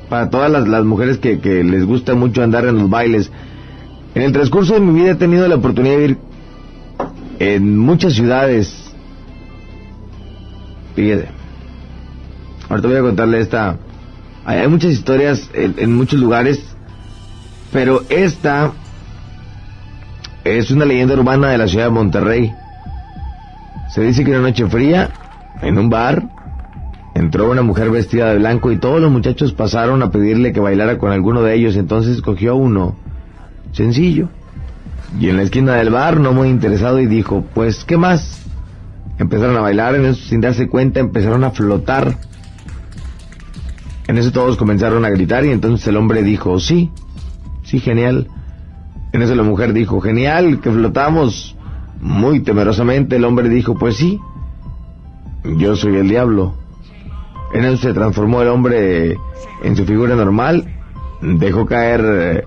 para 0.09 0.31
todas 0.31 0.51
las, 0.51 0.67
las 0.67 0.85
mujeres 0.85 1.19
que, 1.19 1.39
que 1.39 1.63
les 1.63 1.85
gusta 1.85 2.15
mucho 2.15 2.43
andar 2.43 2.67
en 2.67 2.77
los 2.77 2.91
bailes 2.91 3.31
en 4.17 4.23
el 4.23 4.33
transcurso 4.33 4.75
de 4.75 4.81
mi 4.81 4.99
vida 4.99 5.13
he 5.13 5.15
tenido 5.15 5.47
la 5.47 5.55
oportunidad 5.55 5.97
de 5.97 6.05
ir 6.05 6.19
en 7.39 7.79
muchas 7.79 8.15
ciudades 8.15 8.80
ahorita 12.69 12.89
voy 12.89 12.97
a 12.97 13.03
contarle 13.03 13.41
esta 13.41 13.77
hay, 14.45 14.67
muchas 14.69 14.93
historias 14.93 15.51
en, 15.55 15.75
en 15.79 15.95
muchos 15.95 16.19
lugares 16.19 16.71
pero 17.73 18.03
esta 18.09 18.73
es 20.45 20.71
una 20.71 20.85
leyenda 20.85 21.15
urbana 21.15 21.51
de 21.51 21.59
la 21.59 21.69
ciudad 21.69 21.85
de 21.87 21.91
Monterrey. 21.91 22.53
Se 23.91 24.03
dice 24.03 24.25
que 24.25 24.31
una 24.31 24.41
noche 24.41 24.67
fría, 24.67 25.11
en 25.63 25.79
un 25.79 25.91
bar, 25.91 26.29
entró 27.15 27.51
una 27.51 27.63
mujer 27.63 27.91
vestida 27.91 28.31
de 28.31 28.39
blanco 28.39 28.73
y 28.73 28.79
todos 28.79 29.01
los 29.01 29.11
muchachos 29.11 29.53
pasaron 29.53 30.03
a 30.03 30.11
pedirle 30.11 30.53
que 30.53 30.61
bailara 30.61 30.99
con 30.99 31.13
alguno 31.13 31.43
de 31.43 31.55
ellos. 31.55 31.77
Entonces 31.77 32.17
escogió 32.17 32.57
uno, 32.57 32.97
sencillo. 33.73 34.29
Y 35.19 35.29
en 35.29 35.37
la 35.37 35.43
esquina 35.43 35.75
del 35.75 35.91
bar, 35.91 36.21
no 36.21 36.33
muy 36.33 36.49
interesado, 36.49 37.01
y 37.01 37.07
dijo, 37.07 37.45
pues, 37.55 37.85
¿qué 37.85 37.97
más? 37.97 38.47
Empezaron 39.21 39.55
a 39.59 39.61
bailar, 39.61 39.95
en 39.97 40.07
eso 40.07 40.29
sin 40.29 40.41
darse 40.41 40.67
cuenta 40.67 40.99
empezaron 40.99 41.45
a 41.45 41.51
flotar. 41.51 42.17
En 44.09 44.17
eso 44.17 44.33
todos 44.33 44.57
comenzaron 44.57 45.05
a 45.05 45.11
gritar 45.11 45.45
y 45.45 45.51
entonces 45.51 45.87
el 45.89 45.99
hombre 45.99 46.23
dijo, 46.23 46.59
sí, 46.59 46.91
sí, 47.63 47.81
genial. 47.81 48.29
En 49.13 49.21
eso 49.21 49.35
la 49.35 49.43
mujer 49.43 49.75
dijo, 49.75 50.01
genial, 50.01 50.61
que 50.63 50.71
flotamos. 50.71 51.55
Muy 52.01 52.41
temerosamente 52.41 53.17
el 53.17 53.27
hombre 53.27 53.51
dijo, 53.51 53.75
pues 53.75 53.97
sí, 53.97 54.19
yo 55.45 55.77
soy 55.77 55.97
el 55.97 56.09
diablo. 56.09 56.55
En 57.53 57.67
eso 57.67 57.77
se 57.77 57.93
transformó 57.93 58.41
el 58.41 58.49
hombre 58.49 59.19
en 59.63 59.77
su 59.77 59.85
figura 59.85 60.17
normal, 60.17 60.65
dejó 61.21 61.67
caer 61.67 62.05
eh, 62.07 62.45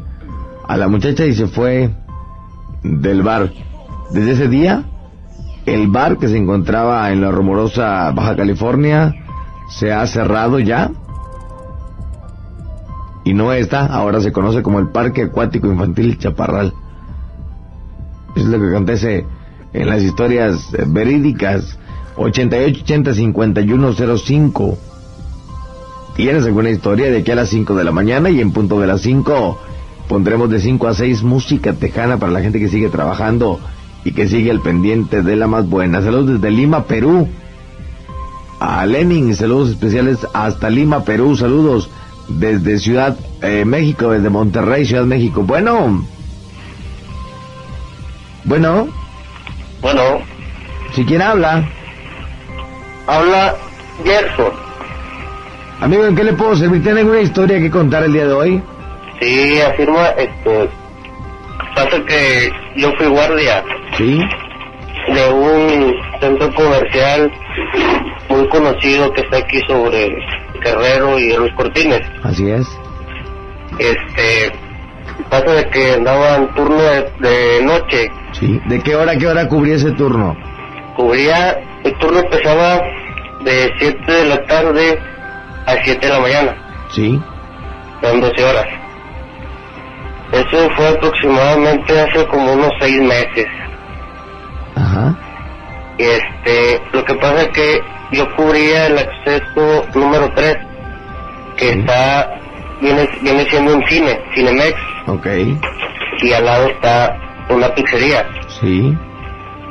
a 0.67 0.75
la 0.75 0.87
muchacha 0.87 1.23
y 1.23 1.35
se 1.35 1.45
fue 1.45 1.91
del 2.81 3.21
bar. 3.21 3.53
Desde 4.11 4.31
ese 4.31 4.47
día, 4.47 4.85
el 5.65 5.87
bar 5.87 6.17
que 6.17 6.27
se 6.27 6.37
encontraba 6.37 7.11
en 7.11 7.21
la 7.21 7.31
rumorosa 7.31 8.11
Baja 8.11 8.35
California 8.35 9.15
se 9.69 9.91
ha 9.91 10.05
cerrado 10.07 10.59
ya 10.59 10.91
y 13.23 13.33
no 13.33 13.53
está, 13.53 13.85
ahora 13.85 14.19
se 14.19 14.33
conoce 14.33 14.61
como 14.61 14.79
el 14.79 14.89
Parque 14.89 15.23
Acuático 15.23 15.67
Infantil 15.67 16.17
Chaparral. 16.17 16.73
Es 18.35 18.43
lo 18.45 18.59
que 18.59 18.67
acontece 18.67 19.25
en 19.71 19.89
las 19.89 20.03
historias 20.03 20.67
verídicas. 20.87 21.79
8880-5105. 22.17 24.77
¿Tienes 26.15 26.45
alguna 26.45 26.69
historia 26.69 27.09
de 27.09 27.17
aquí 27.19 27.31
a 27.31 27.35
las 27.35 27.47
5 27.49 27.73
de 27.75 27.83
la 27.83 27.91
mañana 27.91 28.29
y 28.29 28.39
en 28.39 28.51
punto 28.51 28.79
de 28.79 28.85
las 28.87 29.01
5 29.01 29.59
pondremos 30.07 30.49
de 30.51 30.59
5 30.59 30.87
a 30.87 30.93
6 30.93 31.23
música 31.23 31.73
tejana 31.73 32.17
para 32.17 32.31
la 32.31 32.41
gente 32.41 32.59
que 32.59 32.67
sigue 32.67 32.89
trabajando 32.89 33.59
y 34.05 34.11
que 34.11 34.27
sigue 34.27 34.51
al 34.51 34.59
pendiente 34.61 35.21
de 35.21 35.35
la 35.35 35.47
más 35.47 35.67
buena? 35.69 36.01
Saludos 36.01 36.33
desde 36.41 36.51
Lima, 36.51 36.83
Perú. 36.85 37.27
A 38.59 38.85
Lenin, 38.85 39.35
saludos 39.35 39.69
especiales 39.71 40.19
hasta 40.33 40.69
Lima, 40.69 41.03
Perú. 41.03 41.35
Saludos 41.35 41.89
desde 42.29 42.79
Ciudad 42.79 43.17
eh, 43.41 43.65
México, 43.65 44.09
desde 44.11 44.29
Monterrey, 44.29 44.85
Ciudad 44.85 45.03
México. 45.05 45.43
Bueno. 45.43 46.03
Bueno, 48.45 48.87
Bueno, 49.81 50.01
si 50.93 51.05
quién 51.05 51.21
habla. 51.21 51.63
habla 53.07 53.55
Gerson. 54.03 54.51
Amigo, 55.79 56.05
¿en 56.05 56.15
qué 56.15 56.23
le 56.23 56.33
puedo 56.33 56.55
servir? 56.55 56.83
¿Tiene 56.83 57.01
alguna 57.01 57.21
historia 57.21 57.59
que 57.59 57.69
contar 57.69 58.03
el 58.03 58.13
día 58.13 58.27
de 58.27 58.33
hoy? 58.33 58.61
Sí, 59.21 59.59
afirma, 59.61 60.07
este, 60.17 60.69
pasa 61.75 61.97
que 62.05 62.49
yo 62.77 62.91
fui 62.97 63.07
guardia 63.07 63.63
Sí. 63.97 64.19
de 65.13 65.31
un 65.33 65.93
centro 66.21 66.53
comercial 66.53 67.31
muy 68.29 68.47
conocido 68.47 69.11
que 69.13 69.21
está 69.21 69.37
aquí 69.37 69.59
sobre 69.67 70.15
Guerrero 70.63 71.19
y 71.19 71.35
Luis 71.35 71.53
Cortines. 71.55 72.01
Así 72.23 72.49
es. 72.49 72.65
Este, 73.79 74.51
pasa 75.29 75.51
de 75.51 75.69
que 75.69 75.93
andaba 75.93 76.35
en 76.37 76.47
turno 76.53 76.81
de, 76.81 77.11
de 77.19 77.63
noche, 77.65 78.09
Sí. 78.31 78.59
¿De 78.65 78.79
qué 78.81 78.95
hora 78.95 79.15
qué 79.17 79.27
hora 79.27 79.47
cubría 79.47 79.75
ese 79.75 79.91
turno? 79.91 80.35
cubría, 80.95 81.59
el 81.83 81.93
turno 81.97 82.19
empezaba 82.19 82.79
de 83.43 83.71
7 83.79 84.11
de 84.11 84.25
la 84.25 84.37
tarde 84.45 84.97
a 85.65 85.73
7 85.83 86.07
de 86.07 86.13
la 86.13 86.19
mañana, 86.19 86.55
Sí. 86.91 87.19
son 88.01 88.21
12 88.21 88.43
horas. 88.43 88.65
Eso 90.31 90.69
fue 90.75 90.87
aproximadamente 90.87 91.99
hace 91.99 92.25
como 92.27 92.53
unos 92.53 92.71
6 92.79 93.01
meses. 93.01 93.45
Ajá. 94.75 95.15
Y 95.97 96.03
este, 96.03 96.81
lo 96.91 97.03
que 97.05 97.13
pasa 97.15 97.41
es 97.43 97.47
que 97.49 97.81
yo 98.11 98.35
cubría 98.35 98.87
el 98.87 98.97
acceso 98.97 99.85
número 99.95 100.29
3, 100.35 100.57
que 101.57 101.73
Sí. 101.73 101.79
está, 101.79 102.29
viene, 102.81 103.07
viene 103.21 103.45
siendo 103.49 103.75
un 103.75 103.85
cine, 103.87 104.19
Cinemex, 104.35 104.75
Ok. 105.07 105.27
y 106.21 106.33
al 106.33 106.45
lado 106.45 106.67
está 106.67 107.15
una 107.49 107.73
pizzería. 107.75 108.25
Sí. 108.59 108.95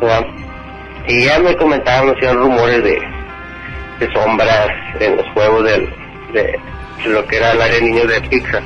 ¿verdad? 0.01 0.25
Y 1.09 1.25
ya 1.25 1.39
me 1.41 1.57
comentaban, 1.57 2.07
me 2.07 2.13
hacían 2.13 2.37
rumores 2.37 2.83
de, 2.85 2.99
de 3.99 4.13
sombras 4.13 4.69
en 5.01 5.17
los 5.17 5.27
juegos 5.35 5.65
del, 5.65 5.89
de, 6.33 6.59
lo 7.07 7.25
que 7.27 7.37
era 7.37 7.53
el 7.53 7.61
área 7.63 7.75
de 7.75 7.83
niños 7.83 8.09
de 8.09 8.21
pizza. 8.23 8.61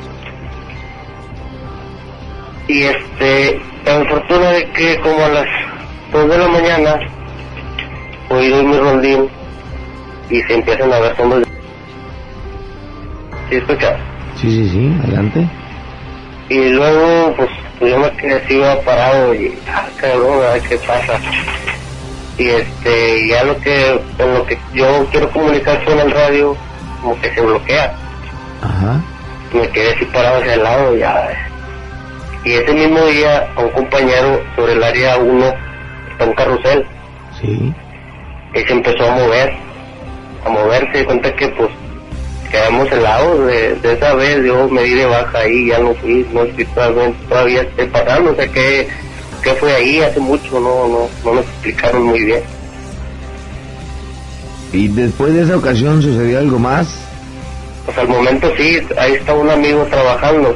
Y 2.69 2.83
este, 2.83 3.61
tan 3.85 4.07
fortuna 4.07 4.51
de 4.51 4.69
que 4.73 4.99
como 5.01 5.25
a 5.25 5.29
las 5.29 5.47
2 6.17 6.31
de 6.31 6.39
la 6.39 6.49
mañana, 6.49 6.99
voy 8.31 8.49
doy 8.49 8.65
mi 8.65 8.79
rondín 8.79 9.29
y 10.31 10.41
se 10.43 10.55
empiezan 10.55 10.91
a 10.91 10.99
ver 10.99 11.15
sombras. 11.15 11.45
¿Sí 13.51 13.57
escuchas? 13.57 14.01
Sí, 14.37 14.51
sí, 14.51 14.69
sí. 14.71 14.97
Adelante. 15.05 15.47
Y 16.49 16.69
luego, 16.71 17.35
pues, 17.37 17.51
yo 17.81 17.99
me 17.99 18.11
quedé 18.13 18.35
así 18.37 18.55
iba 18.55 18.81
parado 18.81 19.35
y, 19.35 19.59
ah, 19.69 19.87
cabrón, 19.99 20.43
a 20.43 20.55
ver 20.55 20.63
qué 20.63 20.79
pasa. 20.79 21.21
Y 22.39 22.49
este, 22.49 23.29
ya 23.29 23.45
lo 23.45 23.59
que, 23.59 24.01
en 24.19 24.35
lo 24.35 24.47
que 24.47 24.59
yo 24.73 25.07
quiero 25.11 25.31
comunicar 25.31 25.85
con 25.85 25.99
el 25.99 26.11
radio, 26.11 26.57
como 27.03 27.21
que 27.21 27.35
se 27.35 27.43
bloquea. 27.43 27.95
Ajá. 28.63 29.01
Me 29.53 29.69
quedé 29.69 29.95
así 29.95 30.05
parado 30.07 30.39
hacia 30.41 30.55
el 30.55 30.63
lado 30.63 30.97
ya. 30.97 31.29
Y 32.43 32.53
ese 32.53 32.73
mismo 32.73 33.05
día 33.07 33.49
a 33.55 33.61
un 33.61 33.71
compañero 33.71 34.41
sobre 34.57 34.73
el 34.73 34.83
área 34.83 35.19
1 35.19 35.66
un 36.25 36.33
carrusel 36.35 36.87
Sí. 37.41 37.73
y 38.55 38.61
se 38.61 38.73
empezó 38.73 39.05
a 39.11 39.15
mover, 39.15 39.53
a 40.45 40.49
moverse, 40.49 41.05
cuenta 41.05 41.35
que 41.37 41.49
pues 41.49 41.69
quedamos 42.51 42.91
helados 42.91 43.47
de, 43.47 43.75
de 43.75 43.93
esa 43.93 44.15
vez, 44.15 44.43
yo 44.45 44.69
me 44.69 44.83
di 44.85 44.95
de 44.95 45.05
baja 45.07 45.39
ahí, 45.39 45.69
ya 45.69 45.79
no 45.79 45.93
fui, 45.95 46.27
no 46.33 46.45
estoy 46.45 46.65
todavía, 46.67 47.13
todavía 47.29 47.61
estoy 47.63 47.87
pasando, 47.89 48.31
o 48.31 48.35
sea 48.37 48.49
que, 48.49 48.89
que 49.43 49.51
fue 49.55 49.75
ahí 49.75 50.01
hace 50.01 50.21
mucho, 50.21 50.59
no, 50.61 50.89
no, 50.89 51.09
no 51.25 51.35
nos 51.35 51.45
explicaron 51.45 52.05
muy 52.05 52.23
bien. 52.25 52.41
¿Y 54.73 54.89
después 54.89 55.35
de 55.35 55.43
esa 55.43 55.57
ocasión 55.57 56.01
sucedió 56.03 56.39
algo 56.39 56.59
más? 56.59 56.89
Pues 57.85 57.99
al 57.99 58.09
momento 58.09 58.51
sí, 58.57 58.81
ahí 58.99 59.13
está 59.15 59.35
un 59.35 59.51
amigo 59.51 59.85
trabajando, 59.91 60.55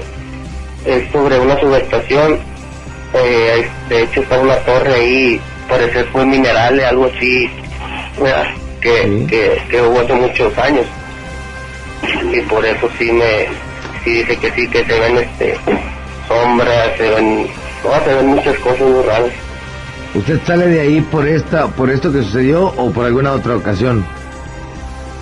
es 0.85 1.11
sobre 1.13 1.39
una 1.39 1.59
subestación, 1.61 2.39
eh, 3.15 3.69
de 3.89 4.03
hecho 4.03 4.21
está 4.23 4.39
una 4.41 4.57
torre 4.61 4.95
ahí, 4.95 5.41
parece 5.71 6.05
fue 6.05 6.27
minerales, 6.27 6.85
algo 6.87 7.07
así, 7.07 7.49
que, 8.81 9.03
Sí. 9.03 9.27
que, 9.29 9.63
que 9.71 9.83
hubo 9.83 10.01
hace 10.01 10.13
muchos 10.15 10.57
años. 10.59 10.87
Y 12.33 12.41
por 12.43 12.65
eso 12.65 12.89
sí 12.99 13.11
me, 13.13 13.47
sí 14.05 14.11
dice 14.23 14.37
que 14.37 14.51
sí, 14.53 14.69
que 14.69 14.85
se 14.85 14.99
ven 15.01 15.17
este, 15.19 15.57
sombras, 16.29 16.91
se 16.97 17.11
ven, 17.11 17.47
no, 17.85 18.05
se 18.05 18.15
ven 18.15 18.27
muchas 18.27 18.59
cosas 18.59 18.81
muy 18.81 19.03
raras. 19.05 19.31
¿Usted 20.15 20.41
sale 20.47 20.67
de 20.67 20.81
ahí 20.81 21.01
por 21.03 21.27
esta, 21.29 21.69
por 21.69 21.89
esto 21.91 22.13
que 22.13 22.23
sucedió 22.23 22.67
o 22.77 22.91
por 22.91 23.07
alguna 23.07 23.33
otra 23.33 23.57
ocasión? 23.57 24.05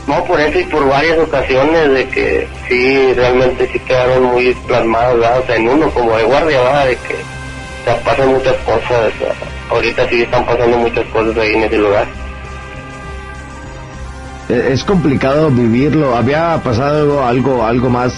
No, 0.07 0.25
por 0.25 0.41
eso 0.41 0.59
y 0.59 0.65
por 0.65 0.89
varias 0.89 1.19
ocasiones 1.19 1.91
de 1.93 2.09
que 2.09 2.49
sí, 2.69 3.13
realmente 3.13 3.69
sí 3.71 3.79
quedaron 3.81 4.23
muy 4.25 4.55
plasmados, 4.67 5.21
¿verdad? 5.21 5.41
O 5.41 5.47
sea, 5.47 5.57
en 5.57 5.69
uno 5.69 5.91
como 5.91 6.17
de 6.17 6.23
guardia, 6.25 6.59
¿verdad? 6.63 6.87
De 6.87 6.97
que 6.97 7.15
o 7.15 7.85
sea, 7.85 7.97
pasan 8.03 8.29
muchas 8.29 8.57
cosas, 8.65 9.13
ahorita 9.71 10.09
sí 10.09 10.23
están 10.23 10.45
pasando 10.47 10.79
muchas 10.79 11.07
cosas 11.09 11.37
ahí 11.39 11.55
en 11.55 11.63
ese 11.65 11.79
lugar. 11.79 12.07
E- 14.49 14.73
Es 14.73 14.85
complicado 14.85 15.51
vivirlo. 15.51 16.17
¿Había 16.17 16.61
pasado 16.63 17.25
algo, 17.25 17.65
algo 17.65 17.89
más 17.91 18.13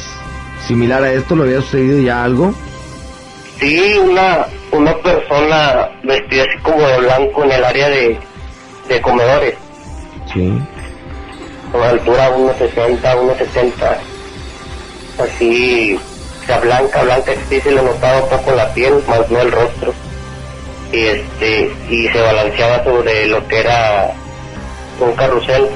similar 0.66 1.02
a 1.02 1.12
esto? 1.12 1.34
¿Lo 1.36 1.44
había 1.44 1.60
sucedido 1.60 2.00
ya 2.00 2.22
algo? 2.24 2.54
Sí, 3.58 3.98
una, 4.02 4.46
una 4.72 4.94
persona 4.98 5.88
vestida 6.02 6.42
así 6.44 6.58
como 6.62 6.80
de 6.86 6.98
blanco 7.00 7.44
en 7.44 7.52
el 7.52 7.64
área 7.64 7.88
de, 7.90 8.18
de 8.88 9.00
comedores, 9.02 9.54
Sí. 10.32 10.58
con 11.70 11.82
altura 11.82 12.30
1,60, 12.36 13.00
1,70, 13.02 13.96
así, 15.22 15.94
o 16.42 16.46
sea, 16.46 16.58
blanca, 16.60 17.02
blanca, 17.02 17.32
sí 17.50 17.60
se 17.60 17.70
le 17.72 17.82
notaba 17.82 18.22
un 18.22 18.28
poco 18.30 18.52
la 18.52 18.72
piel, 18.72 18.94
más 19.06 19.28
no 19.30 19.40
el 19.42 19.52
rostro, 19.52 19.92
y 20.92 21.06
este, 21.06 21.72
y 21.88 22.08
se 22.08 22.20
balanceaba 22.20 22.82
sobre 22.84 23.26
lo 23.26 23.46
que 23.46 23.60
era 23.60 24.12
un 24.98 25.12
carrusel, 25.12 25.68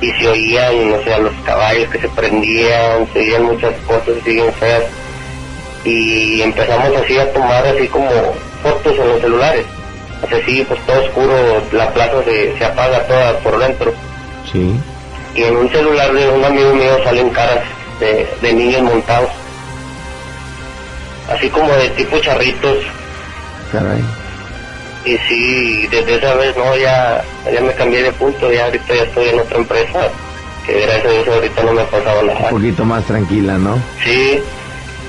y 0.00 0.10
se 0.12 0.28
oían, 0.28 0.92
o 0.92 1.02
sea, 1.04 1.18
los 1.18 1.32
caballos 1.44 1.88
que 1.90 1.98
se 1.98 2.08
prendían, 2.08 3.06
se 3.12 3.20
oían 3.20 3.44
muchas 3.44 3.74
cosas 3.86 4.16
así 4.20 4.34
bien 4.34 4.52
feas, 4.54 4.84
y 5.84 6.42
empezamos 6.42 6.96
así 6.96 7.18
a 7.18 7.32
tomar 7.32 7.66
así 7.66 7.86
como 7.88 8.08
fotos 8.62 8.98
en 8.98 9.08
los 9.08 9.20
celulares. 9.20 9.64
O 10.22 10.28
sea, 10.28 10.44
sí, 10.44 10.64
pues 10.66 10.80
todo 10.86 11.02
oscuro, 11.02 11.62
la 11.72 11.92
plaza 11.92 12.22
se, 12.24 12.56
se 12.56 12.64
apaga 12.64 13.04
toda 13.06 13.38
por 13.38 13.58
dentro. 13.58 13.92
Sí. 14.50 14.74
Y 15.34 15.42
en 15.42 15.56
un 15.56 15.68
celular 15.70 16.12
de 16.12 16.28
un 16.28 16.44
amigo 16.44 16.72
mío 16.74 17.02
salen 17.02 17.30
caras 17.30 17.64
de, 17.98 18.28
de 18.40 18.52
niños 18.52 18.82
montados. 18.82 19.30
Así 21.28 21.48
como 21.48 21.72
de 21.72 21.88
tipo 21.90 22.18
charritos. 22.18 22.78
Caray. 23.72 24.02
Y 25.04 25.16
sí, 25.28 25.86
desde 25.90 26.14
esa 26.16 26.34
vez 26.34 26.56
no, 26.56 26.76
ya, 26.76 27.24
ya 27.52 27.60
me 27.60 27.72
cambié 27.74 28.02
de 28.04 28.12
punto, 28.12 28.52
ya 28.52 28.66
ahorita 28.66 28.94
ya 28.94 29.02
estoy 29.02 29.28
en 29.30 29.40
otra 29.40 29.58
empresa. 29.58 30.08
Que 30.66 30.80
gracias 30.80 31.06
a 31.06 31.08
Dios 31.10 31.28
ahorita 31.28 31.62
no 31.64 31.72
me 31.72 31.82
ha 31.82 31.86
pasado 31.90 32.20
Un 32.20 32.26
nada. 32.28 32.48
poquito 32.50 32.84
más 32.84 33.04
tranquila, 33.04 33.58
¿no? 33.58 33.76
Sí, 34.04 34.40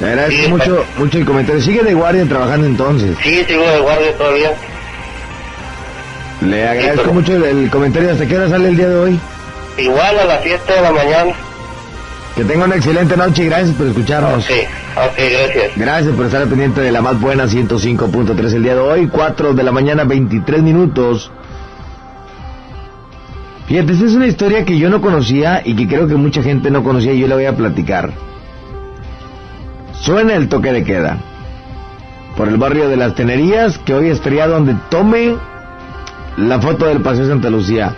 Le 0.01 0.07
agradezco 0.07 0.43
Sí, 0.45 0.49
mucho, 0.49 0.85
mucho 0.97 1.17
el 1.19 1.25
comentario. 1.25 1.61
Sigue 1.61 1.83
de 1.83 1.93
guardia 1.93 2.25
trabajando 2.25 2.65
entonces. 2.65 3.15
sí, 3.21 3.43
sigo 3.45 3.61
de 3.69 3.79
guardia 3.81 4.17
todavía. 4.17 4.51
Le 6.41 6.67
agradezco 6.67 7.01
pero- 7.03 7.13
mucho 7.13 7.35
el, 7.35 7.43
el 7.43 7.69
comentario. 7.69 8.11
¿Hasta 8.11 8.25
qué 8.25 8.35
hora 8.37 8.49
sale 8.49 8.69
el 8.69 8.77
día 8.77 8.89
de 8.89 8.95
hoy? 8.95 9.19
Igual 9.77 10.19
a 10.19 10.25
las 10.25 10.43
7 10.43 10.73
de 10.73 10.81
la 10.81 10.91
mañana. 10.91 11.33
Que 12.35 12.43
tenga 12.43 12.65
una 12.65 12.75
excelente 12.75 13.15
noche 13.15 13.43
y 13.43 13.45
gracias 13.45 13.75
por 13.75 13.85
escucharnos. 13.85 14.45
Ok, 14.45 14.51
ok, 14.95 15.17
gracias. 15.17 15.77
Gracias 15.77 16.15
por 16.15 16.25
estar 16.25 16.47
pendiente 16.47 16.81
de 16.81 16.91
la 16.91 17.01
más 17.01 17.21
buena 17.21 17.45
105.3 17.45 18.53
el 18.53 18.63
día 18.63 18.73
de 18.73 18.79
hoy, 18.79 19.07
4 19.07 19.53
de 19.53 19.63
la 19.63 19.71
mañana, 19.71 20.03
23 20.03 20.63
minutos. 20.63 21.31
Fíjate, 23.67 23.93
esta 23.93 24.05
es 24.05 24.13
una 24.13 24.25
historia 24.25 24.65
que 24.65 24.79
yo 24.79 24.89
no 24.89 24.99
conocía 24.99 25.61
y 25.63 25.75
que 25.75 25.87
creo 25.87 26.07
que 26.07 26.15
mucha 26.15 26.41
gente 26.41 26.71
no 26.71 26.83
conocía 26.83 27.13
y 27.13 27.19
yo 27.19 27.27
la 27.27 27.35
voy 27.35 27.45
a 27.45 27.55
platicar. 27.55 28.11
Suena 30.01 30.35
el 30.35 30.49
toque 30.49 30.71
de 30.73 30.83
queda. 30.83 31.17
Por 32.35 32.47
el 32.47 32.57
barrio 32.57 32.89
de 32.89 32.97
las 32.97 33.13
Tenerías, 33.13 33.77
que 33.77 33.93
hoy 33.93 34.09
estaría 34.09 34.47
donde 34.47 34.75
tome 34.89 35.35
la 36.37 36.59
foto 36.59 36.87
del 36.87 37.01
Paseo 37.01 37.27
Santa 37.27 37.51
Lucía. 37.51 37.95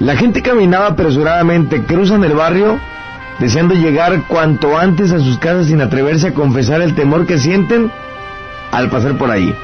La 0.00 0.16
gente 0.16 0.40
caminaba 0.40 0.86
apresuradamente, 0.86 1.82
cruzan 1.82 2.24
el 2.24 2.32
barrio 2.32 2.78
deseando 3.38 3.74
llegar 3.74 4.26
cuanto 4.28 4.78
antes 4.78 5.12
a 5.12 5.18
sus 5.18 5.38
casas 5.38 5.66
sin 5.66 5.80
atreverse 5.80 6.28
a 6.28 6.34
confesar 6.34 6.80
el 6.80 6.94
temor 6.94 7.26
que 7.26 7.38
sienten 7.38 7.90
al 8.72 8.90
pasar 8.90 9.18
por 9.18 9.30
ahí. 9.30 9.54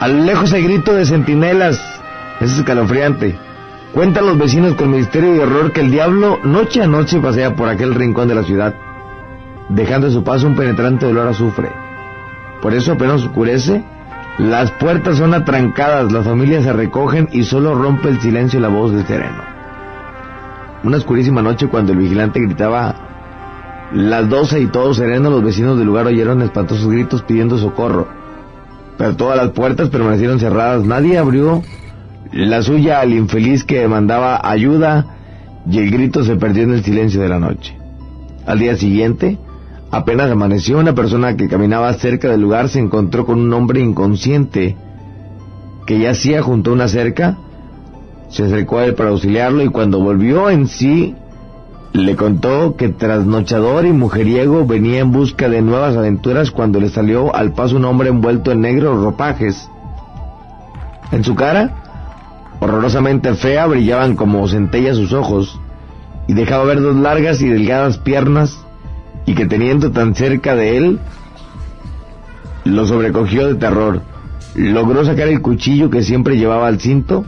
A 0.00 0.08
lo 0.08 0.24
lejos 0.24 0.52
el 0.52 0.64
grito 0.64 0.92
de 0.94 1.06
centinelas 1.06 1.80
es 2.40 2.52
escalofriante. 2.52 3.38
Cuentan 3.94 4.26
los 4.26 4.36
vecinos 4.36 4.74
con 4.74 4.90
misterio 4.90 5.34
y 5.34 5.38
horror 5.38 5.72
que 5.72 5.80
el 5.80 5.90
diablo 5.90 6.38
noche 6.44 6.82
a 6.82 6.86
noche 6.86 7.18
pasea 7.18 7.54
por 7.54 7.68
aquel 7.68 7.94
rincón 7.94 8.28
de 8.28 8.34
la 8.34 8.42
ciudad, 8.42 8.74
dejando 9.70 10.08
a 10.08 10.10
su 10.10 10.22
paso 10.22 10.46
un 10.46 10.54
penetrante 10.54 11.06
olor 11.06 11.28
a 11.28 11.30
azufre. 11.30 11.70
Por 12.60 12.74
eso 12.74 12.92
apenas 12.92 13.22
oscurece, 13.22 13.82
las 14.38 14.70
puertas 14.72 15.16
son 15.16 15.32
atrancadas, 15.32 16.12
las 16.12 16.26
familias 16.26 16.64
se 16.64 16.74
recogen 16.74 17.28
y 17.32 17.44
solo 17.44 17.74
rompe 17.74 18.10
el 18.10 18.20
silencio 18.20 18.60
la 18.60 18.68
voz 18.68 18.92
del 18.92 19.06
sereno. 19.06 19.55
Una 20.86 20.98
oscurísima 20.98 21.42
noche 21.42 21.66
cuando 21.66 21.90
el 21.90 21.98
vigilante 21.98 22.38
gritaba 22.38 23.88
las 23.92 24.28
doce 24.28 24.60
y 24.60 24.68
todo 24.68 24.94
sereno, 24.94 25.30
los 25.30 25.42
vecinos 25.42 25.76
del 25.78 25.88
lugar 25.88 26.06
oyeron 26.06 26.42
espantosos 26.42 26.86
gritos 26.86 27.22
pidiendo 27.22 27.58
socorro. 27.58 28.06
Pero 28.96 29.16
todas 29.16 29.36
las 29.36 29.50
puertas 29.50 29.88
permanecieron 29.88 30.38
cerradas, 30.38 30.84
nadie 30.84 31.18
abrió 31.18 31.64
la 32.32 32.62
suya 32.62 33.00
al 33.00 33.12
infeliz 33.14 33.64
que 33.64 33.80
demandaba 33.80 34.48
ayuda 34.48 35.06
y 35.68 35.78
el 35.78 35.90
grito 35.90 36.22
se 36.22 36.36
perdió 36.36 36.62
en 36.62 36.74
el 36.74 36.84
silencio 36.84 37.20
de 37.20 37.30
la 37.30 37.40
noche. 37.40 37.76
Al 38.46 38.60
día 38.60 38.76
siguiente, 38.76 39.38
apenas 39.90 40.30
amaneció, 40.30 40.78
una 40.78 40.94
persona 40.94 41.36
que 41.36 41.48
caminaba 41.48 41.92
cerca 41.94 42.28
del 42.28 42.42
lugar 42.42 42.68
se 42.68 42.78
encontró 42.78 43.26
con 43.26 43.40
un 43.40 43.52
hombre 43.52 43.80
inconsciente 43.80 44.76
que 45.84 45.98
yacía 45.98 46.42
junto 46.42 46.70
a 46.70 46.74
una 46.74 46.86
cerca 46.86 47.38
se 48.28 48.44
acercó 48.44 48.78
a 48.78 48.84
él 48.84 48.94
para 48.94 49.10
auxiliarlo 49.10 49.62
y 49.62 49.68
cuando 49.68 50.00
volvió 50.00 50.50
en 50.50 50.66
sí, 50.66 51.14
le 51.92 52.16
contó 52.16 52.76
que 52.76 52.88
trasnochador 52.88 53.86
y 53.86 53.92
mujeriego 53.92 54.66
venía 54.66 55.00
en 55.00 55.12
busca 55.12 55.48
de 55.48 55.62
nuevas 55.62 55.96
aventuras 55.96 56.50
cuando 56.50 56.80
le 56.80 56.90
salió 56.90 57.34
al 57.34 57.52
paso 57.52 57.76
un 57.76 57.84
hombre 57.84 58.10
envuelto 58.10 58.52
en 58.52 58.60
negros 58.60 59.02
ropajes. 59.02 59.68
En 61.12 61.24
su 61.24 61.34
cara, 61.34 61.74
horrorosamente 62.60 63.34
fea, 63.34 63.66
brillaban 63.66 64.16
como 64.16 64.46
centellas 64.48 64.96
sus 64.96 65.12
ojos 65.12 65.58
y 66.26 66.34
dejaba 66.34 66.64
ver 66.64 66.82
dos 66.82 66.96
largas 66.96 67.40
y 67.40 67.48
delgadas 67.48 67.98
piernas 67.98 68.58
y 69.24 69.34
que 69.34 69.46
teniendo 69.46 69.90
tan 69.92 70.14
cerca 70.14 70.54
de 70.54 70.76
él, 70.76 70.98
lo 72.64 72.86
sobrecogió 72.86 73.46
de 73.46 73.54
terror. 73.54 74.02
Logró 74.54 75.04
sacar 75.04 75.28
el 75.28 75.40
cuchillo 75.40 75.90
que 75.90 76.02
siempre 76.02 76.36
llevaba 76.36 76.66
al 76.66 76.80
cinto 76.80 77.24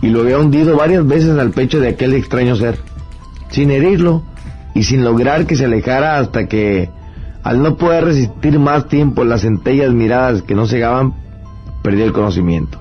y 0.00 0.08
lo 0.08 0.20
había 0.20 0.38
hundido 0.38 0.76
varias 0.76 1.06
veces 1.06 1.38
al 1.38 1.50
pecho 1.50 1.80
de 1.80 1.88
aquel 1.88 2.14
extraño 2.14 2.56
ser, 2.56 2.78
sin 3.50 3.70
herirlo 3.70 4.22
y 4.74 4.84
sin 4.84 5.04
lograr 5.04 5.46
que 5.46 5.56
se 5.56 5.64
alejara 5.64 6.18
hasta 6.18 6.46
que, 6.46 6.90
al 7.42 7.62
no 7.62 7.76
poder 7.76 8.04
resistir 8.04 8.58
más 8.58 8.88
tiempo 8.88 9.24
las 9.24 9.42
centellas 9.42 9.92
miradas 9.92 10.42
que 10.42 10.54
no 10.54 10.66
cegaban, 10.66 11.14
perdió 11.82 12.04
el 12.04 12.12
conocimiento. 12.12 12.78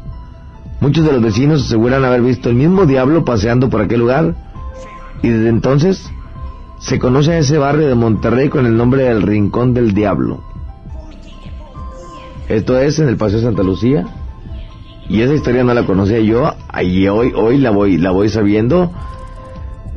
Muchos 0.80 1.06
de 1.06 1.12
los 1.12 1.24
vecinos 1.24 1.66
aseguran 1.66 2.06
haber 2.06 2.22
visto 2.22 2.50
el 2.50 2.56
mismo 2.56 2.86
diablo 2.86 3.26
paseando 3.26 3.70
por 3.70 3.82
aquel 3.82 4.00
lugar 4.00 4.36
y 5.24 5.30
desde 5.30 5.50
entonces 5.50 6.12
se 6.80 7.00
conoce 7.00 7.32
a 7.32 7.40
ese 7.40 7.58
barrio 7.58 7.88
de 7.88 7.96
Monterrey 7.96 8.50
con 8.50 8.68
el 8.68 8.78
nombre 8.78 9.04
del 9.04 9.24
Rincón 9.24 9.74
del 9.74 9.94
Diablo. 9.94 10.44
Esto 12.48 12.80
es 12.80 13.00
en 13.00 13.10
el 13.10 13.18
Paseo 13.18 13.42
Santa 13.42 13.64
Lucía, 13.64 14.06
y 15.10 15.22
esa 15.22 15.34
historia 15.34 15.64
no 15.64 15.74
la 15.74 15.86
conocía 15.86 16.20
yo, 16.20 16.54
y 16.82 17.08
hoy, 17.08 17.34
hoy 17.36 17.58
la 17.58 17.72
voy, 17.72 17.98
la 17.98 18.12
voy 18.12 18.30
sabiendo. 18.30 18.92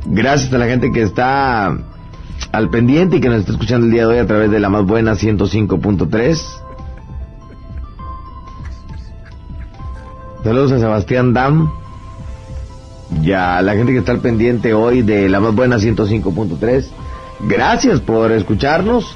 Gracias 0.05 0.51
a 0.53 0.57
la 0.57 0.65
gente 0.65 0.91
que 0.91 1.01
está 1.01 1.77
al 2.51 2.69
pendiente 2.69 3.17
y 3.17 3.21
que 3.21 3.29
nos 3.29 3.39
está 3.39 3.51
escuchando 3.51 3.85
el 3.85 3.91
día 3.91 4.07
de 4.07 4.13
hoy 4.13 4.17
a 4.19 4.27
través 4.27 4.49
de 4.51 4.59
la 4.59 4.69
más 4.69 4.85
buena 4.85 5.13
105.3. 5.13 6.41
Saludos 10.43 10.71
a 10.71 10.79
Sebastián 10.79 11.33
Dam. 11.33 11.71
Y 13.21 13.33
a 13.33 13.61
la 13.61 13.73
gente 13.73 13.91
que 13.91 13.99
está 13.99 14.13
al 14.13 14.19
pendiente 14.19 14.73
hoy 14.73 15.01
de 15.01 15.27
la 15.29 15.39
más 15.39 15.53
buena 15.53 15.77
105.3. 15.77 16.87
Gracias 17.41 17.99
por 17.99 18.31
escucharnos. 18.31 19.15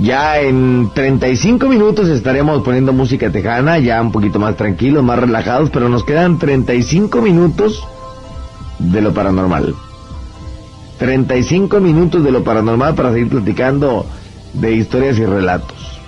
Ya 0.00 0.40
en 0.40 0.90
35 0.94 1.68
minutos 1.68 2.08
estaremos 2.08 2.62
poniendo 2.62 2.92
música 2.92 3.30
tejana, 3.30 3.78
ya 3.78 4.00
un 4.00 4.10
poquito 4.10 4.38
más 4.38 4.56
tranquilos, 4.56 5.04
más 5.04 5.18
relajados, 5.18 5.70
pero 5.70 5.88
nos 5.88 6.04
quedan 6.04 6.38
35 6.38 7.20
minutos 7.20 7.86
de 8.78 9.02
lo 9.02 9.12
paranormal. 9.12 9.74
35 10.98 11.80
minutos 11.80 12.24
de 12.24 12.30
lo 12.30 12.42
paranormal 12.42 12.94
para 12.94 13.12
seguir 13.12 13.28
platicando 13.28 14.06
de 14.54 14.72
historias 14.72 15.18
y 15.18 15.26
relatos. 15.26 16.00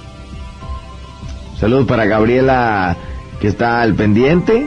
Saludos 1.59 1.87
para 1.87 2.07
Gabriela 2.07 2.97
que 3.41 3.49
está 3.49 3.83
al 3.83 3.95
pendiente. 3.95 4.67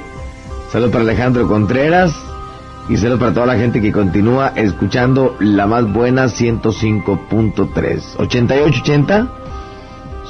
Saludos 0.71 0.91
para 0.91 1.03
Alejandro 1.03 1.47
Contreras. 1.47 2.26
Y 2.89 2.95
saludos 2.95 3.19
para 3.19 3.33
toda 3.33 3.47
la 3.47 3.57
gente 3.57 3.81
que 3.81 3.91
continúa 3.91 4.53
escuchando 4.55 5.35
la 5.39 5.67
más 5.67 5.91
buena 5.91 6.25
105.3. 6.25 8.15
8880 8.17 9.27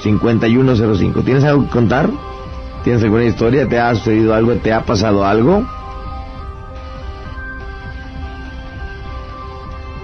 5105. 0.01 1.21
¿Tienes 1.21 1.43
algo 1.43 1.65
que 1.65 1.69
contar? 1.69 2.09
¿Tienes 2.83 3.03
alguna 3.03 3.25
historia? 3.25 3.67
¿Te 3.67 3.79
ha 3.79 3.93
sucedido 3.93 4.33
algo? 4.33 4.53
¿Te 4.55 4.73
ha 4.73 4.81
pasado 4.83 5.23
algo? 5.23 5.65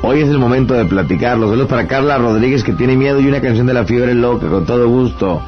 Hoy 0.03 0.21
es 0.21 0.29
el 0.29 0.37
momento 0.37 0.75
de 0.75 0.85
platicarlo. 0.85 1.47
Saludos 1.49 1.69
para 1.69 1.87
Carla 1.87 2.17
Rodríguez 2.17 2.63
que 2.63 2.73
tiene 2.73 2.95
miedo 2.95 3.19
y 3.19 3.27
una 3.27 3.41
canción 3.41 3.65
de 3.65 3.73
la 3.73 3.85
fiebre 3.85 4.13
loca, 4.13 4.47
con 4.47 4.65
todo 4.65 4.87
gusto. 4.87 5.41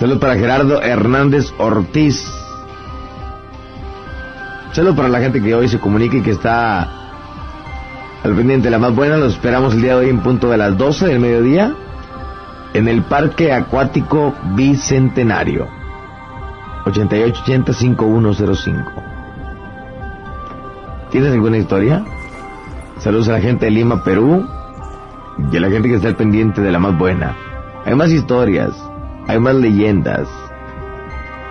Saludos 0.00 0.18
para 0.18 0.34
Gerardo 0.36 0.82
Hernández 0.82 1.52
Ortiz. 1.58 2.47
Saludos 4.72 4.96
para 4.96 5.08
la 5.08 5.20
gente 5.20 5.42
que 5.42 5.54
hoy 5.54 5.68
se 5.68 5.80
comunica 5.80 6.18
y 6.18 6.22
que 6.22 6.32
está 6.32 6.88
al 8.22 8.34
pendiente 8.34 8.66
de 8.66 8.70
la 8.70 8.78
más 8.78 8.94
buena. 8.94 9.16
Los 9.16 9.32
esperamos 9.34 9.74
el 9.74 9.82
día 9.82 9.96
de 9.96 10.04
hoy 10.04 10.10
en 10.10 10.20
punto 10.20 10.50
de 10.50 10.58
las 10.58 10.76
12 10.76 11.06
del 11.06 11.20
mediodía 11.20 11.74
en 12.74 12.88
el 12.88 13.02
Parque 13.02 13.52
Acuático 13.52 14.34
Bicentenario. 14.54 15.66
8880-5105. 16.84 18.84
¿Tienes 21.10 21.32
alguna 21.32 21.58
historia? 21.58 22.04
Saludos 22.98 23.28
a 23.28 23.32
la 23.32 23.40
gente 23.40 23.64
de 23.66 23.72
Lima, 23.72 24.04
Perú. 24.04 24.46
Y 25.50 25.56
a 25.56 25.60
la 25.60 25.70
gente 25.70 25.88
que 25.88 25.94
está 25.94 26.08
al 26.08 26.16
pendiente 26.16 26.60
de 26.60 26.70
la 26.70 26.78
más 26.78 26.98
buena. 26.98 27.34
Hay 27.84 27.94
más 27.94 28.10
historias. 28.10 28.72
Hay 29.26 29.38
más 29.38 29.54
leyendas. 29.54 30.28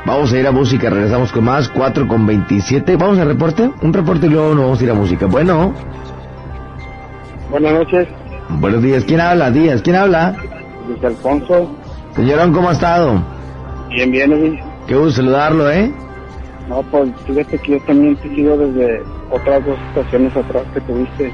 Vamos 0.08 0.32
a 0.32 0.38
ir 0.38 0.48
a 0.48 0.54
música, 0.54 0.90
regresamos 0.90 1.34
con 1.34 1.44
más, 1.44 1.68
4 1.68 2.08
con 2.08 2.26
27. 2.26 2.96
Vamos 2.96 3.20
al 3.20 3.28
reporte, 3.28 3.70
un 3.82 3.92
reporte 3.92 4.28
y 4.28 4.30
luego 4.30 4.56
nos 4.56 4.64
vamos 4.64 4.80
a 4.80 4.84
ir 4.86 4.92
a 4.92 4.94
música. 4.94 5.26
Bueno. 5.26 5.74
Buenas 7.52 7.74
noches. 7.74 8.08
Buenos 8.48 8.82
días, 8.82 9.04
¿quién 9.04 9.20
habla? 9.20 9.52
Díaz, 9.52 9.82
¿quién 9.82 9.98
habla? 9.98 10.34
Luis 10.88 11.04
Alfonso. 11.04 11.70
Señorón, 12.16 12.54
¿cómo 12.54 12.70
ha 12.70 12.72
estado? 12.72 13.22
Bien, 13.90 14.10
bien, 14.10 14.30
Luis. 14.30 14.62
Qué 14.88 14.96
gusto 14.96 15.18
saludarlo, 15.18 15.70
¿eh? 15.70 15.92
No, 16.70 16.82
pues 16.84 17.10
fíjate 17.26 17.58
que 17.58 17.72
yo 17.74 17.80
también 17.82 18.16
te 18.16 18.34
sigo 18.34 18.56
desde 18.56 19.04
otras 19.30 19.66
dos 19.66 19.78
estaciones 19.90 20.34
atrás 20.38 20.64
que 20.74 20.80
tuviste. 20.80 21.34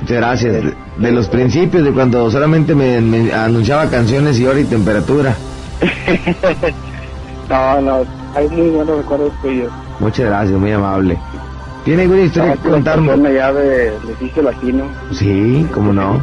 Muchas 0.00 0.16
gracias. 0.16 0.52
De, 0.54 0.74
de 0.96 1.12
los 1.12 1.28
principios, 1.28 1.84
de 1.84 1.92
cuando 1.92 2.28
solamente 2.32 2.74
me, 2.74 3.00
me 3.00 3.32
anunciaba 3.32 3.88
canciones 3.88 4.40
y 4.40 4.46
hora 4.46 4.58
y 4.58 4.64
temperatura. 4.64 5.36
no, 7.48 7.80
no, 7.80 8.04
hay 8.34 8.48
muy 8.48 8.70
buenos 8.70 8.98
recuerdos 8.98 9.32
tuyos. 9.42 9.70
Muchas 10.00 10.26
gracias, 10.26 10.58
muy 10.58 10.72
amable. 10.72 11.18
¿Tiene 11.84 12.02
alguna 12.02 12.20
historia 12.22 12.54
No, 12.54 12.62
que 12.62 12.68
contarme? 12.68 13.06
persona 13.08 13.30
ya 13.30 13.52
de 13.52 13.92
Latino. 14.42 14.84
Sí, 15.12 15.66
cómo 15.72 15.92
no. 15.92 16.22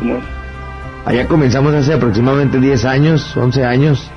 Allá 1.05 1.27
comenzamos 1.27 1.73
hace 1.73 1.93
aproximadamente 1.93 2.59
10 2.59 2.85
años, 2.85 3.35
11 3.37 3.63
años. 3.63 4.09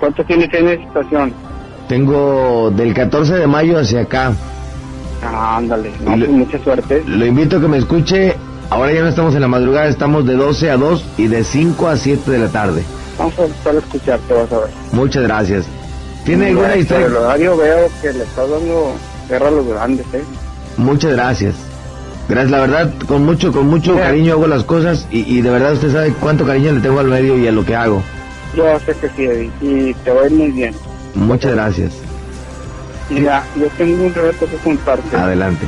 ¿Cuánto 0.00 0.24
tienes 0.24 0.52
en 0.52 0.68
esa 0.68 0.82
estación? 0.82 1.32
Tengo 1.88 2.70
del 2.74 2.92
14 2.94 3.34
de 3.34 3.46
mayo 3.46 3.78
hacia 3.78 4.02
acá. 4.02 4.32
Ah, 5.22 5.56
ándale, 5.56 5.90
no, 6.04 6.16
Y 6.16 6.20
lo- 6.20 6.26
pues 6.26 6.38
mucha 6.38 6.58
suerte. 6.64 7.02
Lo 7.06 7.24
invito 7.26 7.56
a 7.56 7.60
que 7.60 7.68
me 7.68 7.78
escuche. 7.78 8.34
Ahora 8.68 8.92
ya 8.92 9.00
no 9.02 9.08
estamos 9.08 9.34
en 9.34 9.40
la 9.42 9.48
madrugada, 9.48 9.86
estamos 9.86 10.26
de 10.26 10.34
12 10.34 10.70
a 10.70 10.76
2 10.76 11.04
y 11.16 11.28
de 11.28 11.44
5 11.44 11.88
a 11.88 11.96
7 11.96 12.30
de 12.30 12.38
la 12.40 12.48
tarde. 12.48 12.82
Vamos 13.18 13.38
a 13.38 13.44
empezar 13.44 13.74
a 13.74 13.78
escucharte, 13.78 14.34
vas 14.34 14.52
a 14.52 14.58
ver. 14.58 14.70
Muchas 14.92 15.22
gracias. 15.22 15.66
¿Tiene 16.26 16.48
alguna 16.48 16.68
Por 16.68 16.76
el 16.76 16.82
historia? 16.82 17.06
horario 17.06 17.56
veo 17.56 17.88
que 18.02 18.12
le 18.12 18.24
estás 18.24 18.50
dando 18.50 18.92
guerra 19.28 19.48
a 19.48 19.50
los 19.52 19.66
grandes, 19.66 20.06
¿eh? 20.12 20.22
Muchas 20.76 21.12
gracias. 21.12 21.54
Gracias, 22.28 22.50
la 22.50 22.60
verdad, 22.60 22.92
con 23.06 23.24
mucho, 23.24 23.52
con 23.52 23.68
mucho 23.68 23.92
Mira. 23.92 24.06
cariño 24.06 24.32
hago 24.34 24.46
las 24.48 24.64
cosas 24.64 25.06
y, 25.12 25.20
y 25.38 25.40
de 25.42 25.50
verdad 25.50 25.74
usted 25.74 25.92
sabe 25.92 26.12
cuánto 26.20 26.44
cariño 26.44 26.72
le 26.72 26.80
tengo 26.80 26.98
al 26.98 27.06
medio 27.06 27.38
y 27.38 27.46
a 27.46 27.52
lo 27.52 27.64
que 27.64 27.76
hago. 27.76 28.02
Yo 28.56 28.64
sé 28.80 28.94
que 29.00 29.08
sí, 29.16 29.24
Eddie, 29.24 29.50
y 29.60 29.94
te 29.94 30.10
va 30.10 30.22
a 30.22 30.26
ir 30.26 30.32
muy 30.32 30.50
bien. 30.50 30.74
Muchas 31.14 31.52
gracias. 31.52 31.92
Mira, 33.08 33.44
yo 33.54 33.68
tengo 33.78 34.04
un 34.04 34.12
reto 34.14 34.46
que 34.46 34.56
contarte. 34.56 35.16
Adelante. 35.16 35.64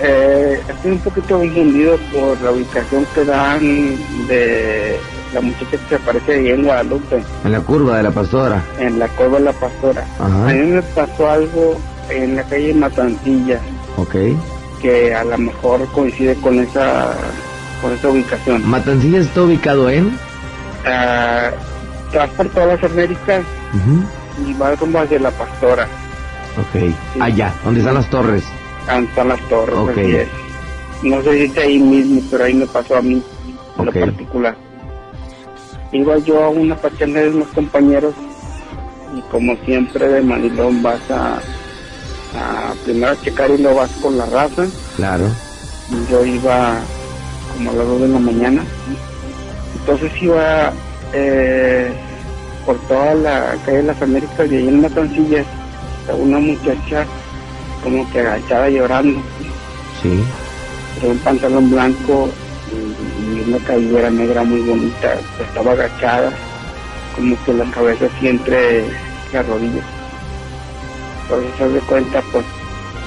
Eh, 0.00 0.60
estoy 0.68 0.90
un 0.92 0.98
poquito 0.98 1.38
confundido 1.38 1.96
por 2.12 2.40
la 2.42 2.50
ubicación 2.50 3.06
que 3.14 3.24
dan 3.24 3.60
de 4.28 4.98
la 5.34 5.40
muchacha 5.40 5.70
que 5.72 5.78
se 5.88 5.94
aparece 5.96 6.32
ahí 6.34 6.48
en 6.50 6.64
Guadalupe, 6.64 7.22
En 7.44 7.52
la 7.52 7.60
curva 7.60 7.96
de 7.98 8.02
la 8.04 8.10
pastora. 8.10 8.62
en 8.78 8.98
la 8.98 9.08
Cueva 9.08 9.38
de 9.38 9.44
la 9.44 9.52
Pastora. 9.52 10.04
Ajá. 10.18 10.48
A 10.48 10.52
mí 10.52 10.66
me 10.70 10.82
pasó 10.82 11.28
algo 11.30 11.78
en 12.10 12.36
la 12.36 12.42
calle 12.44 12.72
Matancilla, 12.74 13.60
Ok. 13.96 14.14
que 14.80 15.14
a 15.14 15.24
lo 15.24 15.36
mejor 15.38 15.86
coincide 15.92 16.34
con 16.36 16.58
esa 16.60 17.12
con 17.82 17.92
esa 17.92 18.08
ubicación. 18.08 18.66
Matancilla 18.68 19.18
está 19.20 19.42
ubicado 19.42 19.90
en. 19.90 20.16
Ah, 20.86 21.50
vas 22.14 22.30
por 22.30 22.48
todas 22.50 22.80
las 22.80 22.90
Américas 22.90 23.42
Ujú. 23.74 24.48
y 24.48 24.54
vas 24.54 24.78
como 24.78 24.98
hacia 25.00 25.18
la 25.18 25.30
Pastora, 25.32 25.86
Ok. 26.56 26.94
Allá, 27.20 27.52
donde 27.64 27.80
están 27.80 27.94
las 27.94 28.08
torres. 28.10 28.44
donde 28.86 29.08
están 29.10 29.28
las 29.28 29.40
torres. 29.48 29.74
Ok. 29.76 29.90
así 29.90 30.16
es. 30.16 30.28
No 31.02 31.22
sé 31.22 31.32
si 31.32 31.42
es 31.52 31.58
ahí 31.58 31.78
mismo, 31.78 32.22
pero 32.30 32.44
ahí 32.44 32.54
me 32.54 32.66
pasó 32.66 32.96
a 32.96 33.02
mí, 33.02 33.22
en 33.78 33.88
Ok. 33.88 33.94
lo 33.94 34.00
particular. 34.06 34.56
Iba 35.94 36.18
yo 36.18 36.42
a 36.44 36.48
una 36.50 36.76
pachanga 36.76 37.20
de 37.20 37.30
unos 37.30 37.48
compañeros 37.48 38.14
y 39.16 39.20
como 39.30 39.54
siempre 39.64 40.08
de 40.08 40.22
Manilón 40.22 40.82
vas 40.82 41.00
a, 41.08 41.34
a 42.36 42.74
primero 42.84 43.12
a 43.12 43.20
checar 43.22 43.48
y 43.50 43.58
luego 43.62 43.76
vas 43.78 43.90
con 44.02 44.18
la 44.18 44.26
raza. 44.26 44.66
Claro. 44.96 45.24
Y 45.90 46.10
yo 46.10 46.24
iba 46.24 46.78
como 47.56 47.70
a 47.70 47.74
las 47.74 47.86
2 47.86 48.00
de 48.02 48.08
la 48.08 48.18
mañana. 48.18 48.62
Entonces 49.78 50.10
iba 50.20 50.72
eh, 51.12 51.92
por 52.66 52.76
toda 52.88 53.14
la 53.14 53.56
calle 53.64 53.76
de 53.78 53.82
las 53.84 54.02
Américas 54.02 54.50
y 54.50 54.56
ahí 54.56 54.68
en 54.68 54.80
Matancillas 54.82 55.46
una 56.18 56.38
muchacha 56.38 57.06
como 57.84 58.10
que 58.10 58.20
agachada 58.20 58.68
llorando, 58.68 59.20
Sí. 60.02 60.22
con 61.00 61.10
un 61.12 61.18
pantalón 61.18 61.70
blanco 61.70 62.28
y 62.72 63.13
una 63.46 63.58
cabellera 63.58 64.10
negra 64.10 64.42
muy 64.44 64.60
bonita, 64.60 65.14
estaba 65.40 65.72
agachada, 65.72 66.30
como 67.14 67.36
que 67.44 67.54
la 67.54 67.64
cabeza 67.70 68.06
así 68.06 68.28
entre 68.28 68.84
las 69.32 69.46
rodillas. 69.46 69.84
Entonces 71.22 71.50
se 71.58 71.68
de 71.68 71.80
cuenta, 71.80 72.22
pues, 72.32 72.44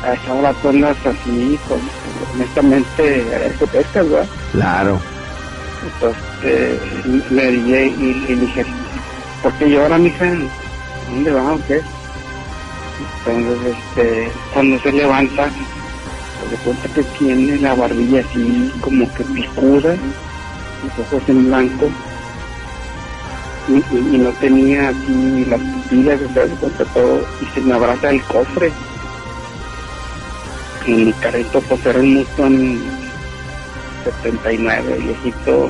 a 0.04 0.14
esa 0.14 0.34
hora 0.34 0.50
así, 0.50 1.60
pues, 1.68 1.82
honestamente, 2.34 3.26
pescas, 3.72 4.10
¿verdad? 4.10 4.28
Claro. 4.52 5.00
Entonces 5.86 6.24
eh, 6.44 6.80
le 7.30 7.52
dije 7.52 7.86
y, 7.88 8.26
y 8.28 8.36
dije, 8.36 8.66
¿por 9.44 9.54
qué 9.54 9.70
llora, 9.70 9.98
mija? 9.98 10.26
¿Dónde 11.10 11.32
va 11.32 11.54
o 11.54 11.60
qué? 11.68 11.82
Entonces, 13.26 13.76
este, 13.76 14.32
cuando 14.54 14.80
se 14.80 14.92
levanta, 14.92 15.46
se 15.46 16.56
da 16.56 16.64
cuenta 16.64 16.90
que 16.90 17.04
tiene 17.18 17.58
la 17.58 17.76
barbilla 17.76 18.22
así 18.22 18.72
como 18.82 19.12
que 19.14 19.24
picuda, 19.24 19.96
los 20.84 21.08
ojos 21.08 21.24
en 21.28 21.46
blanco, 21.48 21.90
y, 23.68 24.18
no 24.18 24.30
tenía 24.40 24.90
así 24.90 25.46
las 25.50 25.60
pupilas, 25.60 26.22
o 26.22 26.70
sea, 26.70 26.86
todo, 26.94 27.22
y 27.42 27.46
se 27.54 27.62
me 27.62 27.74
abraza 27.74 28.10
el 28.10 28.22
cofre. 28.24 28.72
Y 30.86 30.92
mi 30.92 31.14
carrito 31.14 31.60
pues 31.62 31.86
era 31.86 32.00
un 32.00 32.14
Mustang 32.14 32.80
79, 34.06 35.00
viejito, 35.00 35.70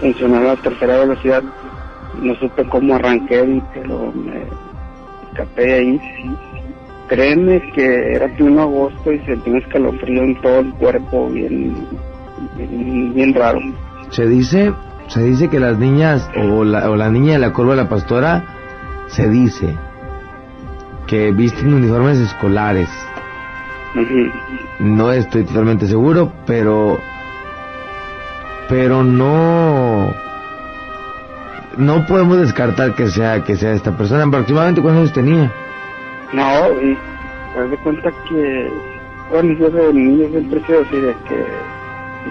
funcionaba 0.00 0.52
a 0.52 0.56
tercera 0.56 0.98
velocidad. 0.98 1.42
No 2.20 2.34
supe 2.36 2.64
cómo 2.68 2.94
arranqué, 2.94 3.62
pero 3.72 4.12
me 4.12 4.42
escapé 5.30 5.66
de 5.66 5.74
ahí. 5.74 6.00
créeme 7.08 7.60
que 7.72 8.14
era 8.14 8.28
pleno 8.36 8.62
agosto 8.62 9.12
y 9.12 9.18
sentí 9.20 9.50
un 9.50 9.58
escalofrío 9.58 10.22
en 10.22 10.40
todo 10.40 10.60
el 10.60 10.72
cuerpo, 10.74 11.28
bien, 11.28 11.76
bien 13.14 13.34
raro. 13.34 13.60
Se 14.14 14.28
dice, 14.28 14.72
se 15.08 15.24
dice 15.24 15.48
que 15.50 15.58
las 15.58 15.76
niñas 15.76 16.30
o 16.36 16.62
la, 16.62 16.88
o 16.88 16.94
la 16.94 17.10
niña 17.10 17.32
de 17.32 17.40
la 17.40 17.52
curva 17.52 17.74
de 17.74 17.82
la 17.82 17.88
pastora 17.88 18.44
se 19.08 19.28
dice 19.28 19.74
que 21.08 21.32
visten 21.32 21.74
uniformes 21.74 22.18
escolares. 22.18 22.88
No 24.78 25.10
estoy 25.10 25.42
totalmente 25.42 25.88
seguro, 25.88 26.32
pero 26.46 27.00
pero 28.68 29.02
no 29.02 30.12
no 31.76 32.06
podemos 32.06 32.38
descartar 32.38 32.94
que 32.94 33.08
sea 33.08 33.42
que 33.42 33.56
sea 33.56 33.72
esta 33.72 33.96
persona. 33.96 34.22
Aproximadamente 34.22 34.80
cuántos 34.80 35.00
años 35.00 35.12
tenía. 35.12 35.52
No, 36.32 36.80
y 36.80 36.96
haz 37.58 37.68
de 37.68 37.76
cuenta 37.78 38.12
que, 38.28 38.72
bueno, 39.32 39.52
yo 39.58 39.70
de 39.70 39.92
niño 39.92 40.28
siempre 40.28 40.60
he 40.60 40.66
sido 40.66 40.82
así, 40.82 40.96
de 41.00 41.14
que 41.28 41.73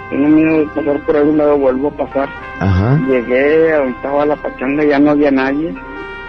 tengo 0.10 0.28
miedo 0.30 0.60
de 0.60 0.66
pasar 0.68 1.00
por 1.02 1.16
algún 1.16 1.38
lado, 1.38 1.58
vuelvo 1.58 1.88
a 1.90 1.98
pasar. 1.98 2.30
Ajá. 2.60 3.00
Llegué, 3.08 3.74
ahorita 3.74 4.22
a 4.22 4.26
la 4.26 4.36
pachanga, 4.36 4.84
ya 4.84 5.00
no 5.00 5.12
había 5.12 5.32
nadie. 5.32 5.74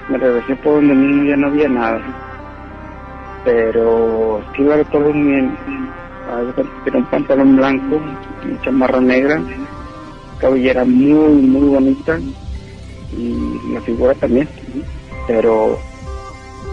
Me 0.08 0.18
regresé 0.18 0.56
por 0.56 0.74
donde 0.74 0.94
mismo, 0.94 1.24
ya 1.24 1.36
no 1.36 1.46
había 1.48 1.68
nada. 1.68 2.00
Pero 3.44 4.42
sí 4.56 4.62
recuerdo 4.62 5.12
muy 5.12 5.30
bien. 5.30 5.56
Cuenta 6.54 6.62
que 6.84 6.90
Era 6.90 6.98
un 6.98 7.04
pantalón 7.06 7.56
blanco, 7.56 8.00
una 8.44 8.60
chamarra 8.62 9.00
negra, 9.00 9.40
cabellera 10.38 10.84
muy, 10.84 11.42
muy 11.42 11.68
bonita 11.68 12.18
y 13.16 13.72
la 13.72 13.80
figura 13.82 14.14
también. 14.14 14.48
Pero 15.26 15.78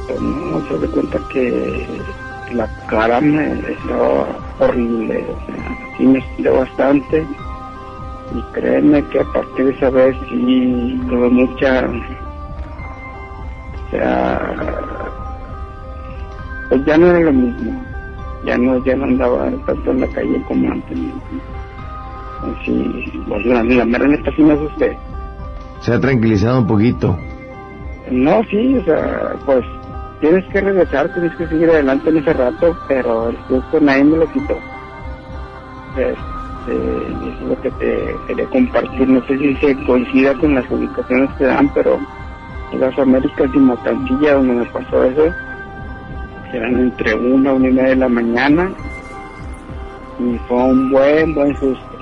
pues, 0.07 0.21
no 0.21 0.67
se 0.67 0.77
de 0.79 0.87
cuenta 0.87 1.19
que 1.31 1.87
la 2.53 2.67
cara 2.87 3.21
me 3.21 3.53
estaba 3.71 4.27
horrible, 4.59 5.25
o 5.29 5.45
sea, 5.45 5.80
sí 6.01 6.07
me 6.07 6.19
estiré 6.19 6.49
bastante 6.49 7.27
y 8.33 8.41
créeme 8.53 9.03
que 9.09 9.19
a 9.19 9.23
partir 9.25 9.65
de 9.65 9.71
esa 9.73 9.89
vez 9.89 10.15
sí 10.29 10.99
tuve 11.07 11.29
mucha, 11.29 11.85
o 13.75 13.91
sea, 13.91 14.55
pues 16.69 16.85
ya 16.85 16.97
no 16.97 17.07
era 17.07 17.19
lo 17.19 17.33
mismo, 17.33 17.83
ya 18.45 18.57
no, 18.57 18.83
ya 18.83 18.95
no 18.95 19.03
andaba 19.03 19.51
tanto 19.65 19.91
en 19.91 20.01
la 20.01 20.07
calle 20.07 20.41
como 20.47 20.71
antes. 20.71 20.97
Así, 22.41 23.23
pues 23.27 23.45
la, 23.45 23.63
la 23.63 23.85
mera 23.85 24.07
neta 24.07 24.31
sí 24.35 24.41
me 24.41 24.53
asusté. 24.53 24.97
Se 25.81 25.93
ha 25.93 25.99
tranquilizado 25.99 26.59
un 26.59 26.67
poquito. 26.67 27.15
No, 28.09 28.41
sí, 28.49 28.77
o 28.77 28.83
sea, 28.85 29.35
pues 29.45 29.63
tienes 30.21 30.45
que 30.45 30.61
regresar, 30.61 31.13
tienes 31.13 31.35
que 31.35 31.47
seguir 31.47 31.69
adelante 31.69 32.09
en 32.09 32.17
ese 32.17 32.33
rato, 32.33 32.75
pero 32.87 33.29
el 33.29 33.37
susto 33.47 33.79
nadie 33.79 34.05
me 34.05 34.17
lo 34.17 34.31
quitó. 34.31 34.57
Este, 35.97 36.13
eso 36.73 37.41
es 37.41 37.41
lo 37.41 37.61
que 37.61 37.71
te 37.71 38.15
quería 38.27 38.45
compartir. 38.47 39.09
No 39.09 39.25
sé 39.25 39.37
si 39.37 39.55
se 39.57 39.75
coincida 39.85 40.33
con 40.35 40.55
las 40.55 40.69
ubicaciones 40.71 41.29
que 41.37 41.45
dan, 41.45 41.69
pero 41.73 41.99
en 42.71 42.79
las 42.79 42.97
Américas 42.97 43.49
y 43.53 43.57
Matancilla, 43.57 44.33
donde 44.35 44.53
me 44.53 44.65
pasó 44.65 45.03
eso, 45.03 45.33
eran 46.53 46.79
entre 46.79 47.15
una, 47.15 47.53
una 47.53 47.67
y 47.67 47.73
media 47.73 47.89
de 47.89 47.95
la 47.95 48.09
mañana, 48.09 48.71
y 50.19 50.37
fue 50.47 50.57
un 50.57 50.91
buen, 50.91 51.33
buen 51.33 51.55
susto. 51.57 51.97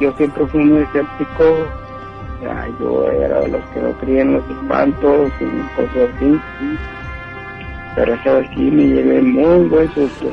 Yo 0.00 0.12
siempre 0.16 0.46
fui 0.46 0.64
muy 0.64 0.82
escéptico, 0.82 1.44
o 1.44 2.42
sea, 2.42 2.68
yo 2.80 3.10
era 3.10 3.40
de 3.40 3.48
los 3.48 3.64
que 3.66 3.80
no 3.80 3.92
creían 4.00 4.32
los 4.34 4.50
espantos 4.50 5.32
y 5.40 5.76
cosas 5.76 6.10
así. 6.16 6.40
Pero 7.94 8.14
esa 8.14 8.32
vez 8.34 8.50
sí 8.56 8.70
me 8.70 8.86
llevé 8.86 9.22
muy 9.22 9.68
buen 9.68 9.88
susto. 9.94 10.26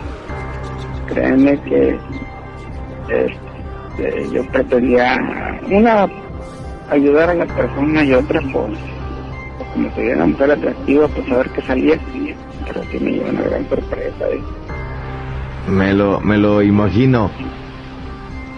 Créeme 1.07 1.59
que 1.61 1.99
este, 3.11 4.29
yo 4.31 4.45
pretendía, 4.47 5.17
una, 5.69 6.07
ayudar 6.89 7.29
a 7.29 7.33
la 7.33 7.45
persona 7.45 8.03
y 8.03 8.13
otra, 8.13 8.41
pues, 8.51 8.73
pues 9.57 9.69
como 9.73 9.95
soy 9.95 10.07
una 10.09 10.25
mujer 10.25 10.51
atractiva, 10.51 11.07
pues 11.07 11.31
a 11.31 11.37
ver 11.37 11.49
qué 11.49 11.61
salía. 11.61 11.99
Pero 12.67 12.83
sí 12.91 12.99
me 12.99 13.11
llevé 13.11 13.29
una 13.29 13.41
gran 13.41 13.69
sorpresa. 13.69 14.29
¿eh? 14.29 14.41
Me 15.69 15.93
lo, 15.93 16.19
me 16.21 16.37
lo 16.37 16.61
imagino. 16.61 17.31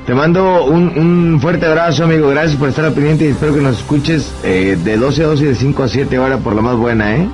Te 0.05 0.13
mando 0.13 0.65
un, 0.65 0.97
un 0.97 1.39
fuerte 1.39 1.65
abrazo, 1.65 2.03
amigo. 2.03 2.27
Gracias 2.29 2.57
por 2.57 2.69
estar 2.69 2.83
al 2.83 2.93
pendiente 2.93 3.25
y 3.25 3.29
espero 3.29 3.53
que 3.53 3.61
nos 3.61 3.79
escuches 3.79 4.35
eh, 4.43 4.77
de 4.83 4.97
12 4.97 5.23
a 5.23 5.27
12 5.27 5.43
y 5.43 5.47
de 5.47 5.55
5 5.55 5.83
a 5.83 5.87
7 5.87 6.19
horas 6.19 6.41
por 6.41 6.55
la 6.55 6.61
más 6.61 6.75
buena, 6.75 7.15
¿eh? 7.15 7.29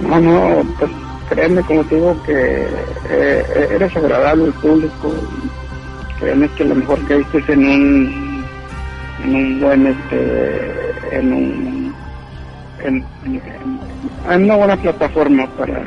No, 0.00 0.20
no, 0.20 0.62
pues 0.78 0.90
créeme, 1.28 1.62
como 1.62 1.84
te 1.84 1.94
digo, 1.94 2.16
que 2.26 2.66
eh, 3.10 3.68
eres 3.70 3.96
agradable 3.96 4.46
al 4.46 4.52
público. 4.54 5.14
Que 6.20 6.64
lo 6.64 6.74
mejor 6.74 6.98
que 7.06 7.16
viste 7.18 7.38
es 7.38 7.48
en 7.48 7.66
un, 7.66 8.44
en 9.24 9.34
un 9.34 9.60
buen, 9.60 9.86
este, 9.86 11.16
en 11.18 11.32
un, 11.32 11.94
en, 12.84 13.04
en- 13.24 13.80
en 14.30 14.44
una 14.44 14.56
buena 14.56 14.76
plataforma 14.76 15.46
para, 15.58 15.84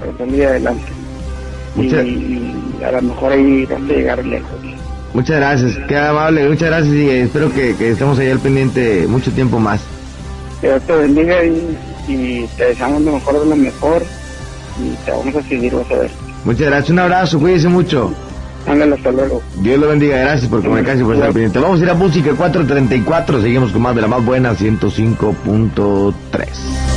para 0.00 0.16
salir 0.18 0.44
adelante. 0.46 0.92
Muchas- 1.74 2.04
Y, 2.04 2.82
a 2.84 2.92
lo 2.92 3.02
mejor 3.02 3.32
ahí 3.32 3.64
vas 3.66 3.80
a 3.80 3.84
llegar 3.84 4.26
lejos. 4.26 4.50
Muchas 5.14 5.36
gracias, 5.36 5.78
qué 5.88 5.96
amable, 5.96 6.48
muchas 6.48 6.68
gracias 6.68 6.94
y 6.94 7.08
espero 7.10 7.52
que, 7.52 7.74
que 7.76 7.90
estemos 7.90 8.18
ahí 8.18 8.30
al 8.30 8.40
pendiente 8.40 9.06
mucho 9.06 9.30
tiempo 9.32 9.58
más. 9.58 9.80
Que 10.60 10.68
Dios 10.68 10.82
te 10.86 10.92
bendiga 10.96 11.44
y, 11.44 11.76
y 12.08 12.46
te 12.56 12.66
deseamos 12.66 13.02
lo 13.02 13.12
mejor 13.12 13.40
de 13.40 13.46
lo 13.46 13.56
mejor 13.56 14.02
y 14.82 15.04
te 15.04 15.10
vamos 15.10 15.34
a 15.36 15.42
seguir, 15.42 15.74
vas 15.74 15.90
a 15.90 15.94
ver. 15.96 16.10
Muchas 16.44 16.66
gracias, 16.66 16.90
un 16.90 16.98
abrazo, 16.98 17.38
cuídese 17.38 17.68
mucho. 17.68 18.12
Ándale, 18.66 18.94
hasta 18.94 19.12
luego. 19.12 19.42
Dios 19.56 19.78
lo 19.78 19.88
bendiga, 19.88 20.16
gracias 20.18 20.50
por 20.50 20.62
comunicarse 20.62 21.02
y 21.02 21.04
por 21.04 21.14
estar 21.14 21.32
pendiente. 21.32 21.58
Vamos 21.58 21.80
a 21.80 21.84
ir 21.84 21.90
a 21.90 21.94
música 21.94 22.34
434, 22.34 23.42
seguimos 23.42 23.72
con 23.72 23.82
más 23.82 23.94
de 23.94 24.00
la 24.02 24.08
más 24.08 24.24
buena 24.24 24.54
105.3. 24.54 26.91